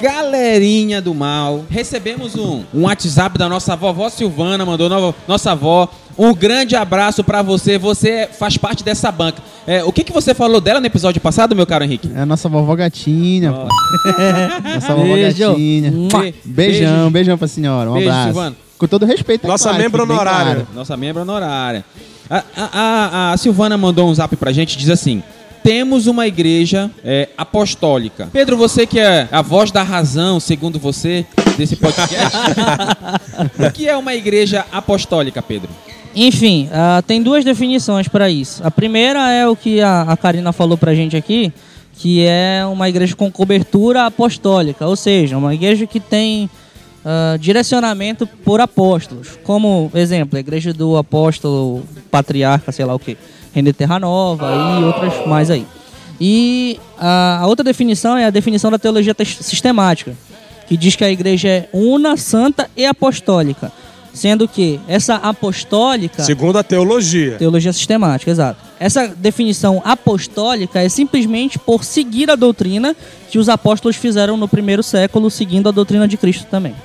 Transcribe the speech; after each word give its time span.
Galerinha 0.00 1.00
do 1.00 1.14
mal, 1.14 1.64
recebemos 1.70 2.34
um, 2.36 2.62
um 2.74 2.82
WhatsApp 2.82 3.38
da 3.38 3.48
nossa 3.48 3.74
vovó 3.74 4.10
Silvana, 4.10 4.64
mandou 4.66 4.88
nova, 4.88 5.14
nossa 5.26 5.52
avó. 5.52 5.88
Um 6.16 6.32
grande 6.34 6.76
abraço 6.76 7.24
pra 7.24 7.42
você, 7.42 7.76
você 7.78 8.28
faz 8.38 8.56
parte 8.56 8.84
dessa 8.84 9.10
banca. 9.10 9.42
É, 9.66 9.82
o 9.82 9.90
que, 9.90 10.04
que 10.04 10.12
você 10.12 10.32
falou 10.34 10.60
dela 10.60 10.78
no 10.78 10.86
episódio 10.86 11.20
passado, 11.20 11.56
meu 11.56 11.66
caro 11.66 11.84
Henrique? 11.84 12.08
É 12.14 12.20
a 12.20 12.26
nossa 12.26 12.48
vovó 12.48 12.76
gatinha. 12.76 13.52
Pô. 13.52 13.66
nossa 14.74 14.94
vovó 14.94 15.14
Beijo. 15.14 15.48
gatinha. 15.48 15.90
Be- 15.90 16.34
Beijão, 16.44 16.92
beijo. 16.94 17.10
beijão 17.10 17.38
pra 17.38 17.48
senhora. 17.48 17.90
Um 17.90 17.94
Beijo, 17.94 18.10
abraço. 18.10 18.24
Silvana. 18.26 18.56
Com 18.78 18.86
todo 18.86 19.06
respeito. 19.06 19.46
Nossa 19.46 19.68
claro, 19.68 19.82
membro 19.82 20.02
honorária. 20.02 20.54
claro. 20.54 20.68
Nossa 20.74 20.96
membro 20.96 21.22
honorária. 21.22 21.84
A, 22.28 22.38
a- 22.56 22.70
a- 22.72 23.32
a 23.32 23.36
Silvana 23.36 23.76
mandou 23.78 24.08
um 24.08 24.14
zap 24.14 24.34
pra 24.36 24.52
gente, 24.52 24.76
diz 24.76 24.88
assim... 24.90 25.22
Temos 25.62 26.06
uma 26.06 26.26
igreja 26.26 26.90
é, 27.02 27.30
apostólica. 27.38 28.28
Pedro, 28.30 28.54
você 28.54 28.86
que 28.86 29.00
é 29.00 29.26
a 29.32 29.40
voz 29.40 29.70
da 29.70 29.82
razão, 29.82 30.38
segundo 30.38 30.78
você, 30.78 31.24
desse 31.56 31.74
podcast. 31.76 32.36
o 33.58 33.72
que 33.72 33.88
é 33.88 33.96
uma 33.96 34.14
igreja 34.14 34.66
apostólica, 34.70 35.40
Pedro? 35.40 35.70
Enfim, 36.14 36.68
ah, 36.70 37.02
tem 37.06 37.22
duas 37.22 37.46
definições 37.46 38.08
para 38.08 38.28
isso. 38.28 38.60
A 38.62 38.70
primeira 38.70 39.30
é 39.30 39.48
o 39.48 39.56
que 39.56 39.80
a, 39.80 40.02
a 40.02 40.16
Karina 40.18 40.52
falou 40.52 40.76
pra 40.76 40.94
gente 40.94 41.16
aqui, 41.16 41.50
que 41.94 42.22
é 42.26 42.60
uma 42.70 42.86
igreja 42.86 43.16
com 43.16 43.32
cobertura 43.32 44.04
apostólica, 44.04 44.86
ou 44.86 44.96
seja, 44.96 45.38
uma 45.38 45.54
igreja 45.54 45.86
que 45.86 45.98
tem 45.98 46.50
ah, 47.04 47.36
direcionamento 47.38 48.26
por 48.26 48.60
apóstolos. 48.60 49.38
Como 49.44 49.90
exemplo, 49.94 50.38
a 50.38 50.40
igreja 50.40 50.72
do 50.72 50.96
apóstolo 50.96 51.82
patriarca, 52.10 52.72
sei 52.72 52.84
lá 52.84 52.94
o 52.94 52.98
que, 52.98 53.18
René 53.52 53.72
Terra 53.72 53.98
Nova 53.98 54.50
e 54.80 54.84
outras 54.84 55.26
mais 55.26 55.50
aí. 55.50 55.66
E 56.18 56.80
a, 56.98 57.40
a 57.42 57.46
outra 57.46 57.62
definição 57.62 58.16
é 58.16 58.24
a 58.24 58.30
definição 58.30 58.70
da 58.70 58.78
teologia 58.78 59.14
sistemática, 59.24 60.14
que 60.66 60.76
diz 60.76 60.96
que 60.96 61.04
a 61.04 61.10
igreja 61.10 61.48
é 61.48 61.68
una, 61.72 62.16
santa 62.16 62.70
e 62.74 62.86
apostólica. 62.86 63.70
Sendo 64.14 64.46
que 64.46 64.78
essa 64.86 65.16
apostólica. 65.16 66.22
Segundo 66.22 66.56
a 66.56 66.62
teologia. 66.62 67.36
Teologia 67.36 67.72
sistemática, 67.72 68.30
exato. 68.30 68.60
Essa 68.78 69.08
definição 69.08 69.82
apostólica 69.84 70.80
é 70.80 70.88
simplesmente 70.88 71.58
por 71.58 71.82
seguir 71.82 72.30
a 72.30 72.36
doutrina 72.36 72.94
que 73.28 73.40
os 73.40 73.48
apóstolos 73.48 73.96
fizeram 73.96 74.36
no 74.36 74.46
primeiro 74.46 74.84
século, 74.84 75.28
seguindo 75.32 75.68
a 75.68 75.72
doutrina 75.72 76.06
de 76.06 76.16
Cristo 76.16 76.46
também. 76.48 76.76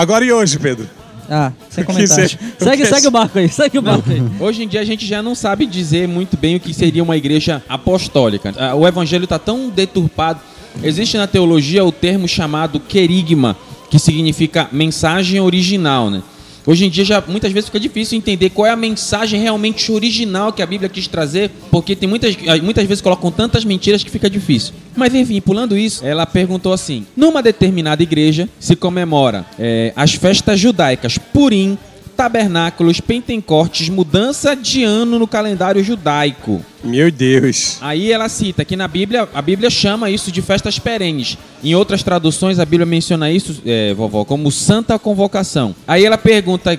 Agora 0.00 0.24
e 0.24 0.32
hoje, 0.32 0.58
Pedro? 0.58 0.88
Ah, 1.28 1.52
sem 1.68 1.84
comentários. 1.84 2.34
Segue, 2.58 2.82
que 2.84 2.88
segue 2.88 3.06
o 3.06 3.10
barco 3.10 3.38
aí, 3.38 3.50
segue 3.50 3.78
o 3.78 3.82
barco 3.82 4.10
aí. 4.10 4.22
Hoje 4.40 4.62
em 4.62 4.66
dia 4.66 4.80
a 4.80 4.84
gente 4.84 5.04
já 5.06 5.22
não 5.22 5.34
sabe 5.34 5.66
dizer 5.66 6.08
muito 6.08 6.38
bem 6.38 6.56
o 6.56 6.60
que 6.60 6.72
seria 6.72 7.02
uma 7.02 7.18
igreja 7.18 7.62
apostólica. 7.68 8.54
Ah, 8.56 8.74
O 8.74 8.88
evangelho 8.88 9.24
está 9.24 9.38
tão 9.38 9.68
deturpado. 9.68 10.40
Existe 10.82 11.18
na 11.18 11.26
teologia 11.26 11.84
o 11.84 11.92
termo 11.92 12.26
chamado 12.26 12.80
querigma, 12.80 13.54
que 13.90 13.98
significa 13.98 14.70
mensagem 14.72 15.38
original, 15.38 16.08
né? 16.08 16.22
Hoje 16.66 16.86
em 16.86 16.90
dia 16.90 17.04
já 17.04 17.22
muitas 17.26 17.52
vezes 17.52 17.68
fica 17.68 17.80
difícil 17.80 18.18
entender 18.18 18.50
qual 18.50 18.66
é 18.66 18.70
a 18.70 18.76
mensagem 18.76 19.40
realmente 19.40 19.90
original 19.90 20.52
que 20.52 20.62
a 20.62 20.66
Bíblia 20.66 20.88
quis 20.88 21.06
trazer, 21.06 21.50
porque 21.70 21.96
tem 21.96 22.08
muitas, 22.08 22.36
ah, 22.46 22.56
muitas 22.62 22.86
vezes 22.86 23.00
colocam 23.00 23.30
tantas 23.30 23.64
mentiras 23.64 24.04
que 24.04 24.10
fica 24.10 24.28
difícil. 24.28 24.74
Mas 24.96 25.14
enfim, 25.14 25.40
pulando 25.40 25.76
isso, 25.76 26.04
ela 26.04 26.26
perguntou 26.26 26.72
assim: 26.72 27.06
numa 27.16 27.42
determinada 27.42 28.02
igreja 28.02 28.48
se 28.58 28.76
comemora 28.76 29.46
eh, 29.58 29.92
as 29.96 30.14
festas 30.14 30.58
judaicas 30.58 31.18
Purim, 31.18 31.78
tabernáculos, 32.20 33.00
pentecostes, 33.00 33.88
mudança 33.88 34.54
de 34.54 34.84
ano 34.84 35.18
no 35.18 35.26
calendário 35.26 35.82
judaico. 35.82 36.62
Meu 36.84 37.10
Deus. 37.10 37.78
Aí 37.80 38.12
ela 38.12 38.28
cita 38.28 38.62
que 38.62 38.76
na 38.76 38.86
Bíblia, 38.86 39.26
a 39.32 39.40
Bíblia 39.40 39.70
chama 39.70 40.10
isso 40.10 40.30
de 40.30 40.42
festas 40.42 40.78
perenes. 40.78 41.38
Em 41.64 41.74
outras 41.74 42.02
traduções, 42.02 42.58
a 42.58 42.66
Bíblia 42.66 42.84
menciona 42.84 43.30
isso, 43.30 43.62
é, 43.64 43.94
vovó, 43.94 44.22
como 44.22 44.52
santa 44.52 44.98
convocação. 44.98 45.74
Aí 45.88 46.04
ela 46.04 46.18
pergunta 46.18 46.78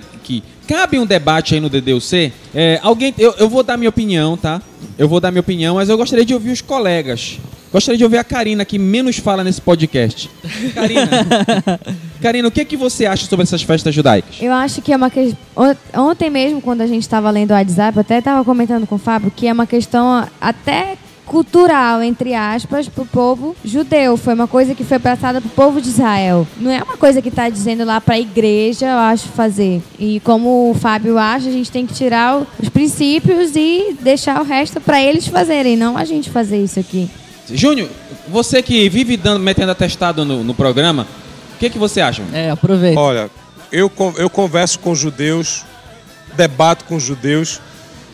cabe 0.67 0.99
um 0.99 1.05
debate 1.05 1.55
aí 1.55 1.59
no 1.59 1.69
DDUC? 1.69 2.31
É, 2.53 2.79
alguém, 2.81 3.13
eu, 3.17 3.33
eu 3.37 3.49
vou 3.49 3.63
dar 3.63 3.77
minha 3.77 3.89
opinião, 3.89 4.37
tá? 4.37 4.61
Eu 4.97 5.07
vou 5.07 5.19
dar 5.19 5.31
minha 5.31 5.41
opinião, 5.41 5.75
mas 5.75 5.89
eu 5.89 5.97
gostaria 5.97 6.25
de 6.25 6.33
ouvir 6.33 6.51
os 6.51 6.61
colegas. 6.61 7.39
Gostaria 7.71 7.97
de 7.97 8.03
ouvir 8.03 8.17
a 8.17 8.23
Karina, 8.23 8.65
que 8.65 8.77
menos 8.77 9.17
fala 9.17 9.45
nesse 9.45 9.61
podcast. 9.61 10.29
Karina, 10.73 11.09
Karina, 12.21 12.47
o 12.49 12.51
que, 12.51 12.65
que 12.65 12.75
você 12.75 13.05
acha 13.05 13.25
sobre 13.25 13.43
essas 13.43 13.63
festas 13.63 13.95
judaicas? 13.95 14.35
Eu 14.41 14.51
acho 14.51 14.81
que 14.81 14.91
é 14.91 14.97
uma 14.97 15.09
questão. 15.09 15.37
Ontem 15.95 16.29
mesmo, 16.29 16.61
quando 16.61 16.81
a 16.81 16.87
gente 16.87 17.03
estava 17.03 17.31
lendo 17.31 17.51
o 17.51 17.53
WhatsApp, 17.53 17.95
eu 17.95 18.01
até 18.01 18.19
estava 18.19 18.43
comentando 18.43 18.85
com 18.85 18.95
o 18.95 18.97
Fábio 18.97 19.31
que 19.33 19.47
é 19.47 19.53
uma 19.53 19.65
questão 19.65 20.27
até 20.41 20.97
cultural, 21.31 22.03
entre 22.03 22.33
aspas, 22.33 22.89
para 22.89 23.03
o 23.03 23.05
povo 23.05 23.55
judeu. 23.63 24.17
Foi 24.17 24.33
uma 24.33 24.49
coisa 24.49 24.75
que 24.75 24.83
foi 24.83 24.99
passada 24.99 25.39
para 25.39 25.47
o 25.47 25.51
povo 25.51 25.79
de 25.79 25.87
Israel. 25.87 26.45
Não 26.57 26.69
é 26.69 26.83
uma 26.83 26.97
coisa 26.97 27.21
que 27.21 27.29
está 27.29 27.47
dizendo 27.47 27.85
lá 27.85 28.01
para 28.01 28.15
a 28.15 28.19
igreja, 28.19 28.85
eu 28.85 28.97
acho, 28.97 29.29
fazer. 29.29 29.81
E 29.97 30.19
como 30.25 30.69
o 30.69 30.73
Fábio 30.73 31.17
acha, 31.17 31.47
a 31.47 31.51
gente 31.51 31.71
tem 31.71 31.87
que 31.87 31.93
tirar 31.93 32.45
os 32.61 32.67
princípios 32.67 33.55
e 33.55 33.95
deixar 34.01 34.41
o 34.41 34.43
resto 34.43 34.81
para 34.81 35.01
eles 35.01 35.25
fazerem, 35.25 35.77
não 35.77 35.95
a 35.95 36.03
gente 36.03 36.29
fazer 36.29 36.61
isso 36.61 36.77
aqui. 36.77 37.09
Júnior, 37.49 37.87
você 38.27 38.61
que 38.61 38.89
vive 38.89 39.15
dando, 39.15 39.39
metendo 39.39 39.71
atestado 39.71 40.25
no, 40.25 40.43
no 40.43 40.53
programa, 40.53 41.07
o 41.55 41.59
que, 41.59 41.69
que 41.69 41.79
você 41.79 42.01
acha? 42.01 42.23
É, 42.33 42.49
aproveita. 42.49 42.99
Olha, 42.99 43.31
eu, 43.71 43.89
eu 44.17 44.29
converso 44.29 44.79
com 44.79 44.93
judeus, 44.93 45.63
debato 46.35 46.83
com 46.83 46.99
judeus 46.99 47.61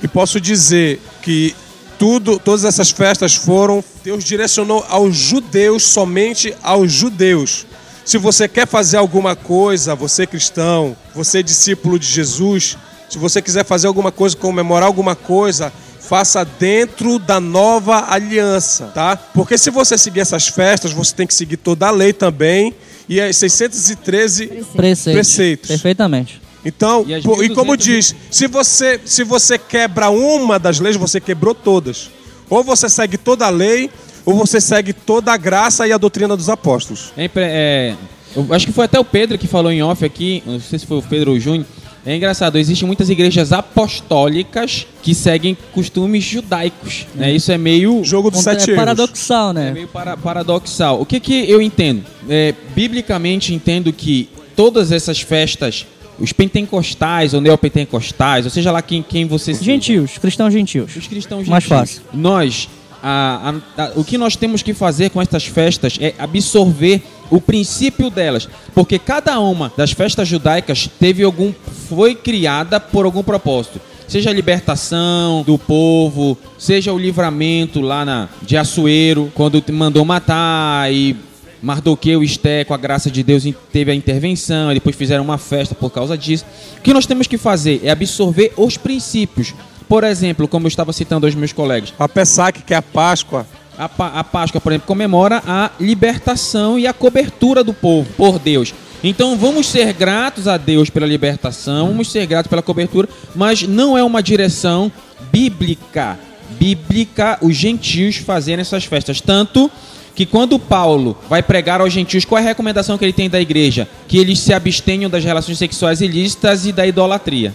e 0.04 0.08
posso 0.08 0.40
dizer 0.40 1.02
que 1.24 1.56
tudo, 1.98 2.40
todas 2.40 2.64
essas 2.64 2.90
festas 2.92 3.36
foram, 3.36 3.84
Deus 4.04 4.24
direcionou 4.24 4.86
aos 4.90 5.16
judeus, 5.16 5.84
somente 5.84 6.54
aos 6.62 6.92
judeus. 6.92 7.66
Se 8.06 8.18
você 8.18 8.48
quer 8.48 8.68
fazer 8.68 8.98
alguma 8.98 9.36
coisa, 9.36 9.94
você 9.96 10.26
cristão, 10.26 10.96
você 11.14 11.44
discípulo 11.44 12.00
de 12.00 12.08
Jesus, 12.08 12.78
se 13.10 13.18
você 13.18 13.42
quiser 13.42 13.66
fazer 13.66 13.88
alguma 13.88 14.12
coisa, 14.12 14.36
comemorar 14.36 14.88
alguma 14.88 15.16
coisa, 15.16 15.74
faça 16.00 16.46
dentro 16.46 17.20
da 17.20 17.40
nova 17.40 18.06
aliança, 18.10 18.86
tá? 18.94 19.18
Porque 19.18 19.58
se 19.58 19.70
você 19.70 19.98
seguir 19.98 20.22
essas 20.22 20.48
festas, 20.48 20.94
você 20.94 21.14
tem 21.14 21.28
que 21.28 21.34
seguir 21.34 21.58
toda 21.58 21.88
a 21.88 21.92
lei 21.92 22.14
também 22.14 22.74
e 23.10 23.20
as 23.20 23.36
613 23.36 24.48
Preceitos. 24.74 25.14
preceitos. 25.14 25.68
Perfeitamente. 25.68 26.47
Então, 26.68 27.06
E 27.08 27.22
pô, 27.22 27.42
e 27.42 27.50
como 27.50 27.72
1.200 27.74 27.78
diz, 27.78 28.16
se 28.30 28.46
você, 28.48 29.00
se 29.06 29.24
você 29.24 29.58
quebra 29.58 30.10
uma 30.10 30.60
das 30.60 30.80
leis, 30.80 30.98
você 30.98 31.22
quebrou 31.22 31.56
todas. 31.56 32.10
Ou 32.50 32.64
você 32.64 32.90
segue 32.90 33.18
toda 33.18 33.46
a 33.46 33.50
lei, 33.50 33.90
ou 34.26 34.36
você 34.36 34.60
segue 34.60 34.92
toda 34.92 35.32
a 35.32 35.38
graça 35.38 35.88
e 35.88 35.94
a 35.94 35.98
doutrina 35.98 36.36
dos 36.36 36.50
apóstolos. 36.50 37.14
É, 37.18 37.30
é, 37.36 37.96
eu 38.36 38.46
acho 38.54 38.66
que 38.66 38.74
foi 38.74 38.84
até 38.86 39.00
o 39.00 39.06
Pedro 39.06 39.38
que 39.38 39.48
falou 39.48 39.72
em 39.72 39.82
off 39.82 40.04
aqui, 40.04 40.44
não 40.46 40.60
sei 40.60 40.78
se 40.80 40.86
foi 40.86 40.98
o 40.98 41.02
Pedro 41.02 41.32
ou 41.32 41.38
o 41.38 41.40
Júnior. 41.40 41.66
É 42.06 42.16
engraçado, 42.16 42.58
existem 42.58 42.86
muitas 42.88 43.10
igrejas 43.10 43.52
apostólicas 43.52 44.88
que 45.02 45.14
seguem 45.14 45.58
costumes 45.74 46.24
judaicos. 46.24 47.06
Né? 47.16 47.32
Isso 47.34 47.52
é 47.52 47.58
meio, 47.58 48.02
Jogo 48.04 48.32
dos 48.32 48.42
sete 48.42 48.72
é 48.72 48.76
paradoxal, 48.76 49.50
é 49.52 49.54
né? 49.54 49.72
meio 49.72 49.88
para- 49.88 50.16
paradoxal. 50.16 51.02
O 51.02 51.06
que, 51.06 51.20
que 51.20 51.50
eu 51.50 51.62
entendo? 51.62 52.04
É, 52.30 52.54
biblicamente 52.74 53.54
entendo 53.54 53.92
que 53.92 54.30
todas 54.56 54.92
essas 54.92 55.20
festas, 55.20 55.86
os 56.20 56.32
pentecostais 56.34 57.34
ou 57.34 57.42
neopentecostais, 57.42 58.46
ou 58.46 58.52
seja 58.52 58.72
lá 58.72 58.82
quem, 58.82 59.02
quem 59.04 59.26
você 59.26 59.54
seja, 59.54 59.66
Gentios, 59.66 60.18
cristãos 60.18 60.52
gentios. 60.54 60.96
os 60.96 61.08
cristãos 61.08 61.48
Mais 61.48 61.64
gentios. 61.64 61.80
fácil. 61.80 62.02
Nós, 62.14 62.70
a- 63.04 63.54
a- 63.78 63.84
a- 63.84 63.92
o 63.96 64.04
que 64.04 64.18
nós 64.18 64.36
temos 64.36 64.62
que 64.64 64.74
fazer 64.74 65.10
com 65.12 65.22
estas 65.22 65.46
festas 65.46 65.98
é 66.02 66.14
absorver 66.18 67.02
o 67.30 67.42
princípio 67.42 68.10
delas, 68.10 68.48
porque 68.74 68.98
cada 68.98 69.40
uma 69.40 69.72
das 69.76 69.92
festas 69.92 70.28
judaicas 70.28 70.90
teve 71.00 71.24
algum, 71.24 71.52
foi 71.90 72.16
criada 72.16 72.80
por 72.80 73.06
algum 73.06 73.22
propósito. 73.24 73.80
Seja 74.08 74.30
a 74.30 74.34
libertação 74.34 75.44
do 75.46 75.58
povo, 75.58 76.38
seja 76.58 76.94
o 76.94 76.98
livramento 76.98 77.82
lá 77.82 78.06
na, 78.06 78.30
de 78.42 78.56
Assuero, 78.56 79.30
quando 79.36 79.62
mandou 79.74 80.06
matar 80.06 80.90
e 80.94 81.14
Mardoqueu 81.62 82.24
e 82.24 82.26
Esté, 82.26 82.64
com 82.64 82.74
a 82.74 82.78
graça 82.78 83.10
de 83.10 83.24
Deus, 83.24 83.44
teve 83.72 83.92
a 83.92 83.96
intervenção, 83.96 84.72
e 84.72 84.76
depois 84.76 84.96
fizeram 84.96 85.24
uma 85.24 85.38
festa 85.38 85.74
por 85.74 85.90
causa 85.92 86.18
disso. 86.18 86.46
O 86.78 86.82
que 86.82 86.94
nós 86.94 87.06
temos 87.06 87.28
que 87.28 87.38
fazer 87.38 87.82
é 87.84 87.90
absorver 87.90 88.54
os 88.58 88.78
princípios. 88.78 89.54
Por 89.88 90.04
exemplo, 90.04 90.48
como 90.48 90.66
eu 90.66 90.70
estava 90.70 90.92
citando 90.92 91.26
aos 91.26 91.36
meus 91.36 91.54
colegas, 91.54 91.94
A 91.98 92.10
Pessac, 92.10 92.62
que 92.62 92.74
é 92.74 92.78
a 92.78 92.82
Páscoa, 92.82 93.48
a, 93.78 93.86
a 94.20 94.24
Páscoa, 94.24 94.60
por 94.60 94.72
exemplo, 94.72 94.88
comemora 94.88 95.42
a 95.46 95.72
libertação 95.80 96.78
e 96.78 96.88
a 96.88 96.94
cobertura 96.94 97.64
do 97.64 97.74
povo 97.74 98.10
por 98.18 98.40
Deus. 98.40 98.74
Então 99.04 99.38
vamos 99.38 99.68
ser 99.68 99.94
gratos 99.94 100.48
a 100.48 100.58
Deus 100.58 100.90
pela 100.90 101.06
libertação, 101.06 101.88
vamos 101.88 102.12
ser 102.12 102.26
gratos 102.26 102.50
pela 102.50 102.64
cobertura, 102.64 103.08
mas 103.36 103.62
não 103.62 103.98
é 103.98 104.04
uma 104.04 104.24
direção 104.24 104.92
bíblica. 105.32 106.20
Bíblica 106.60 107.38
os 107.42 107.56
gentios 107.56 108.18
fazerem 108.18 108.62
essas 108.62 108.86
festas. 108.86 109.22
Tanto 109.22 109.72
que 110.18 110.26
quando 110.26 110.58
Paulo 110.58 111.16
vai 111.30 111.44
pregar 111.44 111.80
aos 111.80 111.94
gentios, 111.94 112.26
qual 112.26 112.40
é 112.40 112.42
a 112.42 112.48
recomendação 112.48 112.98
que 112.98 113.06
ele 113.06 113.14
tem 113.14 113.30
da 113.30 113.40
igreja? 113.40 113.88
Que 114.08 114.18
eles 114.18 114.40
se 114.40 114.52
abstenham 114.52 115.12
das 115.12 115.24
relações 115.24 115.60
sexuais 115.60 116.02
ilícitas 116.02 116.66
e 116.66 116.72
da 116.72 116.88
idolatria. 116.88 117.54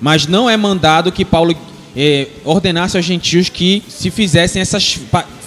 Mas 0.00 0.26
não 0.26 0.50
é 0.50 0.56
mandado 0.56 1.12
que 1.12 1.24
Paulo 1.24 1.54
eh, 1.96 2.26
ordenasse 2.44 2.96
aos 2.96 3.06
gentios 3.06 3.48
que 3.48 3.80
se 3.88 4.10
fizessem 4.10 4.60
essas, 4.60 4.98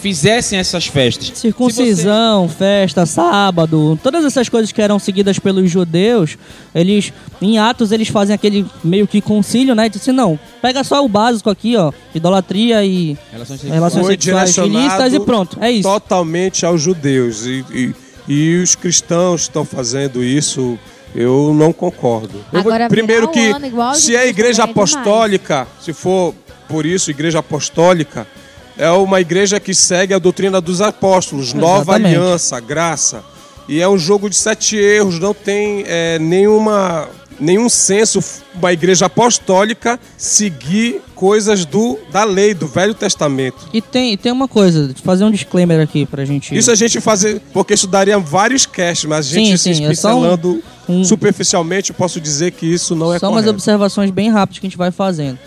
fizessem 0.02 0.58
essas 0.60 0.86
festas. 0.88 1.32
Circuncisão, 1.36 2.48
festa, 2.48 3.06
sábado, 3.06 4.00
todas 4.04 4.24
essas 4.26 4.48
coisas 4.50 4.72
que 4.72 4.82
eram 4.82 5.00
seguidas 5.00 5.40
pelos 5.40 5.70
judeus, 5.70 6.38
eles, 6.74 7.12
em 7.42 7.58
Atos, 7.60 7.92
eles 7.92 8.08
fazem 8.08 8.34
aquele 8.34 8.66
meio 8.84 9.08
que 9.08 9.20
concílio, 9.22 9.74
né? 9.76 9.90
Diz 9.90 10.02
assim, 10.02 10.12
não, 10.12 10.40
pega 10.62 10.84
só 10.84 11.04
o 11.04 11.10
básico 11.10 11.50
aqui, 11.50 11.76
ó, 11.76 11.92
idolatria 12.14 12.84
e 12.86 13.16
você- 13.16 13.32
Relações 13.32 13.60
sexuais. 13.60 13.74
relações 13.74 14.06
Foi 14.06 14.14
sexuais 14.14 14.58
ilícitas 14.58 15.14
e 15.14 15.20
pronto, 15.20 15.58
é 15.62 15.72
isso. 15.72 15.90
totalmente 15.90 16.66
aos 16.66 16.82
judeus. 16.82 17.46
E, 17.46 17.66
e- 17.72 17.96
e 18.28 18.56
os 18.62 18.76
cristãos 18.76 19.42
estão 19.44 19.64
fazendo 19.66 20.24
isso, 20.24 20.78
eu 21.16 21.54
não 21.54 21.72
concordo. 21.74 22.38
Eu 22.52 22.62
vou- 22.64 22.72
Agora, 22.72 22.88
primeiro 22.90 23.32
virar 23.32 23.60
que, 23.60 23.66
ano 23.66 23.96
se 23.96 24.14
é 24.16 24.18
a 24.18 24.20
judeus 24.22 24.30
igreja 24.30 24.64
é 24.64 24.68
demais. 24.68 24.70
apostólica, 24.94 25.68
se 25.82 25.94
for 25.94 26.34
por 26.68 26.86
isso, 26.86 27.10
igreja 27.10 27.40
apostólica, 27.40 28.28
é 28.78 28.90
uma 28.92 29.20
igreja 29.22 29.60
que 29.60 29.74
segue 29.74 30.14
a 30.14 30.20
doutrina 30.20 30.60
dos 30.62 30.82
apóstolos, 30.82 31.54
nova 31.54 31.94
Exatamente. 31.94 32.16
aliança, 32.16 32.60
graça. 32.60 33.24
E 33.68 33.82
é 33.82 33.88
um 33.90 33.98
jogo 33.98 34.30
de 34.30 34.36
sete 34.36 34.78
erros, 34.78 35.20
não 35.20 35.34
tem 35.34 35.84
é, 35.88 36.18
nenhuma, 36.20 37.10
nenhum 37.40 37.68
senso 37.68 38.24
uma 38.56 38.72
igreja 38.72 39.08
apostólica 39.08 40.00
seguir 40.18 41.02
coisas 41.14 41.66
do, 41.66 41.98
da 42.12 42.24
lei, 42.24 42.54
do 42.54 42.66
Velho 42.68 42.94
Testamento. 42.94 43.58
E 43.74 43.82
tem, 43.82 44.16
tem 44.16 44.32
uma 44.32 44.48
coisa, 44.48 44.94
fazer 45.04 45.26
um 45.26 45.32
disclaimer 45.32 45.82
aqui 45.82 46.06
pra 46.06 46.24
gente. 46.24 46.56
Isso 46.56 46.72
a 46.72 46.76
gente 46.76 47.02
fazer, 47.02 47.42
porque 47.52 47.74
isso 47.74 47.88
daria 47.88 48.18
vários 48.20 48.66
casts, 48.66 49.04
mas 49.06 49.26
a 49.28 49.30
Sim, 49.32 49.46
gente 49.48 49.58
sim, 49.58 49.74
se 49.74 49.84
é 49.84 49.94
só 49.96 50.16
um- 50.16 50.62
um- 50.88 51.04
superficialmente, 51.04 51.92
posso 51.92 52.22
dizer 52.22 52.52
que 52.52 52.66
isso 52.66 52.96
não 52.96 53.14
é 53.14 53.20
Só 53.20 53.26
umas 53.28 53.42
correto. 53.42 53.50
observações 53.50 54.12
bem 54.12 54.30
rápidas 54.30 54.60
que 54.60 54.66
a 54.68 54.70
gente 54.70 54.78
vai 54.78 54.92
fazendo. 54.92 55.38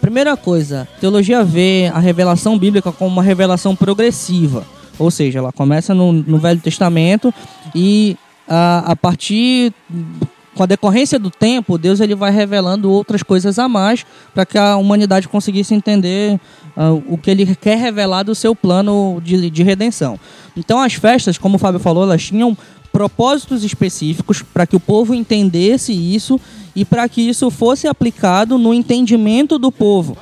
Primeira 0.00 0.36
coisa, 0.36 0.86
teologia 1.00 1.42
vê 1.42 1.90
a 1.92 1.98
revelação 1.98 2.58
bíblica 2.58 2.92
como 2.92 3.10
uma 3.10 3.22
revelação 3.22 3.74
progressiva. 3.74 4.64
Ou 4.98 5.10
seja, 5.10 5.38
ela 5.38 5.52
começa 5.52 5.94
no, 5.94 6.12
no 6.12 6.38
Velho 6.38 6.60
Testamento 6.60 7.32
e 7.74 8.16
a, 8.48 8.92
a 8.92 8.96
partir 8.96 9.72
com 10.54 10.62
a 10.62 10.66
decorrência 10.66 11.18
do 11.18 11.30
tempo, 11.30 11.76
Deus 11.76 12.00
ele 12.00 12.14
vai 12.14 12.30
revelando 12.30 12.90
outras 12.90 13.22
coisas 13.22 13.58
a 13.58 13.68
mais 13.68 14.06
para 14.32 14.46
que 14.46 14.56
a 14.56 14.76
humanidade 14.76 15.28
conseguisse 15.28 15.74
entender 15.74 16.40
ah, 16.76 16.92
o 16.92 17.18
que 17.18 17.30
ele 17.30 17.54
quer 17.56 17.76
revelar 17.76 18.22
do 18.22 18.34
seu 18.34 18.54
plano 18.54 19.20
de, 19.22 19.50
de 19.50 19.62
redenção. 19.62 20.18
Então 20.56 20.80
as 20.80 20.94
festas, 20.94 21.36
como 21.36 21.56
o 21.56 21.58
Fábio 21.58 21.80
falou, 21.80 22.04
elas 22.04 22.22
tinham 22.22 22.56
propósitos 22.92 23.64
específicos 23.64 24.42
para 24.42 24.66
que 24.66 24.76
o 24.76 24.80
povo 24.80 25.14
entendesse 25.14 25.92
isso 25.92 26.40
e 26.76 26.84
para 26.84 27.08
que 27.08 27.20
isso 27.20 27.50
fosse 27.50 27.88
aplicado 27.88 28.56
no 28.56 28.72
entendimento 28.72 29.58
do 29.58 29.72
povo. 29.72 30.16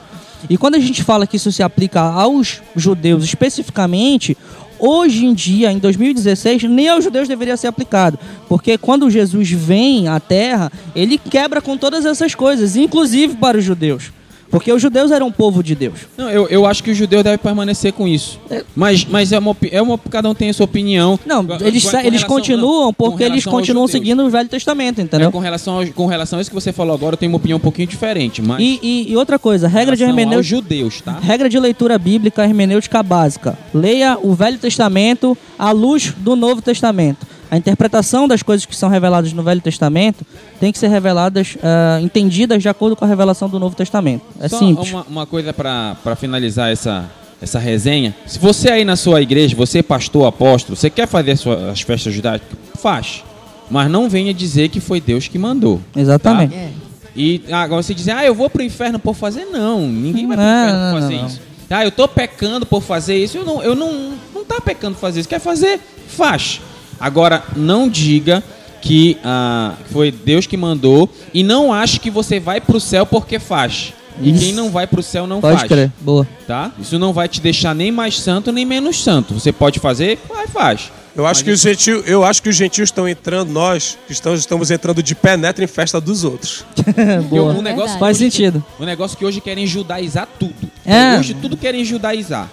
E 0.48 0.56
quando 0.56 0.74
a 0.74 0.80
gente 0.80 1.04
fala 1.04 1.26
que 1.26 1.36
isso 1.36 1.52
se 1.52 1.62
aplica 1.62 2.00
aos 2.00 2.62
judeus 2.74 3.24
especificamente, 3.24 4.36
hoje 4.82 5.24
em 5.24 5.32
dia, 5.32 5.70
em 5.70 5.78
2016, 5.78 6.64
nem 6.64 6.88
aos 6.88 7.04
judeus 7.04 7.28
deveria 7.28 7.56
ser 7.56 7.68
aplicado. 7.68 8.18
Porque 8.48 8.76
quando 8.76 9.08
Jesus 9.08 9.48
vem 9.50 10.08
à 10.08 10.18
terra, 10.18 10.72
ele 10.94 11.16
quebra 11.16 11.62
com 11.62 11.78
todas 11.78 12.04
essas 12.04 12.34
coisas, 12.34 12.74
inclusive 12.74 13.36
para 13.36 13.58
os 13.58 13.64
judeus. 13.64 14.10
Porque 14.52 14.72
os 14.72 14.80
judeus 14.80 15.10
eram 15.10 15.26
o 15.28 15.32
povo 15.32 15.62
de 15.62 15.74
Deus. 15.74 16.00
Não, 16.16 16.30
eu, 16.30 16.46
eu 16.48 16.64
acho 16.66 16.84
que 16.84 16.90
o 16.90 16.94
judeu 16.94 17.22
deve 17.24 17.38
permanecer 17.38 17.92
com 17.92 18.06
isso. 18.06 18.38
Mas, 18.76 19.04
mas 19.04 19.32
é 19.32 19.38
uma, 19.38 19.56
é 19.70 19.82
uma, 19.82 19.98
cada 19.98 20.28
um 20.30 20.34
tem 20.34 20.50
a 20.50 20.54
sua 20.54 20.64
opinião. 20.66 21.18
Não, 21.26 21.44
Com- 21.44 21.54
eles, 21.64 21.90
com- 21.90 21.98
eles 21.98 22.22
continuam 22.22 22.84
não, 22.86 22.92
porque 22.94 23.24
eles 23.24 23.44
continuam 23.44 23.88
seguindo 23.88 24.22
o 24.24 24.30
Velho 24.30 24.48
Testamento, 24.48 25.00
entendeu? 25.00 25.28
É, 25.28 25.32
com, 25.32 25.38
relação 25.40 25.78
ao- 25.80 25.86
com 25.88 26.06
relação 26.06 26.38
a 26.38 26.42
isso 26.42 26.50
que 26.50 26.54
você 26.54 26.72
falou 26.72 26.94
agora, 26.94 27.14
eu 27.14 27.16
tenho 27.16 27.32
uma 27.32 27.36
opinião 27.38 27.56
um 27.56 27.60
pouquinho 27.60 27.88
diferente. 27.88 28.40
Mas 28.42 28.60
E, 28.62 28.78
e- 28.82 29.10
e 29.12 29.16
outra 29.16 29.38
coisa, 29.38 29.66
regra 29.66 29.96
de 29.96 30.04
hermenêutica. 30.04 30.42
judeus, 30.42 31.00
tá? 31.00 31.18
Regra 31.18 31.48
de 31.48 31.58
leitura 31.58 31.98
bíblica 31.98 32.44
hermenêutica 32.44 33.02
básica. 33.02 33.58
Leia 33.72 34.18
o 34.22 34.34
Velho 34.34 34.58
Testamento 34.58 35.36
à 35.58 35.70
luz 35.70 36.12
do 36.18 36.36
Novo 36.36 36.60
Testamento. 36.60 37.26
A 37.52 37.58
interpretação 37.58 38.26
das 38.26 38.42
coisas 38.42 38.64
que 38.64 38.74
são 38.74 38.88
reveladas 38.88 39.30
no 39.34 39.42
Velho 39.42 39.60
Testamento 39.60 40.24
tem 40.58 40.72
que 40.72 40.78
ser 40.78 40.88
reveladas, 40.88 41.58
ah, 41.62 42.00
entendidas 42.00 42.62
de 42.62 42.68
acordo 42.70 42.96
com 42.96 43.04
a 43.04 43.08
revelação 43.08 43.46
do 43.46 43.60
Novo 43.60 43.76
Testamento. 43.76 44.24
É 44.40 44.48
Só 44.48 44.58
simples. 44.58 44.90
Uma, 44.90 45.02
uma 45.02 45.26
coisa 45.26 45.52
pra 45.52 46.16
finalizar 46.16 46.72
essa, 46.72 47.10
essa 47.42 47.58
resenha. 47.58 48.16
Se 48.26 48.38
você 48.38 48.70
aí 48.70 48.86
na 48.86 48.96
sua 48.96 49.20
igreja, 49.20 49.54
você 49.54 49.80
é 49.80 49.82
pastor, 49.82 50.26
apóstolo, 50.26 50.76
você 50.76 50.88
quer 50.88 51.06
fazer 51.06 51.32
as, 51.70 51.82
festas 51.82 52.14
judaicas, 52.14 52.48
faz. 52.78 53.22
Mas 53.70 53.90
não 53.90 54.08
venha 54.08 54.32
dizer 54.32 54.70
que 54.70 54.80
foi 54.80 54.98
Deus 54.98 55.28
que 55.28 55.38
mandou. 55.38 55.78
Exatamente. 55.94 56.54
É. 56.54 56.70
E 57.14 57.42
agora 57.52 57.82
você 57.82 57.92
dizer, 57.92 58.12
ah, 58.12 58.24
eu 58.24 58.34
vou 58.34 58.48
pro 58.48 58.62
inferno 58.62 58.98
por 58.98 59.14
fazer, 59.14 59.44
não. 59.44 59.86
Ninguém 59.86 60.26
vai 60.26 60.38
pro 60.38 60.46
Não, 60.46 60.64
inferno 60.64 60.78
por 60.78 60.94
não, 60.94 61.00
fazer 61.02 61.16
não. 61.16 61.26
isso. 61.26 61.40
Ah, 61.68 61.84
eu 61.84 61.90
tô 61.90 62.08
pecando 62.08 62.64
por 62.64 62.82
fazer 62.82 63.22
isso. 63.22 63.36
Eu 63.36 63.44
não, 63.44 63.62
eu 63.62 63.74
não, 63.74 64.14
não 64.34 64.42
tá 64.42 64.58
pecando 64.58 64.94
por 64.94 65.02
fazer 65.02 65.20
isso. 65.20 65.28
Quer 65.28 65.38
fazer? 65.38 65.78
Faz. 66.08 66.58
Agora, 67.02 67.42
não 67.56 67.88
diga 67.88 68.42
que 68.80 69.18
ah, 69.24 69.74
foi 69.92 70.10
Deus 70.12 70.46
que 70.46 70.56
mandou 70.56 71.10
e 71.34 71.42
não 71.42 71.72
ache 71.72 71.98
que 72.00 72.10
você 72.10 72.38
vai 72.40 72.60
pro 72.60 72.78
céu 72.80 73.04
porque 73.04 73.38
faz. 73.38 73.92
E 74.20 74.30
Isso. 74.30 74.40
quem 74.40 74.52
não 74.52 74.70
vai 74.70 74.86
pro 74.86 75.02
céu 75.02 75.26
não 75.26 75.40
Pode 75.40 75.56
faz. 75.58 75.68
crer. 75.68 75.90
Boa. 76.00 76.26
Tá? 76.46 76.70
Isso 76.78 76.98
não 76.98 77.12
vai 77.12 77.28
te 77.28 77.40
deixar 77.40 77.74
nem 77.74 77.90
mais 77.90 78.20
santo 78.20 78.52
nem 78.52 78.64
menos 78.64 79.02
santo. 79.02 79.34
Você 79.34 79.50
pode 79.52 79.80
fazer? 79.80 80.18
Vai, 80.28 80.46
faz. 80.46 80.92
Eu 81.14 81.26
acho, 81.26 81.44
que 81.44 81.50
os 81.50 81.60
gentios, 81.60 82.02
eu 82.06 82.24
acho 82.24 82.42
que 82.42 82.48
os 82.48 82.56
gentios 82.56 82.88
estão 82.88 83.06
entrando, 83.06 83.50
nós 83.50 83.98
cristãos 84.06 84.38
estamos 84.40 84.70
entrando 84.70 85.02
de 85.02 85.14
penetra 85.14 85.62
em 85.62 85.66
festa 85.68 86.00
dos 86.00 86.24
outros. 86.24 86.64
Boa. 87.28 87.52
Um 87.52 87.60
negócio 87.62 87.98
Faz 87.98 88.16
que 88.16 88.24
hoje- 88.24 88.32
sentido. 88.32 88.64
Um 88.80 88.84
negócio 88.84 89.18
que 89.18 89.24
hoje 89.24 89.40
querem 89.40 89.66
judaizar 89.66 90.26
tudo. 90.38 90.54
É. 90.86 91.18
Hoje 91.18 91.34
tudo 91.34 91.56
querem 91.56 91.84
judaizar. 91.84 92.48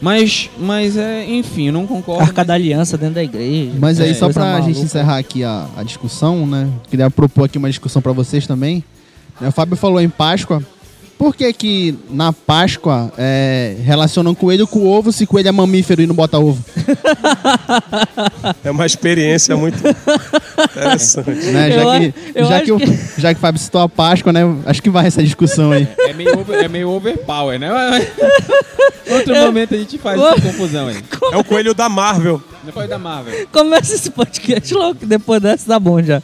Mas, 0.00 0.50
mas 0.58 0.96
é, 0.96 1.24
enfim, 1.28 1.68
eu 1.68 1.72
não 1.72 1.86
concordo. 1.86 2.22
Arca 2.22 2.34
mas- 2.38 2.46
da 2.46 2.54
aliança 2.54 2.96
dentro 2.98 3.14
da 3.16 3.24
igreja. 3.24 3.72
Mas 3.78 4.00
aí, 4.00 4.10
É, 4.10 4.14
só 4.14 4.28
pra 4.30 4.44
maluca. 4.44 4.62
gente 4.72 4.84
encerrar 4.84 5.18
aqui 5.18 5.42
a, 5.44 5.66
a 5.76 5.82
discussão, 5.82 6.46
né? 6.46 6.68
Queria 6.90 7.10
propor 7.10 7.44
aqui 7.44 7.58
uma 7.58 7.68
discussão 7.68 8.00
pra 8.02 8.12
vocês 8.12 8.46
também. 8.46 8.84
Né, 9.40 9.48
O 9.48 9.52
Fábio 9.52 9.76
falou 9.76 10.00
em 10.00 10.08
Páscoa. 10.08 10.62
Por 11.18 11.34
que 11.34 11.50
que 11.52 11.98
na 12.10 12.32
Páscoa 12.32 13.10
é, 13.16 13.76
relacionam 13.84 14.34
coelho 14.34 14.66
com 14.66 14.86
ovo 14.86 15.10
se 15.10 15.26
coelho 15.26 15.48
é 15.48 15.52
mamífero 15.52 16.02
e 16.02 16.06
não 16.06 16.14
bota 16.14 16.38
ovo? 16.38 16.62
É 18.62 18.70
uma 18.70 18.84
experiência 18.84 19.56
muito 19.56 19.78
interessante. 19.86 21.46
Né? 21.46 21.70
Eu 21.70 21.74
Já, 21.74 21.94
a- 21.94 21.98
que, 22.00 22.14
eu 22.34 22.44
já, 22.46 22.60
que, 22.62 22.72
o, 22.72 22.78
que- 22.78 22.98
já 23.20 23.32
que 23.34 23.38
o 23.38 23.40
Fábio 23.40 23.60
citou 23.60 23.80
a 23.80 23.88
Páscoa, 23.88 24.32
né? 24.32 24.40
Acho 24.66 24.82
que 24.82 24.90
vai 24.90 25.06
essa 25.06 25.22
discussão 25.22 25.72
aí. 25.72 25.88
É 26.00 26.12
meio, 26.12 26.38
over, 26.38 26.62
é 26.64 26.68
meio 26.68 26.90
overpower, 26.90 27.58
né? 27.58 27.70
Outro 29.10 29.34
momento 29.36 29.74
a 29.74 29.78
gente 29.78 29.96
faz 29.98 30.20
essa 30.20 30.40
confusão 30.40 30.88
aí. 30.88 30.96
É 31.32 31.36
o 31.36 31.44
coelho 31.44 31.72
da 31.74 31.88
Marvel. 31.88 32.42
Depois 32.64 32.88
da 32.88 32.98
Marvel. 32.98 33.46
Começa 33.52 33.94
esse 33.94 34.10
podcast 34.10 34.74
logo, 34.74 34.96
que 34.96 35.06
depois 35.06 35.40
dessa 35.40 35.66
tá 35.66 35.78
bom 35.80 36.02
já. 36.02 36.20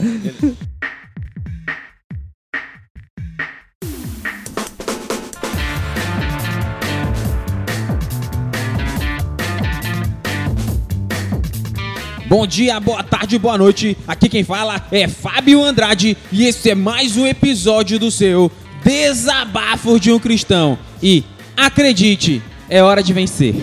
Bom 12.33 12.47
dia, 12.47 12.81
boa 12.81 13.03
tarde, 13.03 13.39
boa 13.39 13.59
noite. 13.59 13.95
Aqui 14.09 14.27
quem 14.27 14.43
fala 14.43 14.81
é 14.91 15.07
Fábio 15.07 15.63
Andrade 15.63 16.17
e 16.33 16.47
esse 16.47 16.71
é 16.71 16.75
mais 16.75 17.15
um 17.19 17.27
episódio 17.27 17.99
do 17.99 18.11
seu 18.11 18.51
Desabafo 18.83 20.01
de 20.01 20.11
um 20.11 20.19
Cristão. 20.19 20.79
E 21.03 21.25
acredite, 21.55 22.41
é 22.71 22.83
hora 22.83 23.03
de 23.03 23.13
vencer. 23.13 23.55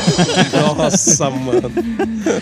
Nossa, 0.78 1.28
mano. 1.28 1.70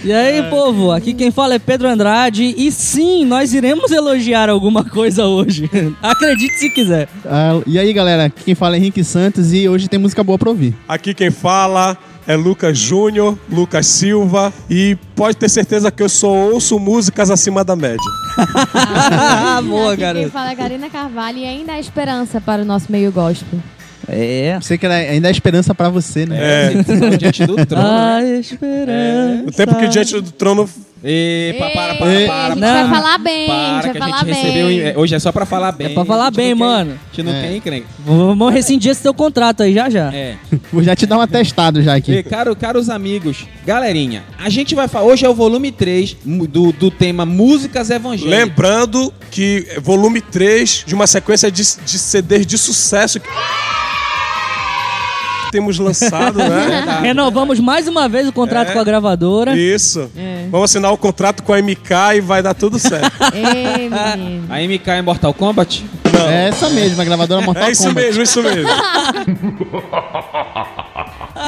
E 0.05 0.13
aí, 0.13 0.45
povo, 0.45 0.93
aqui 0.93 1.13
quem 1.13 1.33
fala 1.33 1.55
é 1.55 1.59
Pedro 1.59 1.89
Andrade 1.89 2.55
e 2.57 2.71
sim, 2.71 3.25
nós 3.25 3.53
iremos 3.53 3.91
elogiar 3.91 4.49
alguma 4.49 4.85
coisa 4.85 5.27
hoje. 5.27 5.69
Acredite 6.01 6.55
se 6.55 6.71
quiser. 6.71 7.09
Ah, 7.25 7.61
e 7.67 7.81
aí, 7.81 7.93
galera? 7.93 8.27
Aqui 8.27 8.45
Quem 8.45 8.55
fala 8.55 8.77
é 8.77 8.79
Henrique 8.79 9.03
Santos 9.03 9.53
e 9.53 9.69
hoje 9.69 9.89
tem 9.89 9.99
música 9.99 10.23
boa 10.23 10.39
pra 10.39 10.51
ouvir. 10.51 10.73
Aqui 10.87 11.13
quem 11.13 11.33
fala 11.33 11.99
é 12.29 12.37
Lucas 12.37 12.77
Júnior, 12.79 13.39
Lucas 13.51 13.87
Silva 13.87 14.53
e 14.69 14.99
pode 15.17 15.39
ter 15.39 15.49
certeza 15.49 15.91
que 15.91 16.03
eu 16.03 16.11
só 16.11 16.29
ouço 16.29 16.79
músicas 16.79 17.31
acima 17.31 17.65
da 17.65 17.75
média. 17.75 17.99
Ah, 19.11 19.61
boa, 19.63 19.95
Aqui 19.95 19.97
Quem 19.97 20.15
garoto. 20.15 20.31
fala 20.31 20.51
é 20.53 20.55
Karina 20.55 20.91
Carvalho 20.91 21.39
e 21.39 21.45
ainda 21.45 21.73
há 21.73 21.81
esperança 21.81 22.41
para 22.41 22.63
o 22.63 22.65
nosso 22.65 22.93
meio 22.93 23.11
gospel. 23.11 23.59
É. 24.07 24.59
Sei 24.63 24.79
que 24.79 24.87
era 24.87 24.95
ainda 24.95 25.29
é 25.29 25.31
esperança 25.31 25.75
pra 25.75 25.89
você, 25.89 26.25
né? 26.25 26.39
É. 26.41 27.17
diante 27.19 27.47
do 27.47 27.67
trono. 27.67 27.87
A 27.87 28.21
né? 28.21 28.39
esperança. 28.39 29.45
O 29.49 29.53
tempo 29.53 29.75
que 29.77 29.89
diante 29.89 30.21
do 30.21 30.31
trono. 30.31 30.69
Epa, 31.03 31.71
para, 31.71 31.95
para, 31.95 32.13
Ei, 32.15 32.27
para. 32.27 32.45
A 32.45 32.49
gente 32.51 32.61
Não. 32.61 32.89
vai 32.89 32.91
falar 33.03 33.19
bem, 33.19 33.47
Para, 33.47 33.57
a 33.79 33.83
gente 33.83 33.99
vai 33.99 34.09
falar 34.11 34.19
gente 34.19 34.35
bem. 34.35 34.35
recebeu. 34.53 34.87
é, 34.89 34.99
Hoje 34.99 35.15
é 35.15 35.19
só 35.19 35.31
pra 35.33 35.47
falar 35.47 35.73
bem. 35.73 35.87
É 35.87 35.91
pra 35.91 36.05
falar 36.05 36.31
bem, 36.31 36.55
mano. 36.55 36.93
A 37.13 37.15
gente 37.17 37.23
não 37.25 37.33
É. 37.33 37.43
quer 37.43 37.57
encrenca. 37.57 37.87
Vamos 38.01 38.53
rescindir 38.53 38.91
esse 38.91 39.03
teu 39.03 39.15
contrato 39.15 39.63
aí 39.63 39.73
já 39.75 39.89
já. 39.89 40.13
É. 40.13 40.37
Vou 40.73 40.83
já 40.83 40.97
te 40.97 41.07
dar 41.07 41.19
um 41.19 41.21
atestado 41.21 41.83
já 41.83 41.95
E, 41.97 41.99
aqui. 41.99 42.23
caro, 42.25 42.55
caros 42.57 42.89
amigos, 42.91 43.47
galerinha, 43.65 44.25
a 44.39 44.49
gente 44.49 44.75
vai 44.75 44.89
falar. 44.89 45.07
Hoje 45.07 45.25
é 45.25 45.29
o 45.29 45.35
volume 45.35 45.71
3 45.71 46.17
mu- 46.25 46.47
do, 46.49 46.73
do 46.73 46.91
tema 46.91 47.25
Músicas 47.25 47.91
Evangélicas. 47.91 48.39
Lembrando 48.41 49.13
que 49.31 49.67
é 49.71 49.81
volume 49.81 50.21
3 50.21 50.85
de 50.87 50.95
uma 50.95 51.07
sequência 51.07 51.51
de, 51.51 51.63
de 51.63 51.99
CDs 51.99 52.45
de 52.47 52.59
sucesso 52.59 53.21
que 53.21 53.29
temos 55.51 55.79
lançado, 55.79 56.39
né? 56.39 57.01
Renovamos 57.03 57.59
mais 57.61 57.87
uma 57.89 58.09
vez 58.09 58.27
o 58.29 58.33
contrato 58.33 58.71
É. 58.71 58.73
com 58.73 58.79
a 58.81 58.85
gravadora. 58.85 59.57
Isso. 59.57 60.11
É. 60.17 60.47
Vamos 60.51 60.71
assinar 60.71 60.93
o 60.93 60.97
contrato 60.97 61.43
com 61.43 61.53
a 61.53 61.59
MK 61.63 62.17
e 62.17 62.21
vai 62.21 62.43
dar 62.43 62.55
tudo 62.55 62.79
certo. 62.79 63.11
Ei, 63.35 63.89
menino. 63.91 64.47
A 64.49 64.59
MK 64.61 64.91
é 64.91 65.03
Mortal 65.03 65.35
Kombat? 65.35 65.85
É 66.29 66.49
essa 66.49 66.69
mesmo, 66.71 67.01
a 67.01 67.05
gravadora 67.05 67.45
Mortal 67.45 67.65
É 67.69 67.71
isso 67.73 67.85
Kombat. 67.85 68.07
mesmo, 68.07 68.23
isso 68.23 68.43
mesmo. 68.43 68.69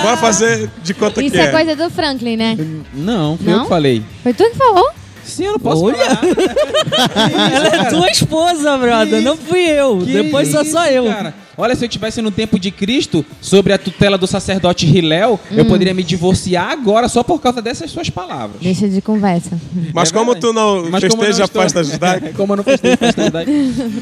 Bora 0.03 0.17
fazer 0.17 0.71
de 0.83 0.95
conta 0.95 1.23
Isso 1.23 1.35
que 1.35 1.41
é 1.41 1.45
é. 1.47 1.51
coisa 1.51 1.77
do 1.77 1.91
Franklin, 1.91 2.37
né? 2.37 2.57
Não, 2.95 3.37
foi 3.37 3.53
eu 3.53 3.57
Não? 3.57 3.63
que 3.65 3.69
falei. 3.69 4.03
Foi 4.23 4.33
tu 4.33 4.45
que 4.45 4.57
falou? 4.57 4.89
Sim, 5.25 5.45
eu 5.47 5.53
não 5.53 5.59
posso 5.61 5.85
Olha. 5.85 5.97
falar. 5.97 6.21
Ela 7.53 7.67
é 7.69 7.85
tua 7.91 8.09
esposa, 8.11 8.77
brother. 8.79 9.21
Não 9.23 9.37
fui 9.37 9.61
eu. 9.61 9.99
Que 9.99 10.13
Depois 10.13 10.49
só 10.49 10.63
isso, 10.63 10.73
só 10.73 10.87
eu. 10.87 11.05
Cara. 11.07 11.35
Olha, 11.57 11.75
se 11.77 11.85
eu 11.85 11.89
tivesse 11.89 12.23
no 12.23 12.31
tempo 12.31 12.59
de 12.59 12.71
Cristo, 12.71 13.25
sobre 13.41 13.73
a 13.73 13.79
tutela 13.79 14.17
do 14.17 14.27
sacerdote 14.27 14.87
Hilel, 14.87 15.39
Hum. 15.51 15.55
eu 15.57 15.65
poderia 15.67 15.93
me 15.93 16.03
divorciar 16.03 16.71
agora 16.71 17.09
só 17.09 17.23
por 17.23 17.41
causa 17.41 17.61
dessas 17.61 17.91
suas 17.91 18.09
palavras. 18.09 18.61
Deixa 18.63 18.89
de 18.89 19.01
conversa. 19.03 19.59
Mas 19.93 20.11
É 20.11 20.13
como 20.13 20.35
tu 20.35 20.53
não 20.53 20.89
Mas 20.91 21.03
festeja 21.03 21.45
a 21.45 21.49
festa 21.49 21.83
judaica, 21.85 22.33
como 22.37 22.53
eu 22.53 22.57
não 22.59 22.65
festejo 22.65 22.95
a 22.95 22.97
festa 22.97 23.25
judaica. 23.25 23.51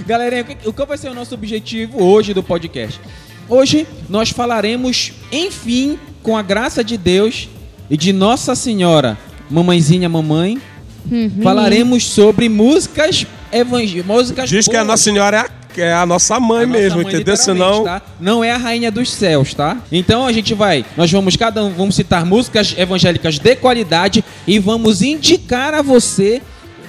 Galerinha, 0.07 0.47
o 0.67 0.73
que- 0.73 0.85
vai 0.87 0.97
ser 0.99 1.09
o 1.11 1.15
nosso 1.15 1.35
objetivo 1.35 2.03
hoje 2.03 2.33
do 2.33 2.43
podcast? 2.43 3.01
Hoje 3.49 3.87
nós 4.09 4.31
falaremos, 4.31 5.13
enfim, 5.33 5.99
com 6.23 6.37
a 6.37 6.43
graça 6.43 6.85
de 6.85 6.97
Deus 6.97 7.49
e 7.91 7.97
de 7.97 8.13
Nossa 8.13 8.55
Senhora, 8.55 9.17
mamãezinha 9.51 10.09
mamãe, 10.09 10.61
Hum, 11.11 11.31
falaremos 11.43 12.05
sobre 12.05 12.49
músicas 12.51 13.27
evangélicas. 13.51 14.05
Músicas 14.07 14.51
diz 14.51 14.69
que 14.69 14.77
a. 14.77 14.85
Nossa 14.85 15.05
Senhora 15.05 15.37
é 15.39 15.41
a, 15.41 15.51
é 15.81 15.93
a 15.93 16.07
nossa 16.07 16.39
mãe 16.41 16.65
A 16.65 16.67
nossa 16.67 16.81
mesmo, 16.81 17.03
mãe, 17.03 17.15
entendeu? 17.15 17.37
Senão. 17.37 17.85
tá? 17.85 18.03
Não 18.21 18.43
é 18.43 18.51
a 18.51 18.57
rainha 18.57 18.91
dos 18.91 19.13
céus, 19.13 19.55
tá? 19.55 19.79
Então 19.91 20.27
a 20.27 20.33
gente 20.33 20.55
vai, 20.55 20.85
nós 20.97 21.11
vamos 21.11 21.37
cada 21.37 21.65
um, 21.65 21.71
vamos 21.71 21.95
citar 21.95 22.25
músicas 22.25 22.75
evangélicas 22.77 23.39
de 23.39 23.57
qualidade 23.57 24.25
e 24.47 24.59
vamos 24.59 25.03
indicar 25.03 25.75
a 25.75 25.83
você 25.83 26.43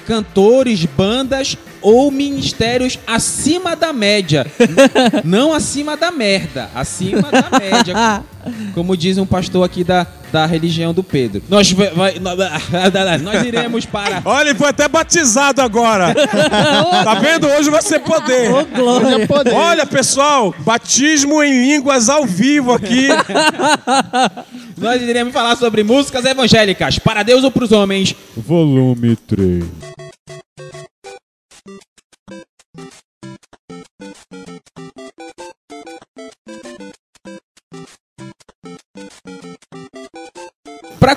cantores, 0.05 0.86
bandas 0.86 1.55
ou 1.81 2.12
ministérios 2.12 3.00
acima 3.07 3.75
da 3.75 3.91
média. 3.93 4.45
Não 5.24 5.53
acima 5.53 5.95
da 5.98 6.12
merda, 6.12 6.69
acima 6.75 7.29
da 7.31 7.59
média. 7.59 7.95
Como 8.74 8.95
diz 8.95 9.17
um 9.17 9.25
pastor 9.25 9.65
aqui 9.65 9.83
da, 9.83 10.07
da 10.31 10.45
religião 10.45 10.93
do 10.93 11.03
Pedro. 11.03 11.41
Nós, 11.50 11.71
vai- 11.71 11.91
nós 13.21 13.43
iremos 13.45 13.86
para 13.86 14.21
Olha, 14.24 14.50
ele 14.50 14.57
foi 14.57 14.69
até 14.69 14.88
batizado 14.88 15.62
agora. 15.62 16.15
tá 16.15 17.13
vendo? 17.15 17.48
Hoje 17.48 17.69
vai 17.69 17.81
ser 17.81 18.00
poder. 18.00 18.51
Ô, 18.53 18.65
Glória. 18.65 19.27
Poder. 19.27 19.53
Olha, 19.53 19.86
pessoal, 19.86 20.55
batismo 20.59 21.43
em 21.43 21.51
línguas 21.74 22.07
ao 22.09 22.25
vivo 22.25 22.71
aqui. 22.71 23.09
Nós 24.77 25.01
iremos 25.01 25.33
falar 25.33 25.57
sobre 25.57 25.83
músicas 25.83 26.24
evangélicas 26.25 26.98
para 26.98 27.24
Deus 27.24 27.43
ou 27.43 27.51
para 27.51 27.65
os 27.65 27.71
homens. 27.74 28.15
Volume 28.38 29.15
3. 29.27 29.65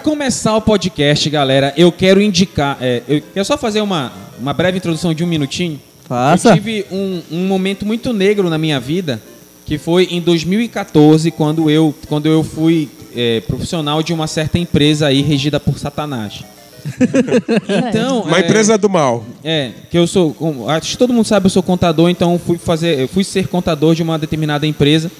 Começar 0.02 0.56
o 0.56 0.60
podcast, 0.60 1.28
galera, 1.30 1.72
eu 1.76 1.90
quero 1.92 2.20
indicar. 2.20 2.76
é, 2.80 3.02
eu 3.08 3.22
quero 3.32 3.44
só 3.44 3.56
fazer 3.56 3.80
uma, 3.80 4.12
uma 4.38 4.52
breve 4.52 4.78
introdução 4.78 5.14
de 5.14 5.22
um 5.24 5.26
minutinho. 5.26 5.80
Faça. 6.06 6.50
Eu 6.50 6.54
tive 6.54 6.84
um, 6.90 7.22
um 7.30 7.46
momento 7.46 7.86
muito 7.86 8.12
negro 8.12 8.50
na 8.50 8.58
minha 8.58 8.78
vida, 8.80 9.22
que 9.64 9.78
foi 9.78 10.04
em 10.10 10.20
2014, 10.20 11.30
quando 11.30 11.70
eu, 11.70 11.94
quando 12.08 12.26
eu 12.26 12.42
fui 12.42 12.88
é, 13.14 13.40
profissional 13.40 14.02
de 14.02 14.12
uma 14.12 14.26
certa 14.26 14.58
empresa 14.58 15.06
aí 15.06 15.22
regida 15.22 15.58
por 15.60 15.78
Satanás. 15.78 16.42
Então, 17.88 18.22
Uma 18.22 18.38
é, 18.38 18.40
empresa 18.40 18.76
do 18.76 18.90
mal. 18.90 19.24
é, 19.44 19.70
que 19.88 19.96
eu 19.96 20.04
sou, 20.06 20.34
como- 20.34 20.68
acho 20.68 20.90
que 20.92 20.98
todo 20.98 21.12
mundo 21.12 21.24
sabe, 21.26 21.46
eu 21.46 21.50
sou 21.50 21.62
contador, 21.62 22.10
então 22.10 22.38
fui 22.44 22.58
fazer, 22.58 22.98
eu 22.98 23.06
fui 23.08 23.22
ser 23.22 23.46
contador 23.46 23.94
de 23.94 24.02
uma 24.02 24.18
determinada 24.18 24.66
empresa. 24.66 25.10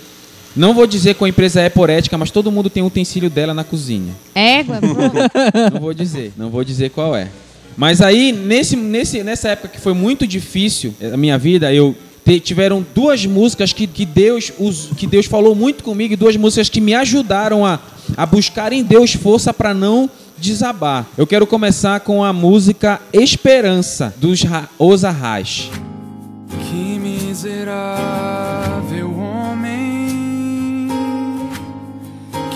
Não 0.55 0.75
vou 0.75 0.87
dizer 0.87 1.15
qual 1.15 1.29
empresa 1.29 1.61
é 1.61 1.69
por 1.69 1.89
ética, 1.89 2.17
mas 2.19 2.31
todo 2.31 2.53
mundo 2.53 2.69
tem 2.69 2.83
um 2.83 2.87
utensílio 2.87 3.31
dela 3.31 3.55
na 3.55 3.65
cozinha. 3.65 4.13
Égua. 4.35 4.79
Não 5.73 5.81
vou 5.81 5.95
dizer, 5.95 6.33
não 6.37 6.51
vou 6.51 6.63
dizer 6.65 6.91
qual 6.91 7.17
é. 7.17 7.29
Mas 7.77 8.03
aí, 8.03 8.33
nesse, 8.33 8.77
nesse, 8.77 9.23
nessa 9.23 9.49
época 9.49 9.69
que 9.69 9.81
foi 9.81 9.95
muito 9.95 10.27
difícil 10.27 10.95
eh, 11.01 11.13
a 11.15 11.17
minha 11.17 11.39
vida, 11.39 11.73
eu 11.73 11.97
te- 12.23 12.39
tiveram 12.39 12.85
duas 12.95 13.25
músicas 13.25 13.73
que, 13.73 13.87
que, 13.87 14.05
Deus, 14.05 14.53
us- 14.59 14.91
que 14.95 15.07
Deus 15.07 15.25
falou 15.25 15.55
muito 15.55 15.83
comigo, 15.83 16.13
e 16.13 16.17
duas 16.17 16.37
músicas 16.37 16.69
que 16.69 16.83
me 16.83 16.93
ajudaram 16.95 17.65
a, 17.65 17.79
a 18.15 18.27
buscar 18.27 18.75
em 18.75 18.83
Deus 18.83 19.15
força 19.15 19.55
para 19.55 19.73
não 19.73 20.11
desabar. 20.37 21.07
Eu 21.17 21.27
quero 21.27 21.47
começar 21.47 22.01
com 22.01 22.23
a 22.23 22.31
música 22.33 23.01
Esperança, 23.11 24.13
dos 24.19 24.43
Ra- 24.43 24.69
Os 24.79 25.03
Arrais. 25.03 25.71
Que 26.69 26.99
miserável 26.99 28.62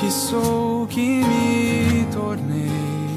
que 0.07 0.66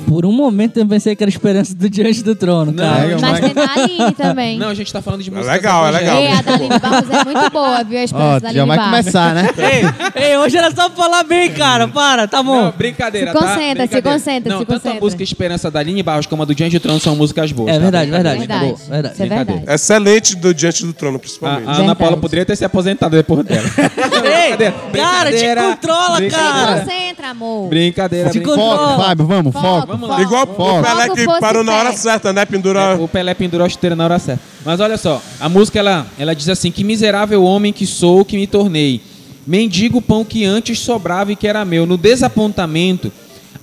Por 0.09 0.25
um 0.25 0.31
momento 0.31 0.77
eu 0.77 0.87
pensei 0.87 1.15
que 1.15 1.23
era 1.23 1.29
esperança 1.29 1.75
do 1.75 1.87
Diante 1.87 2.23
do 2.23 2.35
Trono, 2.35 2.71
Não, 2.71 2.83
cara. 2.83 3.05
eu- 3.05 3.19
Mas 3.21 3.39
tem 3.41 3.53
da 3.53 3.71
Aline 3.73 4.11
também. 4.17 4.57
Não, 4.57 4.69
a 4.69 4.73
gente 4.73 4.91
tá 4.91 5.03
falando 5.03 5.21
de 5.21 5.29
música. 5.29 5.51
legal, 5.53 5.87
é 5.87 5.91
legal. 5.91 6.17
Ei, 6.17 6.31
a 6.31 6.41
da 6.41 6.53
Aline 6.55 6.79
Barros 6.79 7.09
é 7.11 7.23
muito 7.25 7.49
boa, 7.51 7.83
viu? 7.83 7.97
A 7.99 8.01
Ó, 8.01 8.05
esperança 8.05 8.39
da 8.39 8.51
já 8.53 8.61
Aline 8.63 8.67
vai 8.67 8.77
Barros. 8.77 8.91
começar, 8.99 9.35
né? 9.35 9.49
Ei, 10.17 10.23
ei, 10.31 10.37
hoje 10.39 10.57
era 10.57 10.71
só 10.71 10.89
pra 10.89 11.03
falar 11.03 11.23
bem, 11.23 11.51
cara. 11.51 11.87
Para, 11.87 12.27
tá 12.27 12.41
bom. 12.41 12.63
Não, 12.63 12.71
brincadeira, 12.71 13.31
Se 13.31 13.33
tá? 13.33 13.39
concentra, 13.39 13.61
se 13.61 13.75
Brincadeira. 13.75 14.11
concentra, 14.17 14.51
Não, 14.53 14.59
se 14.61 14.65
tanto 14.65 14.77
a 14.77 14.79
concentra. 14.79 14.99
música 15.01 15.23
Esperança 15.23 15.69
da 15.69 15.79
Aline 15.79 16.01
Barros 16.01 16.25
como 16.25 16.41
a 16.41 16.45
do 16.45 16.55
Diante 16.55 16.79
do 16.79 16.81
Trono 16.81 16.99
são 16.99 17.15
músicas 17.15 17.51
boas. 17.51 17.69
É 17.69 17.73
tá? 17.73 17.79
verdade, 17.79 18.09
verdade. 18.11 18.39
Verdade. 18.39 18.65
Boa, 18.65 18.75
verdade. 18.89 19.13
Isso 19.13 19.23
é 19.23 19.25
Brincadeira. 19.27 19.59
verdade. 19.59 19.75
Excelente 19.75 20.35
do 20.37 20.53
Diante 20.55 20.85
do 20.87 20.93
Trono, 20.93 21.17
A, 21.17 21.19
principalmente. 21.19 21.59
a 21.67 21.69
Ana 21.69 21.77
Verdade. 21.77 21.99
Paula 21.99 22.17
poderia 22.17 22.45
ter 22.45 22.55
se 22.55 22.65
aposentado 22.65 23.15
depois 23.15 23.45
dela. 23.45 23.61
Ei, 24.25 24.57
cara, 24.57 24.71
te 24.71 24.91
Brincadeira. 24.91 25.61
controla, 25.63 26.17
Se 26.17 26.27
cara. 26.29 26.79
concentra, 26.81 27.29
amor. 27.29 27.69
Brincadeira, 27.69 28.29
brincadeira. 28.29 28.59
Foco, 28.59 29.01
Fábio, 29.03 29.25
vamos, 29.27 29.53
foco. 29.53 29.99
Vamos 30.00 30.15
lá. 30.15 30.22
Igual 30.22 30.48
Foco, 30.48 30.79
o 30.79 30.84
Pelé 30.84 31.10
que 31.10 31.25
parou 31.39 31.63
na 31.63 31.74
hora 31.74 31.91
certa, 31.94 32.32
né? 32.32 32.46
Pendurou. 32.46 33.03
O 33.03 33.08
Pelé 33.08 33.34
pendurou 33.34 33.65
a 33.65 33.70
chuteira 33.70 33.96
na 33.96 34.06
hora 34.06 34.20
certa. 34.20 34.41
Mas 34.63 34.79
olha 34.79 34.98
só, 34.98 35.22
a 35.39 35.50
música 35.50 35.79
ela, 35.79 36.08
ela 36.18 36.34
diz 36.34 36.48
assim: 36.48 36.72
Que 36.72 36.84
miserável 36.84 37.44
homem 37.44 37.74
que 37.74 37.86
sou, 37.86 38.24
que 38.24 38.38
me 38.38 38.48
tornei. 38.48 39.01
Mendigo 39.46 39.98
o 39.98 40.01
pão 40.01 40.24
que 40.24 40.46
antes 40.46 40.79
sobrava 40.79 41.32
e 41.32 41.36
que 41.36 41.48
era 41.48 41.65
meu. 41.65 41.86
No 41.86 41.98
desapontamento, 41.98 43.12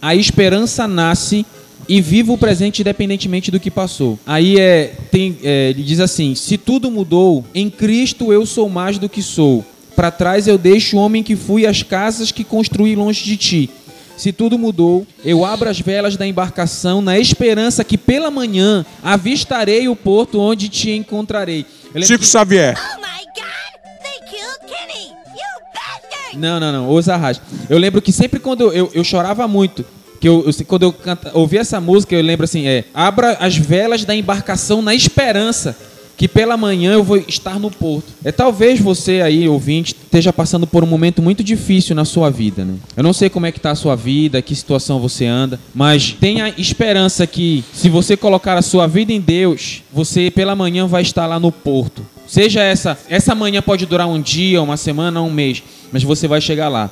a 0.03 0.15
esperança 0.15 0.87
nasce 0.87 1.47
e 1.89 2.01
vivo 2.01 2.35
o 2.35 2.39
presente 2.39 2.83
independentemente 2.83 3.51
do 3.51 3.61
que 3.61 3.71
passou. 3.71 4.19
Aí 4.27 4.59
é, 4.59 4.93
tem, 5.11 5.39
é, 5.43 5.71
ele 5.71 5.83
diz 5.83 6.01
assim: 6.01 6.35
Se 6.35 6.59
tudo 6.59 6.91
mudou, 6.91 7.45
em 7.55 7.71
Cristo 7.71 8.33
eu 8.33 8.45
sou 8.45 8.69
mais 8.69 8.99
do 8.99 9.09
que 9.09 9.23
sou. 9.23 9.65
Para 9.95 10.11
trás 10.11 10.47
eu 10.47 10.59
deixo 10.59 10.99
o 10.99 11.01
homem 11.01 11.23
que 11.23 11.35
fui 11.35 11.67
as 11.67 11.83
casas 11.83 12.31
que 12.31 12.45
construí 12.45 12.95
longe 12.95 13.25
de 13.25 13.37
ti. 13.37 13.71
Se 14.17 14.33
tudo 14.33 14.59
mudou, 14.59 15.07
eu 15.25 15.45
abro 15.45 15.69
as 15.69 15.79
velas 15.79 16.17
da 16.17 16.27
embarcação 16.27 17.03
na 17.03 17.19
esperança 17.19 17.85
que 17.85 17.99
pela 17.99 18.31
manhã 18.31 18.85
avistarei 19.03 19.89
o 19.89 19.97
porto 19.97 20.41
onde 20.41 20.69
te 20.69 20.91
encontrarei. 20.91 21.67
Lembro 21.93 22.07
Chico 22.07 22.21
que- 22.21 22.27
Xavier. 22.27 22.77
Oh 22.79 22.97
my 22.97 23.25
god! 23.35 24.03
They 24.03 24.21
killed 24.31 24.59
Kenny! 24.67 25.09
You! 25.35 26.39
Não, 26.41 26.59
não, 26.59 26.73
não, 26.73 26.91
os 26.95 27.09
arras. 27.09 27.41
Eu 27.69 27.79
lembro 27.79 28.01
que 28.01 28.11
sempre 28.13 28.41
quando 28.41 28.63
eu, 28.63 28.73
eu, 28.73 28.91
eu 28.95 29.05
chorava 29.05 29.47
muito, 29.47 29.85
que 30.21 30.27
eu, 30.29 30.45
eu- 30.47 30.67
quando 30.67 30.83
eu 30.85 30.93
canta, 30.93 31.31
ouvi 31.35 31.59
essa 31.59 31.79
música, 31.81 32.15
eu 32.15 32.23
lembro 32.23 32.45
assim, 32.45 32.67
é, 32.67 32.85
abra 32.95 33.37
as 33.39 33.57
velas 33.57 34.05
da 34.05 34.15
embarcação 34.15 34.81
na 34.81 34.95
esperança 34.95 35.77
que 36.17 36.27
pela 36.27 36.57
manhã 36.57 36.95
eu 36.95 37.05
vou 37.05 37.17
estar 37.17 37.59
no 37.59 37.71
porto. 37.71 38.13
É 38.25 38.33
talvez 38.33 38.81
você 38.81 39.21
aí, 39.21 39.49
ouvinte, 39.49 39.95
esteja 39.95 40.33
passando 40.33 40.67
por 40.67 40.83
um 40.83 40.87
momento 40.87 41.21
muito 41.21 41.45
difícil 41.45 41.95
na 41.95 42.05
sua 42.05 42.31
vida, 42.31 42.65
né? 42.65 42.75
Eu 42.97 43.03
não 43.03 43.13
sei 43.13 43.29
como 43.29 43.47
é 43.47 43.53
que 43.53 43.61
tá 43.61 43.73
a 43.73 43.75
sua 43.75 43.95
vida, 43.95 44.41
que 44.41 44.55
situação 44.55 44.99
você 44.99 45.27
anda, 45.27 45.61
mas 45.75 46.17
tenha 46.19 46.53
esperança 46.57 47.27
que 47.27 47.63
se 47.73 47.89
você 47.89 48.17
colocar 48.17 48.57
a 48.57 48.63
sua 48.63 48.87
vida 48.87 49.13
em 49.13 49.21
Deus, 49.21 49.83
você 49.93 50.31
pela 50.31 50.57
manhã 50.57 50.87
vai 50.87 51.03
estar 51.03 51.27
lá 51.27 51.39
no 51.39 51.53
porto. 51.53 52.07
Seja 52.27 52.63
essa, 52.63 52.99
essa 53.09 53.35
manhã 53.35 53.61
pode 53.61 53.87
durar 53.87 54.09
um 54.09 54.21
dia, 54.21 54.61
uma 54.63 54.77
semana, 54.77 55.21
um 55.21 55.31
mês, 55.31 55.63
mas 55.93 56.03
você 56.03 56.27
vai 56.27 56.41
chegar 56.41 56.69
lá. 56.69 56.91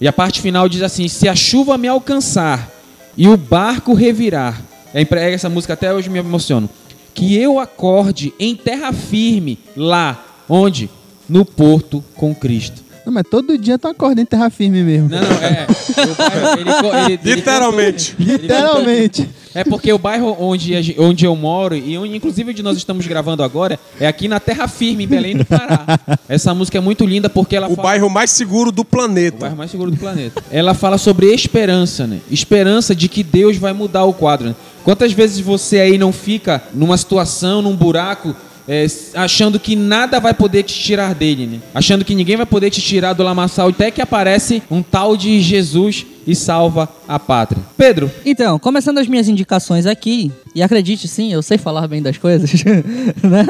E 0.00 0.06
a 0.06 0.12
parte 0.12 0.42
final 0.42 0.68
diz 0.68 0.82
assim: 0.82 1.08
se 1.08 1.28
a 1.28 1.34
chuva 1.34 1.78
me 1.78 1.88
alcançar 1.88 2.70
e 3.16 3.28
o 3.28 3.36
barco 3.36 3.94
revirar, 3.94 4.60
é 4.92 5.32
essa 5.32 5.48
música 5.48 5.72
até 5.72 5.92
hoje 5.92 6.10
me 6.10 6.18
emociono. 6.18 6.68
Que 7.16 7.34
eu 7.34 7.58
acorde 7.58 8.32
em 8.38 8.54
terra 8.54 8.92
firme 8.92 9.58
lá, 9.76 10.22
onde? 10.48 10.90
No 11.28 11.44
porto 11.44 12.04
com 12.14 12.34
Cristo. 12.34 12.84
Não, 13.06 13.12
mas 13.12 13.24
todo 13.30 13.56
dia 13.56 13.78
tu 13.78 13.86
acorda 13.86 14.20
em 14.20 14.24
terra 14.26 14.50
firme 14.50 14.82
mesmo. 14.82 15.08
Não, 15.08 15.20
não, 15.22 15.30
é. 15.30 15.66
o 15.68 16.14
bairro, 16.16 17.06
ele 17.06 17.12
ele- 17.24 17.34
Literalmente. 17.36 18.16
ele 18.18 18.32
Literalmente. 18.32 19.28
É 19.54 19.64
porque 19.64 19.92
o 19.92 19.98
bairro 19.98 20.36
onde, 20.40 20.94
onde 20.98 21.24
eu 21.24 21.34
moro 21.36 21.74
e 21.76 21.96
onde, 21.96 22.16
inclusive 22.16 22.50
onde 22.50 22.62
nós 22.64 22.76
estamos 22.76 23.06
gravando 23.06 23.42
agora 23.44 23.78
é 23.98 24.06
aqui 24.08 24.26
na 24.28 24.38
Terra 24.40 24.66
Firme, 24.68 25.04
em 25.04 25.06
Belém 25.06 25.36
do 25.36 25.44
Pará. 25.44 25.84
Essa 26.28 26.52
música 26.52 26.76
é 26.78 26.80
muito 26.80 27.06
linda 27.06 27.30
porque 27.30 27.56
ela 27.56 27.68
O 27.68 27.76
fala... 27.76 27.88
bairro 27.90 28.10
mais 28.10 28.30
seguro 28.32 28.70
do 28.72 28.82
O 28.82 28.84
planeta. 28.84 29.38
bairro 29.38 29.56
mais 29.56 29.70
seguro 29.70 29.90
do 29.90 29.96
planeta. 29.96 30.42
Ela 30.50 30.74
fala 30.74 30.98
sobre 30.98 31.32
esperança, 31.32 32.06
né? 32.08 32.18
Esperança 32.30 32.94
de 32.94 33.08
que 33.08 33.22
Deus 33.22 33.56
vai 33.56 33.72
mudar 33.72 34.04
o 34.04 34.12
quadro. 34.12 34.48
Né? 34.48 34.54
Quantas 34.86 35.12
vezes 35.12 35.40
você 35.40 35.80
aí 35.80 35.98
não 35.98 36.12
fica 36.12 36.62
numa 36.72 36.96
situação, 36.96 37.60
num 37.60 37.74
buraco, 37.74 38.32
é, 38.68 38.86
achando 39.16 39.58
que 39.58 39.74
nada 39.74 40.20
vai 40.20 40.32
poder 40.32 40.62
te 40.62 40.74
tirar 40.78 41.12
dele, 41.12 41.44
né? 41.44 41.60
Achando 41.74 42.04
que 42.04 42.14
ninguém 42.14 42.36
vai 42.36 42.46
poder 42.46 42.70
te 42.70 42.80
tirar 42.80 43.12
do 43.12 43.24
lamaçal, 43.24 43.70
até 43.70 43.90
que 43.90 44.00
aparece 44.00 44.62
um 44.70 44.84
tal 44.84 45.16
de 45.16 45.40
Jesus 45.40 46.06
e 46.24 46.36
salva 46.36 46.88
a 47.08 47.18
pátria. 47.18 47.60
Pedro, 47.76 48.08
Então, 48.24 48.60
começando 48.60 48.98
as 48.98 49.08
minhas 49.08 49.28
indicações 49.28 49.86
aqui, 49.86 50.30
e 50.54 50.62
acredite 50.62 51.08
sim, 51.08 51.32
eu 51.32 51.42
sei 51.42 51.58
falar 51.58 51.88
bem 51.88 52.00
das 52.00 52.16
coisas, 52.16 52.48
né? 53.24 53.44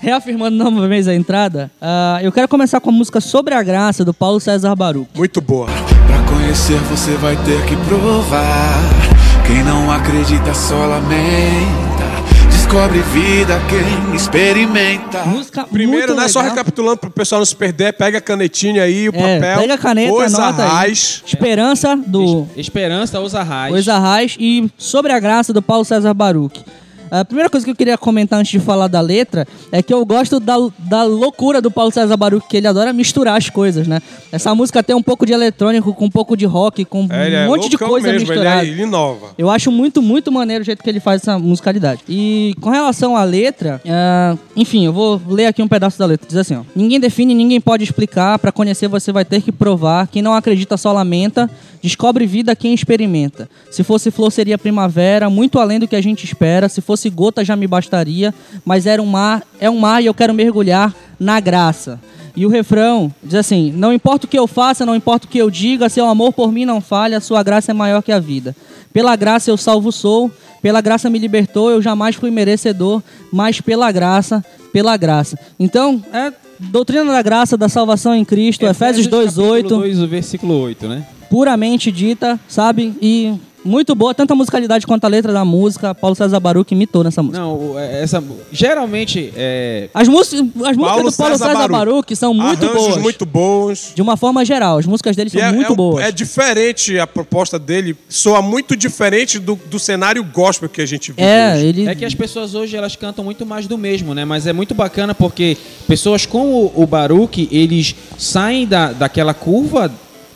Reafirmando 0.00 0.56
novamente 0.56 1.08
a 1.08 1.14
entrada, 1.14 1.70
ah, 1.80 2.18
eu 2.24 2.32
quero 2.32 2.48
começar 2.48 2.80
com 2.80 2.90
a 2.90 2.92
música 2.92 3.20
Sobre 3.20 3.54
a 3.54 3.62
Graça, 3.62 4.04
do 4.04 4.12
Paulo 4.12 4.40
César 4.40 4.74
Baruch. 4.74 5.08
Muito 5.14 5.40
boa. 5.40 5.68
Pra 6.08 6.22
conhecer 6.22 6.80
você 6.90 7.12
vai 7.12 7.36
ter 7.44 7.64
que 7.66 7.76
provar. 7.86 9.17
Quem 9.48 9.62
não 9.64 9.90
acredita 9.90 10.52
só 10.54 10.76
lamenta. 10.86 12.06
Descobre 12.50 12.98
vida 13.00 13.58
quem 13.68 14.14
experimenta. 14.14 15.24
Música 15.24 15.64
Primeiro, 15.64 16.08
muito 16.08 16.20
né, 16.20 16.28
só 16.28 16.40
legal. 16.40 16.54
recapitulando 16.54 16.98
pro 16.98 17.10
pessoal 17.10 17.38
não 17.40 17.46
se 17.46 17.56
perder, 17.56 17.94
pega 17.94 18.18
a 18.18 18.20
canetinha 18.20 18.82
aí, 18.82 19.08
o 19.08 19.12
É, 19.14 19.36
papel. 19.38 19.58
pega 19.60 19.74
a 19.74 19.78
caneta, 19.78 20.12
Os 20.12 20.34
anota 20.34 20.78
aí. 20.80 20.92
Esperança, 20.92 21.96
do 21.96 22.46
Es- 22.54 22.66
Esperança 22.66 23.20
usa 23.20 23.42
raiz. 23.42 23.74
Os 23.74 23.88
Arrais 23.88 24.36
e 24.38 24.70
Sobre 24.76 25.12
a 25.12 25.18
Graça, 25.18 25.50
do 25.52 25.62
Paulo 25.62 25.84
César 25.84 26.12
Baruch. 26.12 26.62
A 27.10 27.24
primeira 27.24 27.50
coisa 27.50 27.64
que 27.64 27.70
eu 27.70 27.76
queria 27.76 27.96
comentar 27.98 28.38
antes 28.38 28.52
de 28.52 28.60
falar 28.60 28.88
da 28.88 29.00
letra 29.00 29.46
é 29.72 29.82
que 29.82 29.92
eu 29.92 30.04
gosto 30.04 30.38
da, 30.40 30.56
da 30.78 31.02
loucura 31.04 31.60
do 31.60 31.70
Paulo 31.70 31.92
César 31.92 32.16
Baruch, 32.16 32.46
que 32.48 32.56
ele 32.56 32.66
adora 32.66 32.92
misturar 32.92 33.36
as 33.36 33.50
coisas, 33.50 33.86
né? 33.86 34.00
Essa 34.30 34.54
música 34.54 34.82
tem 34.82 34.94
um 34.94 35.02
pouco 35.02 35.24
de 35.24 35.32
eletrônico, 35.32 35.94
com 35.94 36.04
um 36.06 36.10
pouco 36.10 36.36
de 36.36 36.46
rock, 36.46 36.84
com 36.84 37.06
É, 37.10 37.26
ele 37.26 37.36
um 37.36 37.38
é 37.38 37.46
monte 37.46 37.68
de 37.68 37.76
loucão 37.76 37.88
coisa 37.88 38.12
mesmo, 38.12 38.28
misturada. 38.28 38.62
Ele, 38.62 38.70
é, 38.70 38.74
ele 38.74 38.82
inova. 38.82 39.28
Eu 39.38 39.50
acho 39.50 39.70
muito, 39.70 40.02
muito 40.02 40.32
maneiro 40.32 40.62
o 40.62 40.64
jeito 40.64 40.82
que 40.82 40.90
ele 40.90 41.00
faz 41.00 41.22
essa 41.22 41.38
musicalidade. 41.38 42.02
E 42.08 42.54
com 42.60 42.70
relação 42.70 43.16
à 43.16 43.24
letra, 43.24 43.80
ah, 43.86 44.36
enfim, 44.56 44.86
eu 44.86 44.92
vou 44.92 45.20
ler 45.28 45.46
aqui 45.46 45.62
um 45.62 45.68
pedaço 45.68 45.98
da 45.98 46.06
letra. 46.06 46.26
Diz 46.26 46.36
assim, 46.36 46.56
ó. 46.56 46.62
Ninguém 46.74 46.98
define, 46.98 47.34
ninguém 47.34 47.60
pode 47.60 47.84
explicar. 47.84 48.38
Pra 48.38 48.50
conhecer 48.50 48.88
você 48.88 49.12
vai 49.12 49.24
ter 49.24 49.42
que 49.42 49.52
provar. 49.52 50.08
Quem 50.08 50.22
não 50.22 50.34
acredita 50.34 50.76
só 50.76 50.92
lamenta. 50.92 51.48
Descobre 51.80 52.26
vida 52.26 52.56
quem 52.56 52.74
experimenta. 52.74 53.48
Se 53.70 53.84
fosse 53.84 54.10
flor 54.10 54.32
seria 54.32 54.58
primavera, 54.58 55.30
muito 55.30 55.60
além 55.60 55.78
do 55.78 55.86
que 55.86 55.94
a 55.94 56.00
gente 56.00 56.24
espera. 56.24 56.68
Se 56.68 56.80
fosse 56.80 56.97
gota 57.08 57.44
já 57.44 57.54
me 57.54 57.66
bastaria, 57.66 58.34
mas 58.64 58.86
era 58.86 59.00
um 59.00 59.06
mar, 59.06 59.42
é 59.60 59.70
um 59.70 59.78
mar 59.78 60.02
e 60.02 60.06
eu 60.06 60.14
quero 60.14 60.34
mergulhar 60.34 60.94
na 61.18 61.38
graça. 61.38 62.00
E 62.34 62.46
o 62.46 62.48
refrão 62.48 63.12
diz 63.22 63.34
assim: 63.34 63.72
Não 63.72 63.92
importa 63.92 64.26
o 64.26 64.28
que 64.28 64.38
eu 64.38 64.46
faça, 64.46 64.86
não 64.86 64.94
importa 64.94 65.26
o 65.26 65.28
que 65.28 65.38
eu 65.38 65.50
diga, 65.50 65.88
seu 65.88 66.06
amor 66.06 66.32
por 66.32 66.52
mim 66.52 66.64
não 66.64 66.80
falha, 66.80 67.20
sua 67.20 67.42
graça 67.42 67.70
é 67.70 67.74
maior 67.74 68.02
que 68.02 68.12
a 68.12 68.18
vida. 68.18 68.54
Pela 68.92 69.14
graça 69.16 69.50
eu 69.50 69.56
salvo 69.56 69.92
sou, 69.92 70.30
pela 70.62 70.80
graça 70.80 71.10
me 71.10 71.18
libertou, 71.18 71.70
eu 71.70 71.82
jamais 71.82 72.16
fui 72.16 72.30
merecedor, 72.30 73.02
mas 73.32 73.60
pela 73.60 73.90
graça, 73.92 74.44
pela 74.72 74.96
graça. 74.96 75.38
Então, 75.58 76.02
é 76.12 76.32
doutrina 76.58 77.04
da 77.04 77.22
graça, 77.22 77.56
da 77.56 77.68
salvação 77.68 78.14
em 78.14 78.24
Cristo, 78.24 78.66
Efésios 78.66 79.06
capítulo 79.06 79.62
2:8 79.62 79.68
2, 79.68 80.00
o 80.00 80.08
versículo 80.08 80.60
8, 80.60 80.88
né? 80.88 81.06
puramente 81.28 81.92
dita, 81.92 82.38
sabe? 82.48 82.94
E 83.00 83.34
muito 83.64 83.94
boa, 83.94 84.14
tanto 84.14 84.32
a 84.32 84.36
musicalidade 84.36 84.86
quanto 84.86 85.04
a 85.04 85.08
letra 85.08 85.32
da 85.32 85.44
música. 85.44 85.94
Paulo 85.94 86.14
César 86.16 86.38
Baruch 86.40 86.72
imitou 86.72 87.02
nessa 87.04 87.22
música. 87.22 87.40
Não, 87.42 87.78
é- 87.78 88.02
essa 88.02 88.22
geralmente 88.52 89.32
é, 89.36 89.88
As, 89.92 90.08
músicas, 90.08 90.40
as 90.40 90.46
músicas 90.76 90.76
Paulo 90.76 91.10
do 91.10 91.16
Paulo 91.16 91.32
César 91.38 91.52
César, 91.52 91.68
Baruch. 91.68 92.16
São 92.16 92.32
muito 92.34 92.64
Arranjos 92.64 92.86
boas. 92.88 92.96
muito 93.02 93.26
bons. 93.26 93.92
De 93.94 94.02
uma 94.02 94.16
forma 94.16 94.44
geral, 94.44 94.78
as 94.78 94.86
músicas 94.86 95.16
dele 95.16 95.30
são 95.30 95.40
é, 95.42 95.52
muito 95.52 95.68
é 95.68 95.72
um- 95.72 95.76
boas. 95.76 96.04
é 96.04 96.12
diferente 96.12 96.98
a 96.98 97.06
proposta 97.06 97.58
dele, 97.58 97.96
soa 98.08 98.40
muito 98.40 98.76
diferente 98.76 99.38
do, 99.38 99.58
do 99.70 99.78
cenário 99.78 100.22
gospel 100.24 100.68
que 100.68 100.80
a 100.80 100.86
gente 100.86 101.12
vive 101.12 101.22
É, 101.22 101.54
hoje. 101.54 101.64
ele. 101.66 101.88
É 101.88 101.94
que 101.94 102.04
as 102.04 102.14
pessoas 102.14 102.54
hoje 102.54 102.76
elas 102.76 102.96
cantam 102.96 103.24
muito 103.24 103.44
mais 103.44 103.66
do 103.66 103.76
mesmo, 103.76 104.14
né? 104.14 104.24
Mas 104.24 104.46
é 104.46 104.52
muito 104.52 104.74
bacana 104.74 105.14
porque 105.14 105.56
pessoas 105.86 106.24
como 106.26 106.72
o 106.74 106.86
Baruch, 106.86 107.48
eles 107.50 107.94
saem 108.16 108.66
da, 108.66 108.92
daquela 108.92 109.34
curva, 109.34 109.90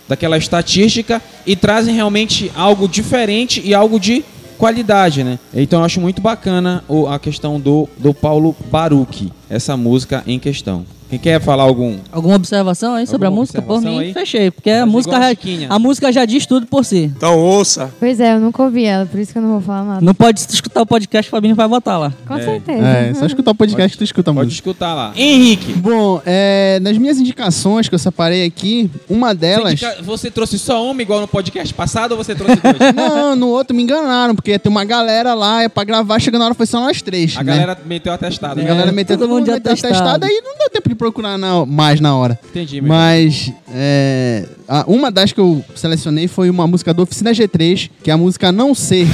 daquela 0.09 0.37
estatística 0.37 1.23
e 1.47 1.57
trazem 1.57 1.95
realmente 1.95 2.51
algo 2.55 2.89
diferente 2.89 3.61
e 3.65 3.75
algo 3.75 3.99
de 3.99 4.25
qualidade, 4.59 5.25
né? 5.25 5.39
Então 5.53 5.81
eu 5.81 5.85
acho 5.85 6.01
muito 6.01 6.23
bacana 6.23 6.85
a 7.11 7.19
questão 7.19 7.59
do, 7.59 7.89
do 7.99 8.15
Paulo 8.15 8.55
Baruch, 8.71 9.33
essa 9.53 9.77
música 9.77 10.23
em 10.27 10.39
questão. 10.39 10.85
Quem 11.11 11.19
quer 11.19 11.39
falar 11.43 11.65
algum? 11.65 11.99
Alguma 12.11 12.37
observação 12.37 12.95
aí 12.95 13.07
sobre 13.07 13.27
a 13.27 13.29
Alguma 13.29 13.43
música? 13.43 13.61
Por 13.61 13.83
mim, 13.83 13.99
aí? 13.99 14.15
fechei. 14.15 14.51
Porque 14.51 14.71
a 14.71 14.87
música, 14.87 15.15
a 15.19 15.21
já, 15.21 15.37
a 15.69 15.79
música 15.79 16.11
já 16.11 16.25
diz 16.25 16.47
tudo 16.47 16.67
por 16.67 16.87
si. 16.87 17.13
Então 17.15 17.39
ouça. 17.39 17.93
Pois 18.01 18.19
é, 18.19 18.33
eu 18.33 18.41
nunca 18.41 18.63
ouvi 18.63 18.87
ela, 18.87 19.05
por 19.05 19.21
isso 19.21 19.31
que 19.31 19.37
eu 19.37 19.43
não 19.43 19.51
vou 19.51 19.61
falar 19.61 19.85
nada. 19.85 20.01
Não 20.01 20.15
pode 20.15 20.41
escutar 20.41 20.81
o 20.81 20.87
podcast, 20.87 21.29
o 21.29 21.31
Fabinho 21.31 21.55
vai 21.55 21.69
botar 21.69 21.99
lá. 21.99 22.15
Com 22.27 22.39
certeza. 22.39 22.83
É, 22.83 23.13
só 23.13 23.27
escutar 23.27 23.51
o 23.51 23.55
podcast 23.55 23.93
que 23.93 23.99
tu 23.99 24.05
escuta 24.05 24.31
a 24.31 24.35
Pode 24.35 24.47
música. 24.47 24.71
escutar 24.71 24.95
lá. 24.95 25.13
Henrique, 25.15 25.75
Bom, 25.75 26.23
é, 26.25 26.81
nas 26.81 26.97
minhas 26.97 27.19
indicações 27.19 27.91
que 27.91 27.95
eu 27.95 27.99
separei 27.99 28.47
aqui, 28.47 28.91
uma 29.07 29.35
delas. 29.35 29.79
você, 29.79 29.87
indica- 29.87 30.03
você 30.03 30.31
trouxe 30.31 30.59
só 30.59 30.91
uma 30.91 31.03
igual 31.03 31.21
no 31.21 31.29
podcast 31.29 31.75
passado 31.75 32.13
ou 32.13 32.17
você 32.17 32.35
trouxe 32.35 32.57
dois? 32.57 32.79
Não, 32.97 33.37
no 33.37 33.49
outro 33.49 33.77
me 33.77 33.83
enganaram, 33.83 34.35
porque 34.35 34.59
tem 34.59 34.71
uma 34.73 34.87
galera 34.87 35.35
lá, 35.35 35.63
é 35.63 35.69
pra 35.69 35.85
gravar, 35.85 36.19
chegando 36.19 36.41
na 36.41 36.47
hora 36.47 36.55
foi 36.55 36.65
só 36.65 36.81
nós 36.81 37.03
três. 37.03 37.37
A 37.37 37.45
né? 37.45 37.53
galera 37.53 37.79
meteu 37.85 38.15
atestado. 38.15 38.59
A 38.59 38.63
né? 38.63 38.69
galera 38.69 38.91
meteu 38.91 39.19
todo 39.19 39.29
todo 39.29 39.35
mundo 39.37 39.42
de 39.45 39.51
meteu 39.51 39.73
atestado. 39.73 39.95
atestado, 39.95 40.25
aí 40.25 40.41
não 40.45 40.59
deu 40.59 40.71
tempo 40.71 40.89
de 40.89 40.95
procurar 40.95 41.37
na- 41.39 41.65
mais 41.67 42.01
na 42.01 42.17
hora. 42.17 42.39
Entendi, 42.51 42.81
meu 42.81 42.89
Mas 42.89 43.53
é, 43.73 44.45
a- 44.69 44.85
uma 44.87 45.11
das 45.11 45.33
que 45.33 45.41
eu 45.41 45.65
selecionei 45.75 46.29
foi 46.29 46.49
uma 46.51 46.67
música 46.67 46.93
do 46.95 47.03
Oficina 47.03 47.33
G3, 47.33 47.91
que 48.03 48.11
é 48.11 48.15
a 48.15 48.17
música 48.17 48.51
Não 48.53 48.75
Ser. 48.75 49.07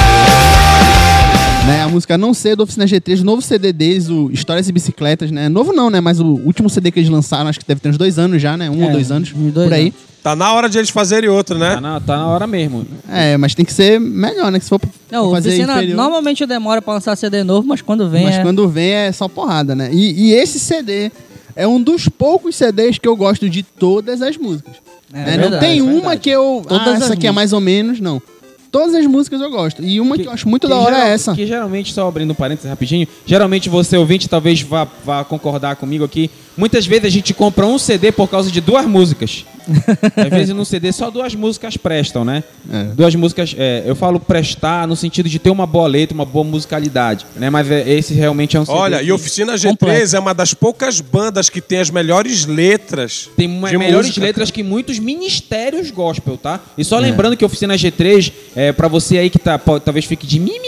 ser. 0.02 1.66
Né, 1.66 1.82
a 1.82 1.88
música 1.88 2.18
Não 2.18 2.34
Ser 2.34 2.56
do 2.56 2.64
Oficina 2.64 2.84
G3, 2.86 3.20
o 3.20 3.24
novo 3.24 3.40
CD 3.42 3.72
deles, 3.72 4.08
o 4.08 4.30
Histórias 4.32 4.68
e 4.68 4.72
Bicicletas, 4.72 5.30
né? 5.30 5.48
Novo 5.48 5.72
não, 5.72 5.88
né? 5.90 6.00
Mas 6.00 6.18
o 6.18 6.26
último 6.26 6.68
CD 6.68 6.90
que 6.90 6.98
eles 7.00 7.08
lançaram, 7.10 7.48
acho 7.48 7.60
que 7.60 7.66
deve 7.66 7.80
ter 7.80 7.88
uns 7.88 7.98
dois 7.98 8.18
anos 8.18 8.42
já, 8.42 8.56
né? 8.56 8.68
Um 8.68 8.82
ou 8.82 8.88
É, 8.88 8.92
dois 8.92 9.10
anos, 9.12 9.30
dois 9.32 9.68
por 9.68 9.72
aí. 9.72 9.82
anos. 9.88 10.11
Tá 10.22 10.36
na 10.36 10.52
hora 10.52 10.68
de 10.68 10.78
eles 10.78 10.90
fazerem 10.90 11.28
outro, 11.28 11.58
né? 11.58 11.74
Tá 11.74 11.80
na, 11.80 12.00
tá 12.00 12.16
na 12.16 12.26
hora 12.28 12.46
mesmo. 12.46 12.86
É, 13.10 13.36
mas 13.36 13.54
tem 13.54 13.64
que 13.64 13.72
ser 13.72 13.98
melhor, 13.98 14.52
né? 14.52 14.58
Que 14.58 14.64
se 14.64 14.68
for 14.68 14.78
pra 14.78 14.88
Não, 15.10 15.30
fazer 15.32 15.48
oficina 15.48 15.72
inferior- 15.74 15.96
normalmente 15.96 16.46
demora 16.46 16.80
pra 16.80 16.94
lançar 16.94 17.16
CD 17.16 17.42
novo, 17.42 17.66
mas 17.66 17.82
quando 17.82 18.08
vem 18.08 18.24
Mas 18.24 18.36
é... 18.36 18.42
quando 18.42 18.68
vem 18.68 18.90
é 18.92 19.10
só 19.12 19.26
porrada, 19.26 19.74
né? 19.74 19.90
E, 19.92 20.28
e 20.28 20.32
esse 20.32 20.60
CD 20.60 21.10
é 21.56 21.66
um 21.66 21.82
dos 21.82 22.08
poucos 22.08 22.54
CDs 22.54 22.98
que 22.98 23.08
eu 23.08 23.16
gosto 23.16 23.50
de 23.50 23.62
todas 23.64 24.22
as 24.22 24.36
músicas. 24.36 24.74
É 25.12 25.16
né? 25.18 25.30
não 25.32 25.42
verdade, 25.42 25.66
tem 25.66 25.80
é 25.80 25.82
uma 25.82 26.16
que 26.16 26.30
eu. 26.30 26.62
Todas 26.68 26.86
ah, 26.86 27.04
essa 27.04 27.12
aqui 27.14 27.26
é 27.26 27.32
mais 27.32 27.52
ou 27.52 27.60
menos, 27.60 27.98
não. 28.00 28.22
Todas 28.70 28.94
as 28.94 29.04
músicas 29.04 29.38
eu 29.42 29.50
gosto. 29.50 29.82
E 29.84 30.00
uma 30.00 30.16
que, 30.16 30.24
eu 30.26 30.30
acho 30.30 30.48
muito 30.48 30.66
da 30.66 30.74
que 30.74 30.80
hora 30.80 30.94
geral- 30.94 31.10
é 31.10 31.12
essa. 31.12 31.34
Que 31.34 31.46
geralmente, 31.46 31.92
só 31.92 32.08
abrindo 32.08 32.30
um 32.30 32.34
parênteses 32.34 32.70
rapidinho, 32.70 33.06
geralmente 33.26 33.68
você 33.68 33.98
ouvinte 33.98 34.26
talvez 34.30 34.62
vá, 34.62 34.88
vá 35.04 35.22
concordar 35.24 35.76
comigo 35.76 36.02
aqui. 36.04 36.30
Muitas 36.56 36.86
vezes 36.86 37.06
a 37.06 37.08
gente 37.10 37.32
compra 37.34 37.66
um 37.66 37.78
CD 37.78 38.12
por 38.12 38.28
causa 38.28 38.50
de 38.50 38.60
duas 38.60 38.84
músicas. 38.86 39.44
Às 40.16 40.28
vezes 40.28 40.54
no 40.54 40.64
CD 40.64 40.90
só 40.92 41.08
duas 41.08 41.34
músicas 41.36 41.76
prestam, 41.76 42.24
né? 42.24 42.42
É. 42.70 42.84
Duas 42.94 43.14
músicas, 43.14 43.54
é, 43.56 43.84
eu 43.86 43.94
falo 43.94 44.18
prestar 44.18 44.88
no 44.88 44.96
sentido 44.96 45.28
de 45.28 45.38
ter 45.38 45.50
uma 45.50 45.66
boa 45.66 45.86
letra, 45.86 46.14
uma 46.14 46.24
boa 46.24 46.44
musicalidade, 46.44 47.24
né? 47.36 47.48
Mas 47.48 47.70
é, 47.70 47.88
esse 47.88 48.12
realmente 48.12 48.56
é 48.56 48.60
um 48.60 48.66
CD 48.66 48.76
Olha, 48.76 49.02
e 49.02 49.12
Oficina 49.12 49.54
G3 49.54 49.68
Completo. 49.70 50.16
é 50.16 50.18
uma 50.18 50.34
das 50.34 50.52
poucas 50.52 51.00
bandas 51.00 51.48
que 51.48 51.60
tem 51.60 51.78
as 51.78 51.90
melhores 51.90 52.44
letras. 52.44 53.28
tem 53.36 53.46
uma- 53.48 53.70
de 53.70 53.78
melhores 53.78 54.08
música. 54.08 54.26
letras 54.26 54.50
que 54.50 54.62
muitos 54.64 54.98
ministérios 54.98 55.90
gospel, 55.90 56.36
tá? 56.36 56.58
E 56.76 56.84
só 56.84 56.98
lembrando 56.98 57.36
que 57.36 57.44
Oficina 57.44 57.74
G3, 57.76 58.32
é, 58.56 58.72
para 58.72 58.88
você 58.88 59.16
aí 59.18 59.30
que 59.30 59.38
tá, 59.38 59.58
pode- 59.58 59.84
talvez 59.84 60.04
fique 60.04 60.26
de 60.26 60.40
mi, 60.40 60.58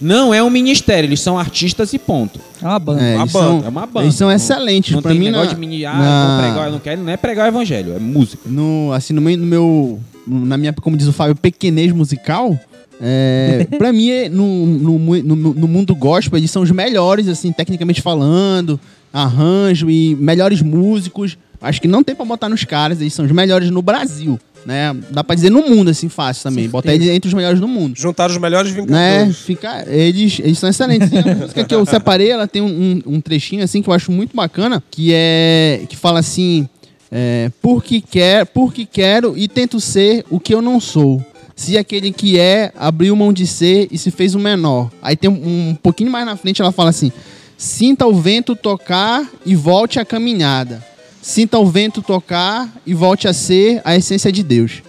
não 0.00 0.32
é 0.34 0.42
um 0.42 0.50
ministério, 0.50 1.06
eles 1.06 1.20
são 1.20 1.38
artistas 1.38 1.92
e 1.92 1.98
ponto. 1.98 2.38
É 2.62 2.66
uma 2.66 2.78
banda. 2.78 3.02
É, 3.02 3.14
Uma 3.14 3.22
eles 3.22 3.32
banda, 3.32 3.46
são, 3.48 3.64
É 3.64 3.68
uma 3.68 3.86
banda. 3.86 4.06
Eles 4.06 4.14
são 4.14 4.28
Não- 4.28 4.34
excelentes. 4.36 4.94
Não 4.94 5.02
pra 5.02 5.10
tem 5.12 5.18
mim, 5.20 5.26
negócio 5.26 5.48
na- 5.48 5.54
de 5.54 5.60
mini, 5.60 5.84
ah, 5.86 5.94
na- 5.94 6.26
vou 6.36 6.44
pregar, 6.46 6.66
eu 6.66 6.72
não 6.72 6.78
quero, 6.80 7.02
não 7.02 7.10
é 7.12 7.16
pregar 7.16 7.44
o 7.46 7.48
evangelho, 7.48 7.94
é 7.94 7.98
música. 7.98 8.42
no, 8.46 8.92
assim, 8.92 9.12
no 9.12 9.20
meu, 9.20 9.36
no 9.36 9.46
meu- 9.46 10.00
na 10.26 10.56
minha, 10.56 10.72
como 10.72 10.96
diz 10.96 11.06
o 11.06 11.12
Fábio, 11.12 11.36
pequenez 11.36 11.92
musical, 11.92 12.58
é, 13.00 13.66
pra 13.78 13.92
mim, 13.92 14.10
é, 14.10 14.28
no, 14.28 14.66
no, 14.66 14.98
no, 14.98 15.36
no 15.54 15.68
mundo 15.68 15.94
gospel, 15.94 16.38
eles 16.38 16.50
são 16.50 16.62
os 16.62 16.70
melhores, 16.70 17.28
assim, 17.28 17.52
tecnicamente 17.52 18.00
falando, 18.02 18.78
arranjo 19.12 19.88
e 19.90 20.14
melhores 20.16 20.60
músicos. 20.62 21.36
Acho 21.60 21.80
que 21.80 21.88
não 21.88 22.02
tem 22.02 22.14
pra 22.14 22.24
botar 22.26 22.48
nos 22.48 22.64
caras, 22.64 23.00
eles 23.00 23.14
são 23.14 23.24
os 23.24 23.30
melhores 23.32 23.70
no 23.70 23.80
Brasil, 23.80 24.38
né? 24.66 24.94
Dá 25.10 25.22
pra 25.22 25.34
dizer 25.34 25.50
no 25.50 25.62
mundo, 25.68 25.90
assim, 25.90 26.08
fácil 26.08 26.42
também. 26.44 26.68
Botar 26.68 26.94
eles 26.94 27.08
entre 27.08 27.28
os 27.28 27.34
melhores 27.34 27.60
do 27.60 27.68
mundo. 27.68 27.94
Juntaram 27.96 28.32
os 28.34 28.40
melhores 28.40 28.72
Né? 28.74 28.80
vingadores. 29.24 29.38
Fica, 29.38 29.84
eles, 29.88 30.38
eles 30.40 30.58
são 30.58 30.68
excelentes. 30.68 31.10
E 31.12 31.18
a 31.18 31.22
música 31.34 31.64
que 31.64 31.74
eu 31.74 31.84
separei, 31.86 32.30
ela 32.30 32.46
tem 32.46 32.62
um, 32.62 33.02
um- 33.06 33.14
um 33.16 33.20
trechinho 33.20 33.62
assim 33.64 33.82
que 33.82 33.88
eu 33.88 33.94
acho 33.94 34.10
muito 34.12 34.34
bacana, 34.36 34.82
que 34.90 35.10
é 35.12 35.82
que 35.88 35.96
fala 35.96 36.18
assim: 36.20 36.68
é, 37.12 37.50
porque 37.62 38.00
quer, 38.00 38.46
porque 38.46 38.84
quero 38.86 39.34
e 39.36 39.46
tento 39.48 39.80
ser 39.80 40.24
o 40.30 40.40
que 40.40 40.54
eu 40.54 40.62
não 40.62 40.80
sou. 40.80 41.24
Se 41.56 41.78
aquele 41.78 42.10
que 42.10 42.36
é 42.38 42.72
abriu 42.76 43.14
mão 43.14 43.32
de 43.32 43.46
ser 43.46 43.86
e 43.92 43.96
se 43.96 44.10
fez 44.10 44.34
o 44.34 44.38
menor. 44.40 44.90
Aí 45.00 45.14
tem 45.16 45.30
um, 45.30 45.70
um 45.70 45.74
pouquinho 45.80 46.10
mais 46.10 46.26
na 46.26 46.36
frente 46.36 46.60
ela 46.60 46.72
fala 46.72 46.90
assim: 46.90 47.12
sinta 47.56 48.04
o 48.06 48.14
vento 48.14 48.56
tocar 48.56 49.24
e 49.46 49.54
volte 49.54 50.00
a 50.00 50.04
caminhada. 50.04 50.82
Sinta 51.24 51.58
o 51.58 51.64
vento 51.64 52.02
tocar 52.02 52.70
e 52.84 52.92
volte 52.92 53.26
a 53.26 53.32
ser 53.32 53.80
a 53.82 53.96
essência 53.96 54.30
de 54.30 54.42
Deus. 54.42 54.82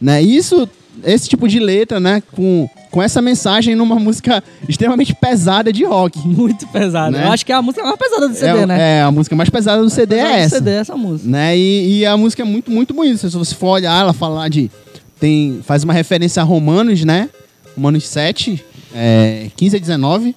Né? 0.00 0.22
Isso, 0.22 0.68
esse 1.02 1.28
tipo 1.28 1.48
de 1.48 1.58
letra, 1.58 1.98
né, 1.98 2.22
com, 2.30 2.70
com 2.92 3.02
essa 3.02 3.20
mensagem 3.20 3.74
numa 3.74 3.96
música 3.98 4.40
extremamente 4.68 5.12
pesada 5.12 5.72
de 5.72 5.84
rock. 5.84 6.16
Muito 6.24 6.64
pesado. 6.68 7.16
Né? 7.16 7.24
Eu 7.24 7.32
acho 7.32 7.44
que 7.44 7.50
é 7.50 7.56
a 7.56 7.60
música 7.60 7.82
mais 7.82 7.96
pesada 7.96 8.28
do 8.28 8.34
CD, 8.36 8.46
é, 8.60 8.66
né? 8.66 8.98
é, 8.98 9.02
a 9.02 9.10
música 9.10 9.34
mais 9.34 9.50
pesada 9.50 9.82
do 9.82 9.90
CD 9.90 10.14
é 10.14 10.18
Pesada 10.18 10.36
do 10.36 10.44
essa. 10.44 10.56
CD 10.58 10.70
é 10.70 10.74
essa 10.74 10.96
música. 10.96 11.28
Né? 11.28 11.58
E, 11.58 11.98
e 11.98 12.06
a 12.06 12.16
música 12.16 12.42
é 12.42 12.46
muito, 12.46 12.70
muito 12.70 12.94
bonita. 12.94 13.28
Se 13.28 13.36
você 13.36 13.52
for 13.56 13.70
olhar, 13.70 14.00
ela 14.00 14.12
fala 14.12 14.48
de. 14.48 14.70
Tem, 15.18 15.60
faz 15.64 15.82
uma 15.82 15.92
referência 15.92 16.40
a 16.40 16.44
Romanos, 16.44 17.04
né? 17.04 17.28
Romanos 17.74 18.06
7, 18.06 18.64
é, 18.94 19.48
15 19.56 19.76
a 19.76 19.80
19, 19.80 20.36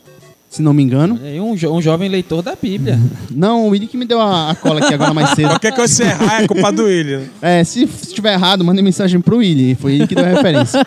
se 0.53 0.61
não 0.61 0.73
me 0.73 0.83
engano. 0.83 1.19
E 1.25 1.39
um, 1.39 1.55
jo- 1.55 1.71
um 1.73 1.81
jovem 1.81 2.07
leitor 2.09 2.41
da 2.43 2.55
Bíblia. 2.55 2.99
Não, 3.31 3.65
o 3.65 3.69
Willi 3.69 3.87
que 3.87 3.97
me 3.97 4.05
deu 4.05 4.21
a, 4.21 4.51
a 4.51 4.55
cola 4.55 4.79
aqui 4.81 4.93
agora 4.93 5.13
mais 5.13 5.31
cedo. 5.31 5.49
Qualquer 5.49 5.73
coisa 5.73 5.91
que 6.03 6.09
você 6.09 6.23
errar 6.23 6.43
é 6.43 6.47
culpa 6.47 6.71
do 6.71 6.83
William. 6.83 7.21
É, 7.41 7.63
se 7.63 7.87
se 7.87 8.07
estiver 8.09 8.33
errado, 8.33 8.63
mandei 8.63 8.83
mensagem 8.83 9.19
pro 9.19 9.37
Willi. 9.37 9.73
Foi 9.75 9.93
ele 9.95 10.05
que 10.07 10.13
deu 10.15 10.23
a 10.23 10.27
referência. 10.27 10.85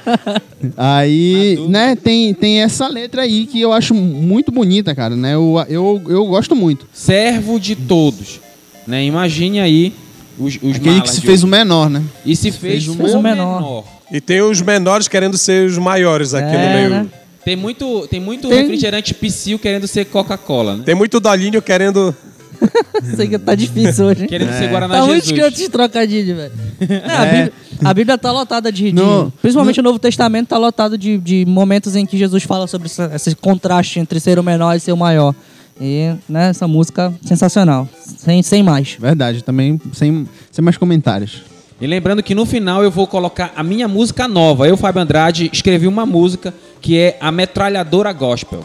Aí, 0.77 1.59
né, 1.69 1.97
tem, 1.97 2.33
tem 2.35 2.63
essa 2.63 2.87
letra 2.89 3.23
aí 3.23 3.47
que 3.47 3.61
eu 3.61 3.73
acho 3.73 3.95
muito 3.95 4.51
bonita, 4.53 4.95
cara, 4.95 5.17
né? 5.17 5.35
Eu, 5.35 5.65
eu, 5.69 6.03
eu 6.09 6.27
gosto 6.27 6.55
muito. 6.55 6.87
Servo 6.93 7.59
de 7.61 7.75
todos. 7.77 8.41
Né? 8.87 9.05
Imagine 9.05 9.61
aí 9.61 9.93
os, 10.39 10.59
os 10.63 10.77
Aquele 10.77 11.01
que 11.01 11.11
se 11.11 11.21
fez 11.21 11.41
hoje. 11.41 11.45
o 11.45 11.49
menor, 11.49 11.91
né? 11.91 12.03
E 12.25 12.37
se 12.37 12.51
fez, 12.53 12.85
fez 12.85 12.89
o 12.89 13.19
o 13.19 13.23
menor. 13.23 13.61
menor. 13.61 13.85
E 14.13 14.21
tem 14.21 14.41
os 14.41 14.61
menores 14.63 15.09
querendo 15.09 15.37
ser 15.37 15.67
os 15.67 15.77
maiores 15.79 16.33
aqui 16.35 16.55
É, 16.55 16.69
no 16.69 16.75
meio. 16.75 16.91
né? 16.91 17.07
Tem 17.47 17.55
muito, 17.55 18.09
tem 18.09 18.19
muito 18.19 18.49
Tem- 18.49 18.59
refrigerante 18.63 19.15
psil 19.15 19.57
querendo 19.57 19.87
ser 19.87 20.07
Coca-Cola, 20.07 20.79
né? 20.79 20.83
Tem 20.85 20.97
muito 20.97 21.21
Dolinho 21.21 21.63
querendo. 21.63 22.13
Sei 23.15 23.29
que 23.29 23.39
tá 23.39 23.55
difícil 23.55 24.07
hoje, 24.07 24.23
hein? 24.23 24.29
Querendo 24.29 24.51
ser 24.53 24.69
Guaraná 24.69 24.95
Tá 24.95 25.01
muito 25.07 25.25
Jesus. 25.25 25.31
escroto 25.31 25.55
esse 25.55 25.69
trocadilho, 25.71 26.35
velho. 26.35 26.53
É, 26.81 27.13
a, 27.15 27.25
Bíblia, 27.25 27.53
a 27.85 27.95
Bíblia 27.95 28.19
tá 28.19 28.33
lotada 28.33 28.73
de. 28.73 28.87
de- 28.91 28.93
No- 28.93 29.33
principalmente 29.41 29.79
o 29.79 29.83
Novo 29.85 29.97
Testamento 30.01 30.49
tá 30.49 30.59
lotado 30.59 30.99
de, 30.99 31.19
de 31.19 31.45
momentos 31.47 31.95
em 31.95 32.05
que 32.05 32.19
Jesus 32.19 32.43
fala 32.43 32.67
sobre 32.67 32.87
essa- 32.87 33.13
esse 33.15 33.37
contraste 33.37 34.01
entre 34.01 34.19
ser 34.19 34.41
o 34.41 34.43
menor 34.43 34.75
e 34.75 34.81
ser 34.81 34.91
o 34.91 34.97
maior. 34.97 35.33
E, 35.81 36.13
né, 36.29 36.49
essa 36.49 36.67
música 36.67 37.15
sensacional. 37.23 37.89
Sem, 38.19 38.43
sem 38.43 38.61
mais. 38.61 38.97
Verdade, 38.99 39.45
também 39.45 39.81
sem, 39.93 40.27
sem 40.51 40.65
mais 40.65 40.77
comentários. 40.77 41.43
E 41.81 41.87
lembrando 41.87 42.23
que 42.25 42.35
no 42.35 42.45
final 42.47 42.83
eu 42.83 42.91
vou 42.91 43.07
colocar 43.07 43.53
a 43.55 43.63
minha 43.63 43.87
música 43.87 44.27
nova. 44.27 44.67
Eu, 44.67 44.77
Fábio 44.79 45.03
Andrade, 45.03 45.49
escrevi 45.53 45.87
uma 45.87 46.05
música 46.07 46.53
que 46.87 46.97
é 46.97 47.17
a 47.21 47.33
Metralhadora 47.33 48.13
Gospel. 48.13 48.65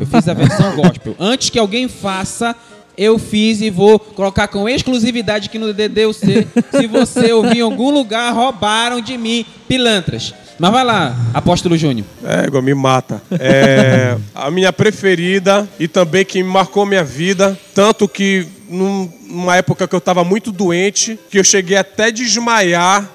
Eu 0.00 0.06
fiz 0.06 0.26
a 0.26 0.32
versão 0.32 0.74
gospel. 0.74 1.14
Antes 1.20 1.50
que 1.50 1.58
alguém 1.58 1.86
faça, 1.86 2.56
eu 2.96 3.18
fiz 3.18 3.60
e 3.60 3.68
vou 3.68 3.98
colocar 3.98 4.48
com 4.48 4.66
exclusividade 4.66 5.48
aqui 5.50 5.58
no 5.58 5.70
DDUC. 5.74 6.48
Se 6.70 6.86
você 6.86 7.30
ouvir 7.30 7.58
em 7.58 7.60
algum 7.60 7.90
lugar, 7.90 8.32
roubaram 8.32 9.02
de 9.02 9.18
mim 9.18 9.44
pilantras. 9.68 10.32
Mas 10.58 10.72
vai 10.72 10.82
lá, 10.82 11.14
Apóstolo 11.34 11.76
Júnior. 11.76 12.06
É, 12.24 12.46
igual 12.46 12.62
me 12.62 12.72
mata. 12.72 13.20
É 13.38 14.16
a 14.34 14.50
minha 14.50 14.72
preferida 14.72 15.68
e 15.78 15.86
também 15.86 16.24
que 16.24 16.42
marcou 16.42 16.86
minha 16.86 17.04
vida. 17.04 17.58
Tanto 17.74 18.08
que 18.08 18.46
num- 18.66 19.12
numa 19.28 19.56
época 19.58 19.86
que 19.86 19.94
eu 19.94 19.98
estava 19.98 20.24
muito 20.24 20.50
doente, 20.50 21.18
que 21.30 21.38
eu 21.38 21.44
cheguei 21.44 21.76
até 21.76 22.10
desmaiar. 22.10 23.10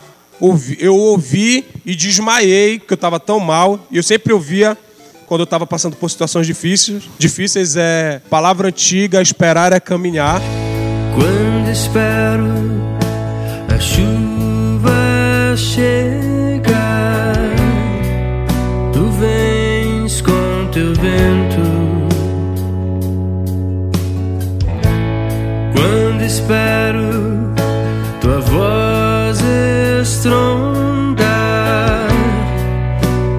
Eu 0.80 0.95
ouvi 0.95 1.65
e 1.86 1.95
desmaiei, 1.95 2.80
porque 2.80 2.93
eu 2.93 2.95
estava 2.95 3.19
tão 3.19 3.39
mal. 3.39 3.80
E 3.91 3.97
eu 3.97 4.04
sempre 4.04 4.34
ouvia 4.34 4.78
quando 5.26 5.41
eu 5.41 5.45
estava 5.45 5.67
passando 5.67 5.95
por 5.95 6.10
situações 6.10 6.47
difíceis. 6.47 7.04
Difíceis 7.17 7.76
é 7.76 8.21
palavra 8.30 8.69
antiga, 8.69 9.21
esperar 9.21 9.73
é 9.73 9.80
caminhar. 9.80 10.41
Quando 11.13 11.69
espero 11.71 12.45
a 13.67 13.80
chuva 13.80 15.56
chegar, 15.58 17.36
tu 18.93 19.10
vens 19.19 20.21
com 20.21 20.69
teu 20.71 20.93
vento. 20.93 21.62
Quando 25.73 26.23
espero 26.23 27.16
estrondar, 30.28 32.10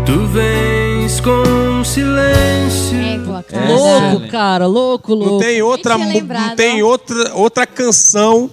tu 0.07 0.27
vens 0.29 1.21
com 1.21 1.85
silêncio. 1.85 2.99
Égua, 2.99 3.43
cara. 3.43 3.69
louco, 3.69 4.07
excelente. 4.07 4.31
cara, 4.31 4.67
louco, 4.67 5.15
louco. 5.15 5.33
Não 5.33 5.39
tem 5.39 5.61
outra, 5.61 5.99
não 5.99 6.57
tem 6.57 6.83
outra, 6.83 7.35
outra 7.35 7.67
canção 7.67 8.51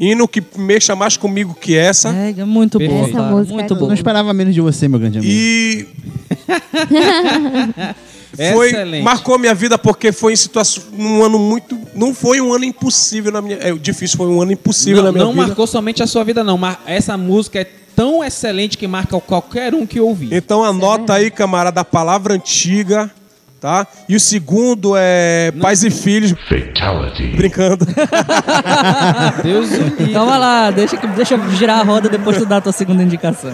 hino 0.00 0.26
que 0.26 0.42
mexa 0.56 0.96
mais 0.96 1.16
comigo 1.16 1.54
que 1.54 1.76
essa. 1.76 2.08
É, 2.08 2.34
é 2.38 2.44
muito 2.44 2.78
boa. 2.78 3.08
Essa 3.08 3.22
música 3.22 3.54
Muito 3.54 3.74
é 3.74 3.76
boa. 3.76 3.88
Não 3.88 3.94
esperava 3.94 4.32
menos 4.32 4.54
de 4.54 4.60
você, 4.60 4.88
meu 4.88 4.98
grande 4.98 5.18
amigo. 5.18 5.32
E 5.32 5.86
foi 8.36 8.68
Excelente. 8.68 9.02
marcou 9.02 9.38
minha 9.38 9.54
vida 9.54 9.76
porque 9.78 10.12
foi 10.12 10.32
em 10.32 10.36
situação 10.36 10.82
num 10.92 11.22
ano 11.24 11.38
muito 11.38 11.78
não 11.94 12.14
foi 12.14 12.40
um 12.40 12.52
ano 12.52 12.64
impossível 12.64 13.30
na 13.32 13.40
minha 13.40 13.56
é 13.60 13.72
difícil 13.72 14.16
foi 14.16 14.26
um 14.26 14.40
ano 14.42 14.52
impossível 14.52 14.96
Não, 15.02 15.04
na 15.04 15.12
minha 15.12 15.24
não 15.24 15.32
vida. 15.32 15.46
marcou 15.46 15.66
somente 15.66 16.02
a 16.02 16.06
sua 16.06 16.24
vida, 16.24 16.42
não. 16.42 16.56
Mar- 16.58 16.80
Essa 16.86 17.16
música 17.16 17.60
é 17.60 17.66
tão 17.96 18.24
excelente 18.24 18.76
que 18.76 18.86
marca 18.86 19.18
qualquer 19.20 19.74
um 19.74 19.86
que 19.86 20.00
ouvir. 20.00 20.32
Então 20.32 20.64
anota 20.64 21.14
aí, 21.14 21.30
camarada, 21.30 21.80
a 21.80 21.84
palavra 21.84 22.34
antiga, 22.34 23.08
tá? 23.60 23.86
E 24.08 24.16
o 24.16 24.20
segundo 24.20 24.94
é 24.96 25.52
pais 25.60 25.84
e 25.84 25.90
filhos. 25.90 26.34
Fatality. 26.48 27.28
Brincando. 27.36 27.86
Deus 29.42 29.70
o 29.70 29.76
livre. 29.76 30.12
Calma 30.12 30.36
lá, 30.36 30.70
deixa, 30.70 30.96
deixa 30.96 31.34
eu 31.34 31.50
girar 31.52 31.80
a 31.80 31.82
roda 31.82 32.08
depois 32.08 32.36
tu 32.36 32.46
dar 32.46 32.56
a 32.58 32.60
tua 32.60 32.72
segunda 32.72 33.02
indicação. 33.02 33.52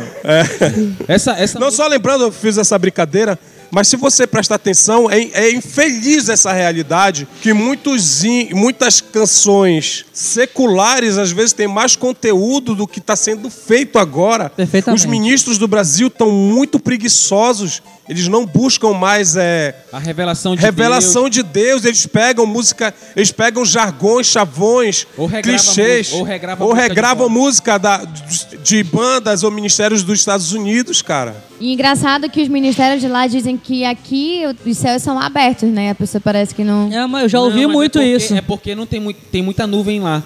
Essa, 1.06 1.32
essa 1.32 1.58
Não 1.58 1.70
só 1.70 1.86
lembrando, 1.86 2.24
eu 2.24 2.32
fiz 2.32 2.56
essa 2.58 2.78
brincadeira, 2.78 3.38
mas 3.70 3.88
se 3.88 3.96
você 3.96 4.26
prestar 4.26 4.56
atenção, 4.56 5.10
é, 5.10 5.20
é 5.32 5.52
infeliz 5.52 6.28
essa 6.28 6.52
realidade 6.52 7.26
que 7.40 7.52
muitos, 7.52 8.22
muitas 8.52 9.00
canções 9.00 10.04
seculares 10.12 11.16
às 11.18 11.30
vezes 11.30 11.52
têm 11.52 11.68
mais 11.68 11.94
conteúdo 11.96 12.74
do 12.74 12.86
que 12.86 12.98
está 12.98 13.14
sendo 13.14 13.48
feito 13.48 13.98
agora. 13.98 14.52
Os 14.94 15.04
ministros 15.04 15.58
do 15.58 15.68
Brasil 15.68 16.08
estão 16.08 16.30
muito 16.30 16.78
preguiçosos. 16.80 17.82
Eles 18.10 18.26
não 18.26 18.44
buscam 18.44 18.92
mais 18.92 19.36
é, 19.36 19.72
a 19.92 19.98
revelação 20.00 20.56
de 20.56 20.60
revelação 20.62 21.30
de 21.30 21.44
Deus. 21.44 21.84
Eles 21.84 22.04
pegam 22.06 22.44
música, 22.44 22.92
eles 23.14 23.30
pegam 23.30 23.64
jargões, 23.64 24.26
chavões, 24.26 25.06
Ou 25.16 25.26
regrava 25.26 25.58
clichês, 25.58 26.08
música- 26.08 26.16
ou 26.18 26.22
regrava 26.24 26.64
ou 26.64 26.70
música 26.70 26.82
de 26.82 26.88
regravam 26.88 27.28
música 27.28 27.78
da- 27.78 28.04
de, 28.04 28.56
de 28.58 28.82
bandas 28.82 29.44
ou 29.44 29.50
ministérios 29.52 30.02
dos 30.02 30.18
Estados 30.18 30.52
Unidos, 30.52 31.00
cara. 31.02 31.36
E 31.60 31.72
engraçado 31.72 32.28
que 32.28 32.42
os 32.42 32.48
ministérios 32.48 33.00
de 33.00 33.06
lá 33.06 33.28
dizem 33.28 33.56
que 33.56 33.84
aqui 33.84 34.42
os 34.66 34.76
céus 34.76 35.02
são 35.02 35.16
abertos, 35.16 35.68
né? 35.68 35.90
A 35.90 35.94
pessoa 35.94 36.20
parece 36.20 36.52
que 36.52 36.64
não. 36.64 36.92
É, 36.92 37.06
mas 37.06 37.22
eu 37.22 37.28
já 37.28 37.38
Não, 37.38 37.44
ouvi 37.44 37.58
mas 37.58 37.70
é 37.70 37.72
muito 37.72 37.92
porque- 38.00 38.06
isso. 38.16 38.34
É 38.34 38.40
porque 38.40 38.74
não 38.74 38.86
tem, 38.86 38.98
muito, 38.98 39.20
tem 39.30 39.40
muita 39.42 39.68
nuvem 39.68 40.00
lá. 40.00 40.20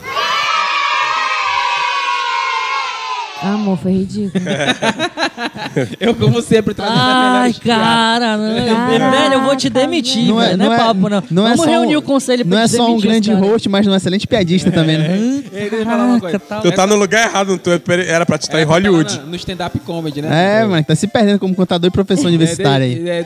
Amor, 3.45 3.77
foi 3.79 3.93
ridículo. 3.93 4.43
Eu, 6.01 6.15
como 6.15 6.41
sempre, 6.41 6.73
trazendo 6.73 6.97
Ai, 6.99 7.53
cara, 7.53 8.37
não, 8.39 8.55
Caraca, 8.67 9.11
velho, 9.11 9.35
eu 9.35 9.43
vou 9.43 9.57
te 9.57 9.69
demitir, 9.69 10.25
Não 10.29 10.41
é- 10.41 10.47
velho. 10.47 10.59
Não, 10.59 10.67
não 10.67 10.73
é 10.73 10.77
é- 10.77 10.79
papo, 10.79 11.09
não. 11.09 11.23
não 11.31 11.47
é 11.47 11.51
Vamos 11.51 11.67
um- 11.67 11.71
reunir 11.71 11.97
o 11.97 12.03
conselho 12.03 12.45
pra 12.47 12.57
Não 12.57 12.63
é 12.63 12.69
só 12.69 12.91
um 12.91 13.01
grande 13.01 13.31
cara. 13.31 13.45
host, 13.45 13.69
mas 13.69 13.87
um 13.87 13.95
excelente 13.95 14.27
piadista 14.27 14.71
também, 14.71 14.97
né? 14.99 15.17
Ei, 15.53 15.69
deixa 15.69 15.77
eu 15.77 15.85
falar 15.85 16.05
uma 16.07 16.21
coisa. 16.21 16.39
Tu 16.39 16.73
tá 16.73 16.87
no 16.87 16.95
lugar 16.97 17.29
errado, 17.29 17.49
não 17.49 17.59
tu 17.59 17.71
era 17.71 18.25
pra 18.25 18.39
te 18.39 18.43
estar 18.43 18.59
em 18.59 18.63
É, 18.63 18.65
tá 18.67 18.71
Hollywood. 18.73 19.21
No 19.27 19.35
stand-up 19.37 19.79
comedy, 19.81 20.23
né? 20.23 20.61
É, 20.61 20.65
mano, 20.65 20.85
tá 20.85 20.95
se 20.95 21.07
perdendo 21.07 21.39
como 21.39 21.55
contador 21.55 21.89
e 21.89 21.91
professor 21.91 22.27
universitário 22.29 22.87
aí. 22.87 23.09
É, 23.09 23.21
é... 23.21 23.25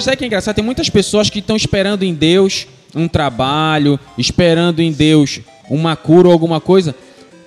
Sabe 0.00 0.16
que 0.16 0.24
é 0.24 0.26
engraçado? 0.26 0.54
Tem 0.54 0.64
muitas 0.64 0.88
pessoas 0.90 1.28
que 1.30 1.38
estão 1.40 1.56
esperando 1.56 2.02
em 2.02 2.12
Deus 2.14 2.66
um 2.94 3.06
trabalho, 3.08 3.98
esperando 4.16 4.80
em 4.80 4.90
Deus 4.90 5.40
uma 5.70 5.96
cura 5.96 6.28
ou 6.28 6.32
alguma 6.32 6.60
coisa, 6.60 6.94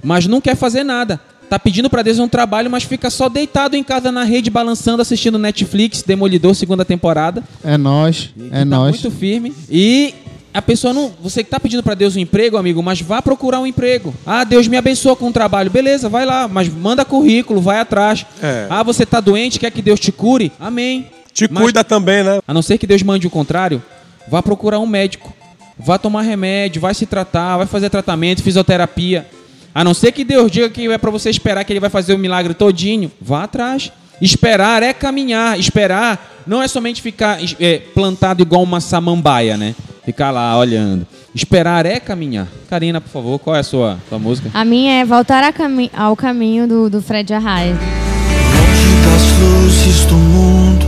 mas 0.03 0.25
não 0.27 0.41
quer 0.41 0.55
fazer 0.55 0.84
nada. 0.84 1.19
Tá 1.49 1.58
pedindo 1.58 1.89
pra 1.89 2.03
Deus 2.03 2.19
um 2.19 2.27
trabalho, 2.27 2.69
mas 2.69 2.84
fica 2.84 3.10
só 3.10 3.27
deitado 3.27 3.75
em 3.75 3.84
casa 3.84 4.12
na 4.12 4.23
rede, 4.23 4.51
balançando, 4.51 5.01
assistindo 5.01 5.39
Netflix, 5.39 6.03
Demolidor, 6.03 6.53
segunda 6.53 6.86
temporada. 6.86 7.43
É 7.63 7.75
nós, 7.75 8.29
é 8.51 8.60
tá 8.60 8.65
nós. 8.65 9.01
muito 9.01 9.10
firme. 9.17 9.51
E 9.67 10.13
a 10.53 10.62
pessoa 10.62 10.93
não. 10.93 11.12
Você 11.23 11.43
que 11.43 11.49
tá 11.49 11.60
pedindo 11.60 11.82
pra 11.82 11.95
Deus 11.95 12.15
um 12.15 12.19
emprego, 12.19 12.55
amigo, 12.55 12.84
mas 12.84 13.01
vá 13.01 13.19
procurar 13.19 13.60
um 13.62 13.65
emprego. 13.65 14.13
Ah, 14.27 14.43
Deus 14.43 14.67
me 14.67 14.77
abençoa 14.77 15.15
com 15.15 15.25
um 15.27 15.32
trabalho. 15.32 15.71
Beleza, 15.71 16.08
vai 16.08 16.23
lá, 16.23 16.47
mas 16.47 16.69
manda 16.69 17.03
currículo, 17.03 17.60
vai 17.60 17.79
atrás. 17.79 18.23
É. 18.43 18.67
Ah, 18.69 18.84
você 18.84 19.03
tá 19.03 19.19
doente, 19.19 19.60
quer 19.60 19.71
que 19.71 19.82
Deus 19.82 19.99
te 19.99 20.12
cure? 20.12 20.51
Amém. 20.60 21.08
Te 21.34 21.47
Mas- 21.51 21.63
cuida 21.63 21.84
também, 21.84 22.23
né? 22.23 22.39
A 22.47 22.53
não 22.53 22.62
ser 22.62 22.77
que 22.77 22.86
Deus 22.86 23.01
mande 23.01 23.25
o 23.25 23.29
contrário, 23.29 23.82
vá 24.27 24.43
procurar 24.43 24.77
um 24.79 24.86
médico. 24.88 25.34
Vá 25.79 25.97
tomar 25.97 26.21
remédio, 26.23 26.81
vai 26.81 26.93
se 26.93 27.05
tratar, 27.05 27.57
vai 27.57 27.65
fazer 27.65 27.89
tratamento, 27.89 28.43
fisioterapia. 28.43 29.25
A 29.73 29.83
não 29.83 29.93
ser 29.93 30.11
que 30.11 30.23
Deus 30.25 30.51
diga 30.51 30.69
que 30.69 30.87
é 30.91 30.97
pra 30.97 31.09
você 31.09 31.29
esperar 31.29 31.63
que 31.63 31.71
ele 31.71 31.79
vai 31.79 31.89
fazer 31.89 32.13
o 32.13 32.17
milagre 32.17 32.53
todinho, 32.53 33.09
vá 33.21 33.43
atrás. 33.43 33.91
Esperar 34.21 34.83
é 34.83 34.91
caminhar. 34.91 35.57
Esperar 35.57 36.41
não 36.45 36.61
é 36.61 36.67
somente 36.67 37.01
ficar 37.01 37.37
é, 37.59 37.77
plantado 37.93 38.41
igual 38.41 38.61
uma 38.63 38.81
samambaia, 38.81 39.55
né? 39.55 39.73
Ficar 40.03 40.31
lá 40.31 40.57
olhando. 40.57 41.07
Esperar 41.33 41.85
é 41.85 41.99
caminhar. 41.99 42.47
Karina, 42.69 42.99
por 42.99 43.09
favor, 43.09 43.39
qual 43.39 43.55
é 43.55 43.59
a 43.59 43.63
sua, 43.63 43.97
sua 44.09 44.19
música? 44.19 44.49
A 44.53 44.65
minha 44.65 44.99
é 45.01 45.05
voltar 45.05 45.43
a 45.43 45.53
cami- 45.53 45.91
ao 45.95 46.15
caminho 46.15 46.67
do, 46.67 46.89
do 46.89 47.01
Fred 47.01 47.33
Arraes. 47.33 47.77
Longe 47.77 49.05
das 49.05 49.39
luzes 49.39 50.05
do 50.05 50.15
mundo, 50.15 50.85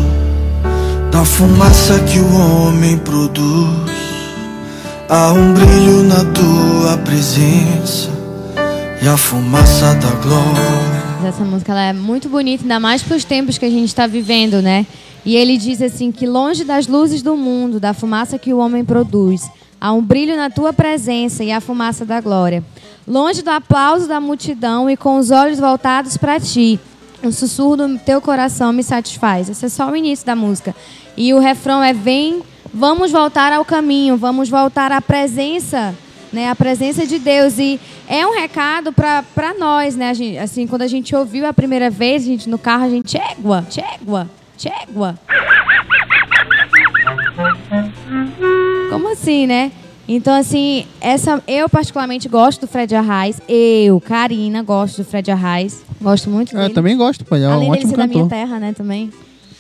da 1.11 1.23
fumaça 1.23 1.99
que 2.03 2.19
o 2.19 2.35
homem 2.35 2.97
produz, 2.97 3.90
há 5.13 5.33
um 5.33 5.53
brilho 5.53 6.03
na 6.03 6.23
tua 6.31 6.97
presença 6.99 8.09
e 9.03 9.05
a 9.05 9.17
fumaça 9.17 9.93
da 9.95 10.09
glória. 10.11 11.27
Essa 11.27 11.43
música 11.43 11.73
ela 11.73 11.81
é 11.81 11.91
muito 11.91 12.29
bonita, 12.29 12.63
ainda 12.63 12.79
mais 12.79 13.03
para 13.03 13.17
os 13.17 13.25
tempos 13.25 13.57
que 13.57 13.65
a 13.65 13.69
gente 13.69 13.89
está 13.89 14.07
vivendo, 14.07 14.61
né? 14.61 14.85
E 15.25 15.35
ele 15.35 15.57
diz 15.57 15.81
assim 15.81 16.13
que 16.13 16.25
longe 16.25 16.63
das 16.63 16.87
luzes 16.87 17.21
do 17.21 17.35
mundo, 17.35 17.77
da 17.77 17.93
fumaça 17.93 18.39
que 18.39 18.53
o 18.53 18.57
homem 18.59 18.85
produz, 18.85 19.51
há 19.81 19.91
um 19.91 20.01
brilho 20.01 20.37
na 20.37 20.49
tua 20.49 20.71
presença 20.71 21.43
e 21.43 21.51
a 21.51 21.59
fumaça 21.59 22.05
da 22.05 22.21
glória. 22.21 22.63
Longe 23.05 23.41
do 23.41 23.49
aplauso 23.49 24.07
da 24.07 24.21
multidão 24.21 24.89
e 24.89 24.95
com 24.95 25.17
os 25.17 25.29
olhos 25.29 25.59
voltados 25.59 26.15
para 26.15 26.39
ti, 26.39 26.79
o 27.21 27.33
sussurro 27.33 27.75
do 27.75 27.99
teu 27.99 28.21
coração 28.21 28.71
me 28.71 28.81
satisfaz. 28.81 29.49
Esse 29.49 29.65
é 29.65 29.69
só 29.69 29.91
o 29.91 29.95
início 29.95 30.25
da 30.25 30.37
música. 30.37 30.73
E 31.17 31.33
o 31.33 31.39
refrão 31.39 31.83
é 31.83 31.91
vem, 31.91 32.41
vamos 32.73 33.11
voltar 33.11 33.53
ao 33.53 33.65
caminho, 33.65 34.17
vamos 34.17 34.49
voltar 34.49 34.91
à 34.91 35.01
presença 35.01 35.95
né, 36.31 36.49
a 36.49 36.55
presença 36.55 37.05
de 37.05 37.19
Deus 37.19 37.59
e 37.59 37.79
é 38.07 38.25
um 38.25 38.33
recado 38.33 38.93
para 38.93 39.53
nós, 39.59 39.95
né, 39.95 40.13
gente, 40.13 40.37
assim, 40.37 40.65
quando 40.65 40.83
a 40.83 40.87
gente 40.87 41.15
ouviu 41.15 41.45
a 41.45 41.53
primeira 41.53 41.89
vez, 41.89 42.23
a 42.23 42.25
gente 42.25 42.49
no 42.49 42.57
carro, 42.57 42.85
a 42.85 42.89
gente 42.89 43.17
égua, 43.17 43.65
tchégua, 43.69 44.29
tchégua. 44.57 45.19
Como 48.89 49.11
assim, 49.11 49.45
né? 49.47 49.71
Então, 50.07 50.33
assim, 50.33 50.85
essa 50.99 51.41
eu 51.47 51.69
particularmente 51.69 52.27
gosto 52.27 52.61
do 52.61 52.67
Fred 52.67 52.93
Arraes. 52.93 53.39
Eu, 53.47 54.01
Karina, 54.01 54.61
gosto 54.61 54.97
do 54.97 55.05
Fred 55.05 55.31
Arraes. 55.31 55.83
Gosto 56.01 56.29
muito 56.29 56.53
dele. 56.53 56.65
Eu 56.65 56.73
também 56.73 56.97
gosto, 56.97 57.25
ele 57.31 57.43
é 57.43 57.47
um 57.47 57.53
Além 57.53 57.71
dele 57.71 57.77
ótimo 57.77 57.91
ser 57.91 57.97
da 57.97 58.07
minha 58.07 58.23
cantor. 58.23 58.37
terra, 58.37 58.59
né, 58.59 58.73
também. 58.73 59.11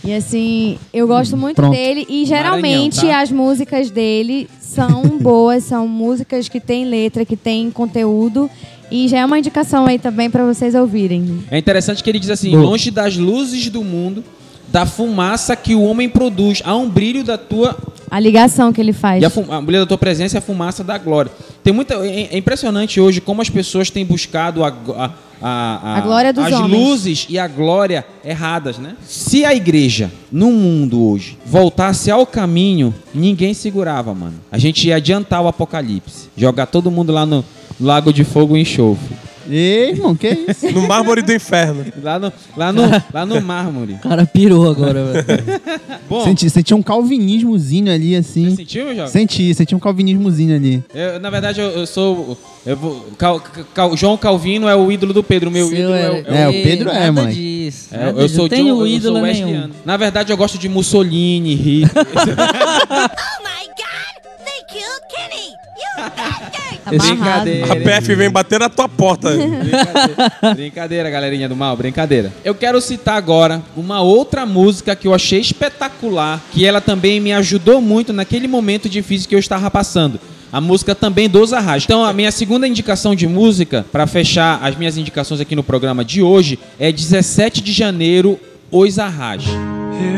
E 0.03 0.13
assim, 0.13 0.77
eu 0.91 1.07
gosto 1.07 1.37
muito 1.37 1.57
Pronto. 1.57 1.71
dele 1.75 2.05
e 2.09 2.25
geralmente 2.25 2.95
Maranhão, 2.97 3.15
tá? 3.17 3.21
as 3.21 3.31
músicas 3.31 3.89
dele 3.91 4.49
são 4.59 5.03
boas, 5.19 5.63
são 5.63 5.87
músicas 5.87 6.49
que 6.49 6.59
têm 6.59 6.85
letra, 6.85 7.23
que 7.23 7.35
têm 7.37 7.69
conteúdo 7.69 8.49
e 8.89 9.07
já 9.07 9.19
é 9.19 9.25
uma 9.25 9.37
indicação 9.37 9.85
aí 9.85 9.99
também 9.99 10.29
pra 10.29 10.43
vocês 10.45 10.73
ouvirem. 10.75 11.43
É 11.51 11.57
interessante 11.57 12.03
que 12.03 12.09
ele 12.09 12.19
diz 12.19 12.29
assim: 12.31 12.51
Boa. 12.51 12.63
longe 12.63 12.89
das 12.89 13.15
luzes 13.15 13.69
do 13.69 13.83
mundo, 13.83 14.23
da 14.69 14.85
fumaça 14.85 15.55
que 15.55 15.75
o 15.75 15.81
homem 15.83 16.09
produz, 16.09 16.61
há 16.65 16.75
um 16.75 16.89
brilho 16.89 17.23
da 17.23 17.37
tua 17.37 17.77
A 18.09 18.19
ligação 18.19 18.73
que 18.73 18.81
ele 18.81 18.93
faz. 18.93 19.21
E 19.21 19.25
a, 19.25 19.29
fu- 19.29 19.45
a 19.51 19.61
brilho 19.61 19.81
da 19.83 19.87
tua 19.87 19.97
presença 19.99 20.37
é 20.37 20.39
a 20.39 20.41
fumaça 20.41 20.83
da 20.83 20.97
glória. 20.97 21.31
Tem 21.63 21.71
muita, 21.71 21.93
é, 22.05 22.29
é 22.33 22.37
impressionante 22.37 22.99
hoje 22.99 23.21
como 23.21 23.39
as 23.41 23.49
pessoas 23.51 23.89
têm 23.91 24.03
buscado 24.05 24.63
a, 24.63 24.69
a, 24.69 25.11
a, 25.41 25.97
A 25.97 26.01
glória 26.01 26.31
dos 26.33 26.45
as 26.45 26.53
homens. 26.53 26.71
luzes 26.83 27.27
e 27.29 27.39
a 27.39 27.47
glória 27.47 28.05
erradas, 28.23 28.77
né? 28.77 28.95
Se 29.05 29.43
a 29.43 29.53
igreja 29.53 30.11
no 30.31 30.51
mundo 30.51 31.01
hoje 31.09 31.37
voltasse 31.45 32.11
ao 32.11 32.25
caminho, 32.25 32.93
ninguém 33.13 33.53
segurava, 33.53 34.13
mano. 34.13 34.35
A 34.51 34.57
gente 34.57 34.87
ia 34.87 34.95
adiantar 34.97 35.41
o 35.41 35.47
apocalipse, 35.47 36.29
jogar 36.37 36.67
todo 36.67 36.91
mundo 36.91 37.11
lá 37.11 37.25
no 37.25 37.43
lago 37.79 38.13
de 38.13 38.23
fogo 38.23 38.55
e 38.55 38.61
enxofre, 38.61 39.10
Ei, 39.51 39.89
irmão, 39.91 40.15
que 40.15 40.27
isso? 40.47 40.71
No 40.71 40.87
mármore 40.87 41.21
do 41.21 41.33
inferno. 41.33 41.85
lá 42.01 42.17
no, 42.17 42.31
lá 42.55 42.71
no, 42.71 42.81
lá 43.13 43.25
no 43.25 43.41
mármore. 43.41 43.93
O 43.93 43.99
cara 43.99 44.25
pirou 44.25 44.69
agora, 44.69 45.03
velho. 45.05 45.61
Bom, 46.09 46.23
Senti, 46.23 46.49
senti 46.49 46.73
um 46.73 46.81
calvinismozinho 46.81 47.91
ali, 47.91 48.15
assim. 48.15 48.49
você 48.51 48.55
sentiu, 48.57 48.87
jovem? 48.95 49.07
Senti, 49.07 49.53
senti 49.53 49.75
um 49.75 49.79
calvinismozinho 49.79 50.55
ali. 50.55 50.83
Eu, 50.93 51.19
na 51.19 51.29
verdade, 51.29 51.59
eu, 51.59 51.69
eu 51.71 51.85
sou. 51.87 52.37
Eu 52.65 52.77
vou, 52.77 53.07
Cal- 53.17 53.39
Cal- 53.73 53.97
João 53.97 54.15
Calvino 54.17 54.67
é 54.67 54.75
o 54.75 54.91
ídolo 54.91 55.13
do 55.13 55.23
Pedro. 55.23 55.49
O 55.49 55.51
meu 55.53 55.67
Seu 55.67 55.77
ídolo 55.77 55.95
é, 55.95 56.11
o- 56.11 56.33
É, 56.33 56.47
o 56.49 56.51
Pedro 56.51 56.89
é, 56.89 56.93
nada 56.99 57.11
mãe. 57.23 57.33
disso, 57.33 57.87
É, 57.91 57.97
nada 57.97 58.21
eu 58.21 58.23
disso. 58.27 58.35
sou 58.35 58.43
Não 58.43 58.49
tenho 58.49 58.75
John- 58.75 58.81
eu 58.81 58.87
ídolo 58.87 59.15
sou 59.17 59.25
nenhum. 59.25 59.45
wesleyano. 59.47 59.73
Na 59.83 59.97
verdade, 59.97 60.31
eu 60.31 60.37
gosto 60.37 60.57
de 60.57 60.69
Mussolini, 60.69 61.55
Hitler. 61.55 61.91
Oh 62.05 63.43
my 63.43 63.67
god! 63.75 64.21
They 64.45 64.63
killed 64.69 65.01
Kenny! 65.09 65.49
You 65.75 66.03
bastard! 66.15 66.60
Tá. 66.83 66.91
Brincadeira. 66.91 67.73
A 67.73 67.75
PF 67.75 68.15
vem 68.15 68.29
bater 68.29 68.59
na 68.59 68.69
tua 68.69 68.89
porta. 68.89 69.29
brincadeira. 69.29 70.53
Brincadeira, 70.55 71.09
galerinha 71.09 71.47
do 71.47 71.55
mal, 71.55 71.75
brincadeira. 71.77 72.33
Eu 72.43 72.55
quero 72.55 72.81
citar 72.81 73.15
agora 73.17 73.61
uma 73.75 74.01
outra 74.01 74.45
música 74.45 74.95
que 74.95 75.07
eu 75.07 75.13
achei 75.13 75.39
espetacular, 75.39 76.41
que 76.51 76.65
ela 76.65 76.81
também 76.81 77.19
me 77.19 77.31
ajudou 77.33 77.81
muito 77.81 78.11
naquele 78.11 78.47
momento 78.47 78.89
difícil 78.89 79.29
que 79.29 79.35
eu 79.35 79.39
estava 79.39 79.69
passando. 79.69 80.19
A 80.51 80.59
música 80.59 80.93
também 80.93 81.29
dos 81.29 81.53
Arras. 81.53 81.83
Então, 81.85 82.03
a 82.03 82.11
minha 82.11 82.31
segunda 82.31 82.67
indicação 82.67 83.15
de 83.15 83.25
música, 83.25 83.85
para 83.89 84.05
fechar 84.05 84.59
as 84.61 84.75
minhas 84.75 84.97
indicações 84.97 85.39
aqui 85.39 85.55
no 85.55 85.63
programa 85.63 86.03
de 86.03 86.21
hoje, 86.21 86.59
é 86.77 86.91
17 86.91 87.61
de 87.61 87.71
janeiro, 87.71 88.37
Os 88.69 88.99
Arras. 88.99 89.43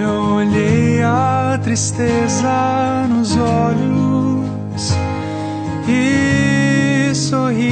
Eu 0.01 0.35
olhei 0.35 1.03
a 1.03 1.59
tristeza 1.63 3.05
nos 3.09 3.35
olhos 3.37 4.93
e 5.87 6.42
sorri. 7.23 7.71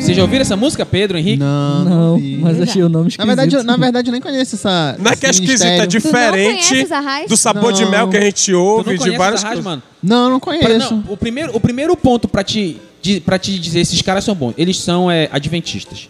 Vocês 0.00 0.16
já 0.16 0.22
ouviram 0.22 0.40
essa 0.42 0.56
música, 0.56 0.86
Pedro, 0.86 1.18
Henrique? 1.18 1.38
Não, 1.38 1.84
Não, 1.84 2.16
vi. 2.16 2.38
mas 2.38 2.60
achei 2.60 2.82
o 2.82 2.88
nome 2.88 3.04
Na 3.04 3.08
esquisito. 3.10 3.26
verdade, 3.26 3.54
eu, 3.56 3.64
na 3.64 3.76
verdade, 3.76 4.08
eu 4.08 4.12
nem 4.12 4.20
conheço 4.20 4.54
essa. 4.54 4.96
Não 4.98 5.10
é 5.10 5.16
que 5.16 5.26
é 5.26 5.30
esse 5.30 5.42
esquisito, 5.42 5.66
é 5.66 5.86
diferente 5.86 6.86
do 7.28 7.36
sabor 7.36 7.72
de 7.72 7.82
Não. 7.84 7.90
mel 7.90 8.08
que 8.08 8.16
a 8.16 8.20
gente 8.22 8.52
ouve, 8.54 8.96
não 8.96 9.04
de 9.04 9.16
várias 9.16 9.44
coisas. 9.44 9.62
mano? 9.64 9.82
Não, 10.02 10.24
eu 10.24 10.30
não 10.30 10.40
Pra- 10.40 10.56
conheço. 10.58 10.94
não, 10.94 11.04
o, 11.12 11.16
primeiro, 11.16 11.54
o 11.54 11.60
primeiro 11.60 11.94
ponto 11.96 12.26
pra 12.26 12.42
te, 12.42 12.78
de, 13.02 13.20
pra 13.20 13.38
te 13.38 13.58
dizer 13.58 13.80
esses 13.80 14.00
caras 14.00 14.24
são 14.24 14.34
bons. 14.34 14.54
Eles 14.56 14.78
são 14.78 15.10
é, 15.10 15.28
adventistas. 15.30 16.08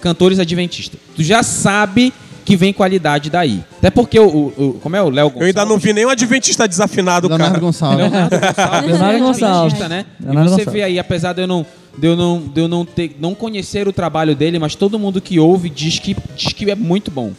Cantores 0.00 0.38
adventistas. 0.38 0.98
Tu 1.14 1.22
já 1.22 1.42
sabe 1.42 2.12
que 2.48 2.56
vem 2.56 2.72
qualidade 2.72 3.28
daí. 3.28 3.62
Até 3.76 3.90
porque 3.90 4.18
o. 4.18 4.26
o- 4.26 4.46
o- 4.56 4.72
como 4.80 4.96
é 4.96 5.02
o 5.02 5.10
Léo 5.10 5.26
Gonçalves? 5.28 5.40
Eu 5.42 5.46
ainda 5.48 5.64
não 5.66 5.78
vi 5.78 5.92
nenhum 5.92 6.08
adventista 6.08 6.66
desafinado, 6.66 7.28
Leonardo 7.28 7.52
cara. 7.52 7.60
Gonçalves. 7.66 7.98
Leonardo 7.98 8.36
Gonçalves. 8.40 8.88
Leonardo 8.90 9.16
é 9.16 9.20
Gonçalves. 9.20 9.74
adventista, 9.74 9.88
né? 9.90 10.06
Leonardo 10.18 10.48
e 10.48 10.52
você 10.52 10.56
Gonçalves. 10.56 10.72
vê 10.72 10.82
aí, 10.82 10.98
apesar 10.98 11.34
de 11.34 11.42
eu 11.42 11.46
não. 11.46 11.66
De 11.98 12.06
eu, 12.06 12.16
não, 12.16 12.38
de 12.40 12.60
eu 12.60 12.68
não, 12.68 12.84
ter, 12.86 13.16
não 13.20 13.34
conhecer 13.34 13.86
o 13.86 13.92
trabalho 13.92 14.34
dele, 14.34 14.58
mas 14.58 14.74
todo 14.74 14.98
mundo 14.98 15.20
que 15.20 15.38
ouve 15.38 15.68
diz 15.68 15.98
que, 15.98 16.16
diz 16.36 16.52
que 16.54 16.70
é 16.70 16.74
muito 16.74 17.10
bom. 17.10 17.32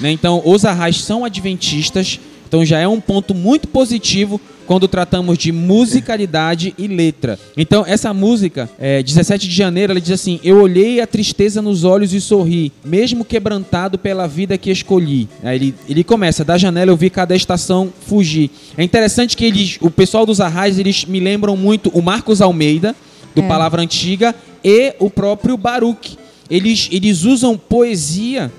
Né? 0.00 0.10
Então, 0.12 0.40
os 0.44 0.64
arrais 0.64 1.00
são 1.02 1.24
adventistas, 1.24 2.20
então 2.46 2.64
já 2.64 2.78
é 2.78 2.86
um 2.86 3.00
ponto 3.00 3.34
muito 3.34 3.66
positivo 3.66 4.40
quando 4.66 4.88
tratamos 4.88 5.38
de 5.38 5.52
musicalidade 5.52 6.74
e 6.76 6.86
letra. 6.86 7.38
Então, 7.56 7.84
essa 7.86 8.12
música, 8.12 8.68
é, 8.78 9.02
17 9.02 9.48
de 9.48 9.54
janeiro, 9.54 9.92
ela 9.92 10.00
diz 10.00 10.10
assim: 10.10 10.40
Eu 10.42 10.60
olhei 10.60 11.00
a 11.00 11.06
tristeza 11.06 11.62
nos 11.62 11.84
olhos 11.84 12.12
e 12.12 12.20
sorri, 12.20 12.72
mesmo 12.84 13.24
quebrantado 13.24 13.98
pela 13.98 14.26
vida 14.26 14.58
que 14.58 14.70
escolhi. 14.70 15.28
Aí 15.42 15.56
ele, 15.56 15.74
ele 15.88 16.04
começa: 16.04 16.44
Da 16.44 16.58
janela 16.58 16.90
eu 16.90 16.96
vi 16.96 17.08
cada 17.08 17.34
estação 17.34 17.92
fugir. 18.06 18.50
É 18.76 18.82
interessante 18.82 19.36
que 19.36 19.44
eles, 19.44 19.78
o 19.80 19.90
pessoal 19.90 20.26
dos 20.26 20.40
arrais, 20.40 20.78
eles 20.78 21.04
me 21.04 21.20
lembram 21.20 21.56
muito 21.56 21.88
o 21.90 22.02
Marcos 22.02 22.40
Almeida 22.40 22.94
do 23.34 23.42
É. 23.42 23.48
Palavra 23.48 23.82
Antiga 23.82 24.34
e 24.64 24.94
o 24.98 25.08
próprio 25.08 25.56
Baruch. 25.56 26.18
Eles, 26.50 26.88
eles 26.90 27.24
usam 27.24 27.56
poesia. 27.56 28.52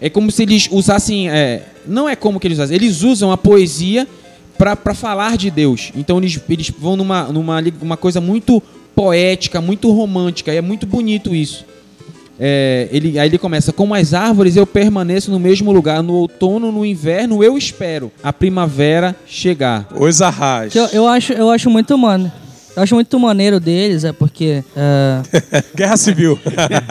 É 0.00 0.08
como 0.08 0.30
se 0.30 0.42
eles 0.42 0.68
usassem. 0.70 1.28
é, 1.28 1.62
não 1.86 2.08
é 2.08 2.14
como 2.14 2.38
que 2.38 2.46
eles 2.46 2.58
usam, 2.58 2.76
eles 2.76 3.02
usam 3.02 3.32
a 3.32 3.36
poesia 3.36 4.06
para 4.58 4.94
falar 4.94 5.36
de 5.36 5.50
Deus. 5.50 5.92
Então 5.94 6.18
eles, 6.18 6.40
eles 6.48 6.70
vão 6.70 6.96
numa, 6.96 7.24
numa 7.24 7.62
uma 7.80 7.96
coisa 7.96 8.20
muito 8.20 8.62
poética, 8.94 9.60
muito 9.60 9.90
romântica. 9.92 10.52
E 10.52 10.56
é 10.56 10.60
muito 10.60 10.86
bonito 10.86 11.34
isso. 11.34 11.64
É, 12.40 12.88
ele, 12.92 13.18
aí 13.18 13.28
ele 13.28 13.38
começa: 13.38 13.72
Como 13.72 13.94
as 13.94 14.14
árvores 14.14 14.56
eu 14.56 14.66
permaneço 14.66 15.30
no 15.30 15.38
mesmo 15.40 15.72
lugar. 15.72 16.02
No 16.02 16.14
outono, 16.14 16.70
no 16.70 16.84
inverno 16.84 17.42
eu 17.42 17.56
espero 17.58 18.12
a 18.22 18.32
primavera 18.32 19.16
chegar. 19.26 19.88
Os 19.94 20.22
arrais. 20.22 20.72
Que 20.72 20.78
Eu, 20.78 20.86
eu 20.86 21.08
acho, 21.08 21.32
eu 21.32 21.50
acho 21.50 21.68
muito 21.70 21.96
mano. 21.96 22.30
Eu 22.76 22.82
acho 22.84 22.94
muito 22.94 23.18
maneiro 23.18 23.58
deles, 23.58 24.04
é 24.04 24.12
porque. 24.12 24.62
É, 24.76 25.20
Guerra 25.74 25.96
Civil. 25.96 26.38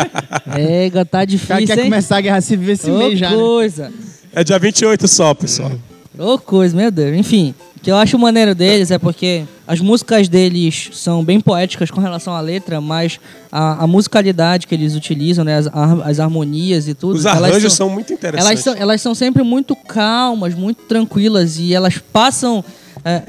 é, 0.58 0.90
tá 0.90 1.02
O 1.02 1.06
cara 1.06 1.26
difícil, 1.26 1.66
quer 1.68 1.78
hein? 1.78 1.84
começar 1.86 2.18
a 2.18 2.22
guerra 2.22 2.42
civil 2.42 2.74
esse 2.74 2.92
Ô, 2.92 2.98
mês 2.98 3.18
já, 3.18 3.30
né? 3.30 3.38
coisa. 3.38 3.92
é 4.34 4.44
dia 4.44 4.60
28 4.60 5.08
só, 5.08 5.34
pessoal. 5.34 5.72
Ô, 6.18 6.38
coisa, 6.38 6.76
meu 6.76 6.90
Deus. 6.92 7.16
Enfim, 7.18 7.54
o 7.76 7.80
que 7.80 7.92
eu 7.92 7.96
acho 7.96 8.18
maneiro 8.18 8.54
deles 8.56 8.92
é 8.92 8.98
porque 8.98 9.44
as 9.68 9.80
músicas 9.80 10.28
deles 10.28 10.90
são 10.94 11.24
bem 11.24 11.40
poéticas 11.40 11.92
com 11.92 12.00
relação 12.02 12.34
à 12.34 12.42
letra, 12.42 12.80
mas 12.82 13.20
a, 13.52 13.84
a 13.84 13.88
musicalidade 13.88 14.66
que 14.68 14.74
eles 14.76 14.96
utilizam, 14.96 15.44
né, 15.46 15.58
as, 15.58 15.68
as 16.04 16.20
harmonias 16.20 16.88
e 16.88 16.94
tudo. 16.94 17.16
Os 17.18 17.26
arranjos 17.26 17.74
são, 17.74 17.90
muito 17.90 18.12
interessantes. 18.14 18.50
Elas 18.50 18.60
são, 18.64 18.74
elas 18.82 19.02
são 19.02 19.14
sempre 19.16 19.44
muito 19.44 19.76
calmas, 19.76 20.54
muito 20.56 20.84
tranquilas 20.84 21.58
e 21.60 21.74
elas 21.74 21.98
passam. 21.98 22.64
é, 23.06 23.22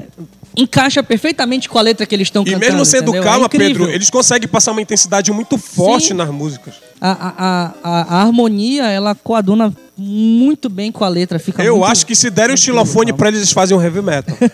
encaixa 0.57 1.01
perfeitamente 1.03 1.69
com 1.69 1.77
a 1.77 1.81
letra 1.81 2.05
que 2.05 2.13
eles 2.13 2.27
estão 2.27 2.41
E 2.41 2.45
cantando. 2.47 2.65
mesmo 2.65 2.83
sendo 2.83 3.03
entendeu? 3.03 3.21
É 3.21 3.25
calma, 3.25 3.45
incrível. 3.45 3.67
Pedro, 3.77 3.89
eles 3.91 4.09
conseguem 4.09 4.47
passar 4.49 4.71
uma 4.71 4.81
intensidade 4.81 5.31
muito 5.31 5.57
forte 5.57 6.07
Sim. 6.07 6.13
nas 6.15 6.29
músicas. 6.29 6.73
A, 6.99 7.11
a, 7.11 7.33
a, 7.37 7.73
a- 7.83 8.15
a 8.17 8.21
harmonia, 8.23 8.87
ela 8.89 9.15
coaduna 9.15 9.73
muito 9.99 10.69
bem 10.69 10.91
com 10.91 11.03
a 11.03 11.07
letra. 11.09 11.37
Fica 11.37 11.63
Eu 11.63 11.77
muito- 11.77 11.91
acho 11.91 12.05
que 12.05 12.15
se 12.15 12.29
derem 12.29 12.53
um 12.53 12.57
xilofone 12.57 13.11
pra 13.13 13.27
eles, 13.27 13.39
eles 13.41 13.51
fazem 13.51 13.77
um 13.77 13.81
heavy 13.81 14.01
metal. 14.01 14.35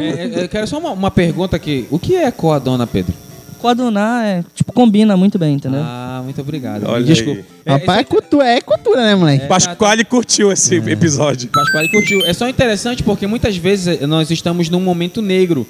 É, 0.00 0.40
é, 0.40 0.44
eu 0.44 0.48
quero 0.48 0.66
só 0.66 0.78
uma, 0.78 0.90
uma 0.90 1.10
pergunta 1.10 1.56
aqui: 1.56 1.86
O 1.90 1.98
que 1.98 2.16
é 2.16 2.30
coadona, 2.30 2.86
Pedro? 2.86 3.12
Coadunar 3.58 4.24
é, 4.24 4.44
tipo, 4.54 4.72
combina 4.72 5.16
muito 5.18 5.38
bem, 5.38 5.54
entendeu? 5.56 5.80
Ah, 5.82 6.22
muito 6.24 6.40
obrigado. 6.40 6.84
Olha 6.88 7.04
Desculpa. 7.04 7.42
aí. 7.66 7.78
Rapaz, 7.78 7.98
é 8.00 8.04
cultura, 8.04 8.46
é 8.46 8.60
cultura, 8.62 9.02
né, 9.02 9.14
moleque? 9.14 9.46
Pasquale 9.46 10.02
curtiu 10.02 10.50
esse 10.50 10.76
episódio. 10.76 11.48
Pasquale 11.50 11.88
curtiu. 11.90 12.24
É 12.24 12.32
só 12.32 12.48
interessante 12.48 13.02
porque 13.02 13.26
muitas 13.26 13.56
vezes 13.58 14.00
eh, 14.00 14.06
nós 14.06 14.30
estamos 14.30 14.70
num 14.70 14.80
momento 14.80 15.20
negro 15.20 15.66